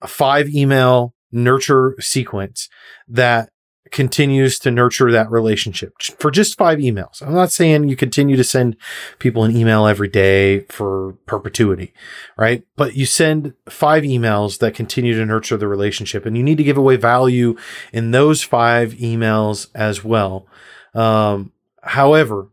a 0.00 0.06
five 0.06 0.48
email 0.48 1.14
nurture 1.32 1.96
sequence 2.00 2.68
that 3.08 3.50
continues 3.90 4.58
to 4.58 4.70
nurture 4.70 5.10
that 5.12 5.30
relationship 5.30 5.92
for 6.18 6.30
just 6.30 6.58
five 6.58 6.78
emails. 6.78 7.22
I'm 7.22 7.34
not 7.34 7.52
saying 7.52 7.88
you 7.88 7.96
continue 7.96 8.36
to 8.36 8.44
send 8.44 8.76
people 9.18 9.44
an 9.44 9.56
email 9.56 9.86
every 9.86 10.08
day 10.08 10.60
for 10.68 11.12
perpetuity, 11.26 11.92
right? 12.36 12.64
But 12.76 12.96
you 12.96 13.06
send 13.06 13.54
five 13.68 14.02
emails 14.02 14.58
that 14.58 14.74
continue 14.74 15.16
to 15.16 15.24
nurture 15.24 15.56
the 15.56 15.68
relationship 15.68 16.26
and 16.26 16.36
you 16.36 16.42
need 16.42 16.58
to 16.58 16.64
give 16.64 16.76
away 16.76 16.96
value 16.96 17.56
in 17.92 18.10
those 18.10 18.42
five 18.42 18.94
emails 18.94 19.68
as 19.74 20.02
well. 20.02 20.46
Um, 20.94 21.52
however, 21.82 22.48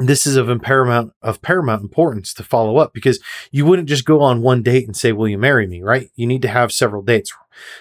this 0.00 0.26
is 0.26 0.36
of 0.36 0.48
paramount 0.62 1.12
of 1.22 1.42
paramount 1.42 1.82
importance 1.82 2.32
to 2.34 2.42
follow 2.42 2.78
up 2.78 2.92
because 2.92 3.20
you 3.50 3.66
wouldn't 3.66 3.88
just 3.88 4.04
go 4.04 4.20
on 4.20 4.42
one 4.42 4.62
date 4.62 4.86
and 4.86 4.96
say, 4.96 5.12
"Will 5.12 5.28
you 5.28 5.38
marry 5.38 5.66
me?" 5.66 5.82
Right? 5.82 6.10
You 6.16 6.26
need 6.26 6.42
to 6.42 6.48
have 6.48 6.72
several 6.72 7.02
dates. 7.02 7.32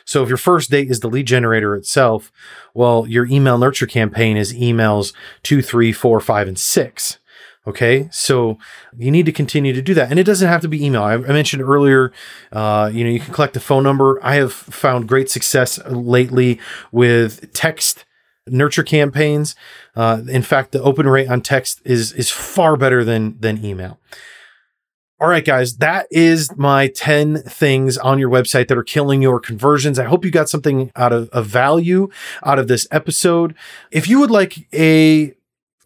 So 0.06 0.24
if 0.24 0.30
your 0.30 0.38
first 0.38 0.70
date 0.70 0.90
is 0.92 1.00
the 1.00 1.10
lead 1.10 1.28
generator 1.28 1.76
itself, 1.76 2.32
well, 2.74 3.06
your 3.08 3.26
email 3.28 3.58
nurture 3.58 3.88
campaign 3.88 4.36
is 4.36 4.54
emails 4.54 5.14
two, 5.44 5.62
three, 5.62 5.94
four, 5.94 6.20
five, 6.20 6.48
and 6.48 6.60
six. 6.60 7.20
Okay, 7.68 8.10
so 8.12 8.58
you 8.98 9.12
need 9.12 9.26
to 9.28 9.32
continue 9.32 9.74
to 9.74 9.82
do 9.82 9.94
that, 9.94 10.10
and 10.10 10.20
it 10.20 10.24
doesn't 10.24 10.48
have 10.48 10.62
to 10.62 10.68
be 10.68 10.84
email. 10.84 11.04
I, 11.04 11.18
mentioned 11.18 11.62
earlier, 11.62 12.12
uh, 12.52 12.90
you 12.92 13.04
know, 13.04 13.10
you 13.10 13.20
can 13.20 13.34
collect 13.34 13.56
a 13.58 13.60
phone 13.60 13.84
number. 13.84 14.20
I 14.24 14.36
have 14.36 14.54
found 14.54 15.08
great 15.08 15.30
success 15.30 15.78
lately 15.86 16.60
with 16.92 17.54
text 17.54 18.06
nurture 18.52 18.84
campaigns. 18.84 19.56
Uh, 19.96 20.22
in 20.28 20.42
fact, 20.42 20.72
the 20.72 20.82
open 20.82 21.08
rate 21.08 21.30
on 21.30 21.42
text 21.42 21.82
is 21.86 22.12
is 22.14 22.30
far 22.30 22.78
better 22.78 23.04
than 23.04 23.40
than 23.40 23.64
email. 23.64 24.00
All 25.22 25.28
right, 25.28 25.44
guys, 25.44 25.76
that 25.78 26.08
is 26.12 26.56
my 26.56 26.88
10 26.88 27.44
things 27.44 27.98
on 27.98 28.20
your 28.20 28.30
website 28.30 28.70
that 28.70 28.78
are 28.78 28.84
killing 28.84 29.22
your 29.22 29.42
conversions. 29.42 30.00
I 30.00 30.06
hope 30.06 30.24
you 30.24 30.32
got 30.32 30.48
something 30.48 30.94
out 30.96 31.12
of, 31.12 31.28
of 31.32 31.46
value 31.46 32.08
out 32.46 32.58
of 32.58 32.70
this 32.70 32.88
episode. 32.90 33.54
If 33.92 34.08
you 34.08 34.22
would 34.22 34.32
like 34.32 34.66
a, 34.74 35.34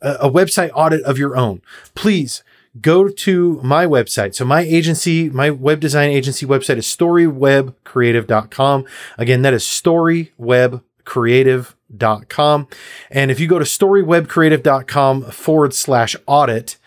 a 0.03 0.29
website 0.29 0.69
audit 0.75 1.01
of 1.01 1.17
your 1.17 1.35
own, 1.35 1.63
please 1.95 2.43
go 2.79 3.09
to 3.09 3.59
my 3.63 3.87
website. 3.87 4.35
So 4.35 4.45
my 4.45 4.61
agency, 4.61 5.31
my 5.31 5.49
web 5.49 5.79
design 5.79 6.11
agency 6.11 6.45
website 6.45 6.77
is 6.77 6.85
storywebcreative.com. 6.85 8.85
Again, 9.17 9.41
that 9.41 9.53
is 9.55 9.63
storywebcreative.com 9.63 10.83
storywebcreative.com. 11.05 12.67
And 13.11 13.31
if 13.31 13.39
you 13.39 13.47
go 13.47 13.59
to 13.59 13.65
storywebcreative.com 13.65 15.23
forward 15.31 15.73
slash 15.73 16.15
audit, 16.25 16.77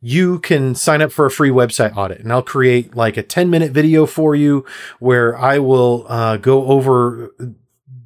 you 0.00 0.40
can 0.40 0.74
sign 0.74 1.00
up 1.00 1.12
for 1.12 1.26
a 1.26 1.30
free 1.30 1.50
website 1.50 1.96
audit 1.96 2.18
and 2.20 2.32
I'll 2.32 2.42
create 2.42 2.96
like 2.96 3.16
a 3.16 3.22
10 3.22 3.48
minute 3.50 3.70
video 3.70 4.04
for 4.04 4.34
you 4.34 4.66
where 4.98 5.38
I 5.38 5.60
will 5.60 6.06
uh, 6.08 6.38
go 6.38 6.66
over 6.66 7.32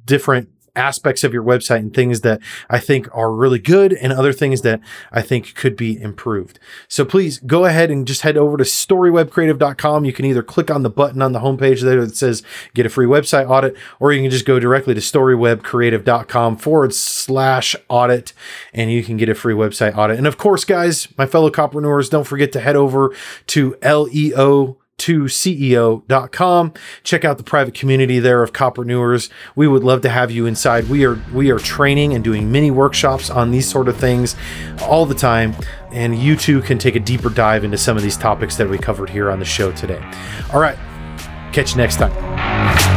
different 0.05 0.49
aspects 0.77 1.23
of 1.23 1.33
your 1.33 1.43
website 1.43 1.79
and 1.79 1.93
things 1.93 2.21
that 2.21 2.39
I 2.69 2.79
think 2.79 3.07
are 3.13 3.31
really 3.31 3.59
good 3.59 3.93
and 3.93 4.13
other 4.13 4.31
things 4.31 4.61
that 4.61 4.79
I 5.11 5.21
think 5.21 5.55
could 5.55 5.75
be 5.75 5.99
improved. 5.99 6.59
So 6.87 7.03
please 7.03 7.39
go 7.39 7.65
ahead 7.65 7.91
and 7.91 8.07
just 8.07 8.21
head 8.21 8.37
over 8.37 8.57
to 8.57 8.63
storywebcreative.com. 8.63 10.05
You 10.05 10.13
can 10.13 10.25
either 10.25 10.43
click 10.43 10.71
on 10.71 10.83
the 10.83 10.89
button 10.89 11.21
on 11.21 11.31
the 11.31 11.39
homepage 11.39 11.81
there 11.81 12.05
that 12.05 12.15
says 12.15 12.43
get 12.73 12.85
a 12.85 12.89
free 12.89 13.07
website 13.07 13.49
audit, 13.49 13.75
or 13.99 14.13
you 14.13 14.21
can 14.21 14.31
just 14.31 14.45
go 14.45 14.59
directly 14.59 14.93
to 14.93 15.01
storywebcreative.com 15.01 16.57
forward 16.57 16.93
slash 16.93 17.75
audit 17.89 18.33
and 18.73 18.91
you 18.91 19.03
can 19.03 19.17
get 19.17 19.29
a 19.29 19.35
free 19.35 19.55
website 19.55 19.97
audit. 19.97 20.17
And 20.17 20.27
of 20.27 20.37
course, 20.37 20.63
guys, 20.63 21.07
my 21.17 21.25
fellow 21.25 21.49
copreneurs, 21.49 22.09
don't 22.09 22.25
forget 22.25 22.51
to 22.53 22.59
head 22.59 22.75
over 22.75 23.13
to 23.47 23.75
LEO 23.83 24.77
to 24.97 25.23
CEO.com. 25.23 26.73
Check 27.03 27.23
out 27.23 27.37
the 27.37 27.43
private 27.43 27.73
community 27.73 28.19
there 28.19 28.41
of 28.41 28.53
Copreneurs. 28.53 29.29
We 29.55 29.67
would 29.67 29.83
love 29.83 30.01
to 30.01 30.09
have 30.09 30.31
you 30.31 30.45
inside. 30.45 30.89
We 30.89 31.05
are 31.05 31.19
we 31.33 31.51
are 31.51 31.59
training 31.59 32.13
and 32.13 32.23
doing 32.23 32.51
mini 32.51 32.71
workshops 32.71 33.29
on 33.29 33.51
these 33.51 33.69
sort 33.69 33.87
of 33.87 33.97
things 33.97 34.35
all 34.81 35.05
the 35.05 35.15
time. 35.15 35.55
And 35.91 36.17
you 36.17 36.35
too 36.35 36.61
can 36.61 36.77
take 36.77 36.95
a 36.95 36.99
deeper 36.99 37.29
dive 37.29 37.63
into 37.63 37.77
some 37.77 37.97
of 37.97 38.03
these 38.03 38.17
topics 38.17 38.57
that 38.57 38.69
we 38.69 38.77
covered 38.77 39.09
here 39.09 39.31
on 39.31 39.39
the 39.39 39.45
show 39.45 39.71
today. 39.71 40.03
All 40.53 40.59
right. 40.59 40.77
Catch 41.53 41.71
you 41.71 41.77
next 41.77 41.97
time. 41.97 42.96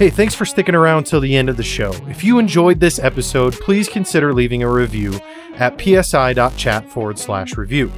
Hey, 0.00 0.08
thanks 0.08 0.34
for 0.34 0.46
sticking 0.46 0.74
around 0.74 1.04
till 1.04 1.20
the 1.20 1.36
end 1.36 1.50
of 1.50 1.58
the 1.58 1.62
show. 1.62 1.92
If 2.08 2.24
you 2.24 2.38
enjoyed 2.38 2.80
this 2.80 2.98
episode, 2.98 3.52
please 3.60 3.86
consider 3.86 4.32
leaving 4.32 4.62
a 4.62 4.72
review 4.72 5.20
at 5.56 5.78
psi.chat 5.78 6.88
forward 6.88 7.18
slash 7.18 7.58
review. 7.58 7.92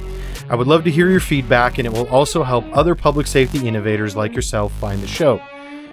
I 0.49 0.55
would 0.55 0.67
love 0.67 0.83
to 0.83 0.91
hear 0.91 1.09
your 1.09 1.21
feedback, 1.21 1.77
and 1.77 1.87
it 1.87 1.93
will 1.93 2.09
also 2.09 2.43
help 2.43 2.65
other 2.73 2.93
public 2.93 3.25
safety 3.25 3.65
innovators 3.65 4.17
like 4.17 4.35
yourself 4.35 4.73
find 4.73 5.01
the 5.01 5.07
show. 5.07 5.41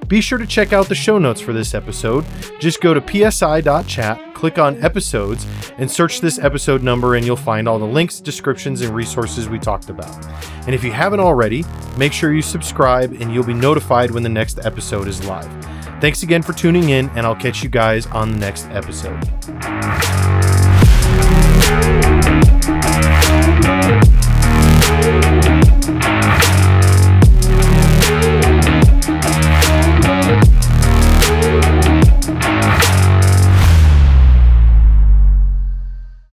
Be 0.09 0.21
sure 0.21 0.39
to 0.39 0.49
check 0.49 0.73
out 0.73 0.89
the 0.89 0.97
show 0.97 1.17
notes 1.17 1.41
for 1.41 1.53
this 1.53 1.75
episode. 1.75 2.25
Just 2.59 2.81
go 2.81 2.93
to 2.93 3.31
psi.chat, 3.31 4.35
click 4.35 4.59
on 4.59 4.83
episodes, 4.83 5.47
and 5.79 5.89
search 5.89 6.21
this 6.21 6.41
episode 6.41 6.83
number, 6.83 7.15
and 7.15 7.25
you'll 7.25 7.37
find 7.37 7.69
all 7.69 7.79
the 7.79 7.85
links, 7.85 8.19
descriptions, 8.19 8.81
and 8.81 8.97
resources 8.97 9.49
we 9.49 9.61
talked 9.61 9.91
about. 9.91 10.27
And 10.67 10.75
if 10.75 10.83
you 10.83 10.91
haven't 10.91 11.21
already, 11.21 11.65
make 11.97 12.13
sure 12.13 12.35
you 12.35 12.43
subscribe, 12.43 13.13
and 13.21 13.33
you'll 13.33 13.45
be 13.45 13.55
notified 13.55 14.11
when 14.11 14.25
the 14.25 14.29
next 14.29 14.59
episode 14.67 15.07
is 15.07 15.25
live. 15.25 15.80
Thanks 16.01 16.22
again 16.22 16.42
for 16.42 16.53
tuning 16.53 16.90
in, 16.90 17.09
and 17.11 17.26
I'll 17.26 17.36
catch 17.36 17.62
you 17.62 17.68
guys 17.68 18.07
on 18.07 18.32
the 18.32 18.38
next 18.38 18.66
episode. 18.70 20.20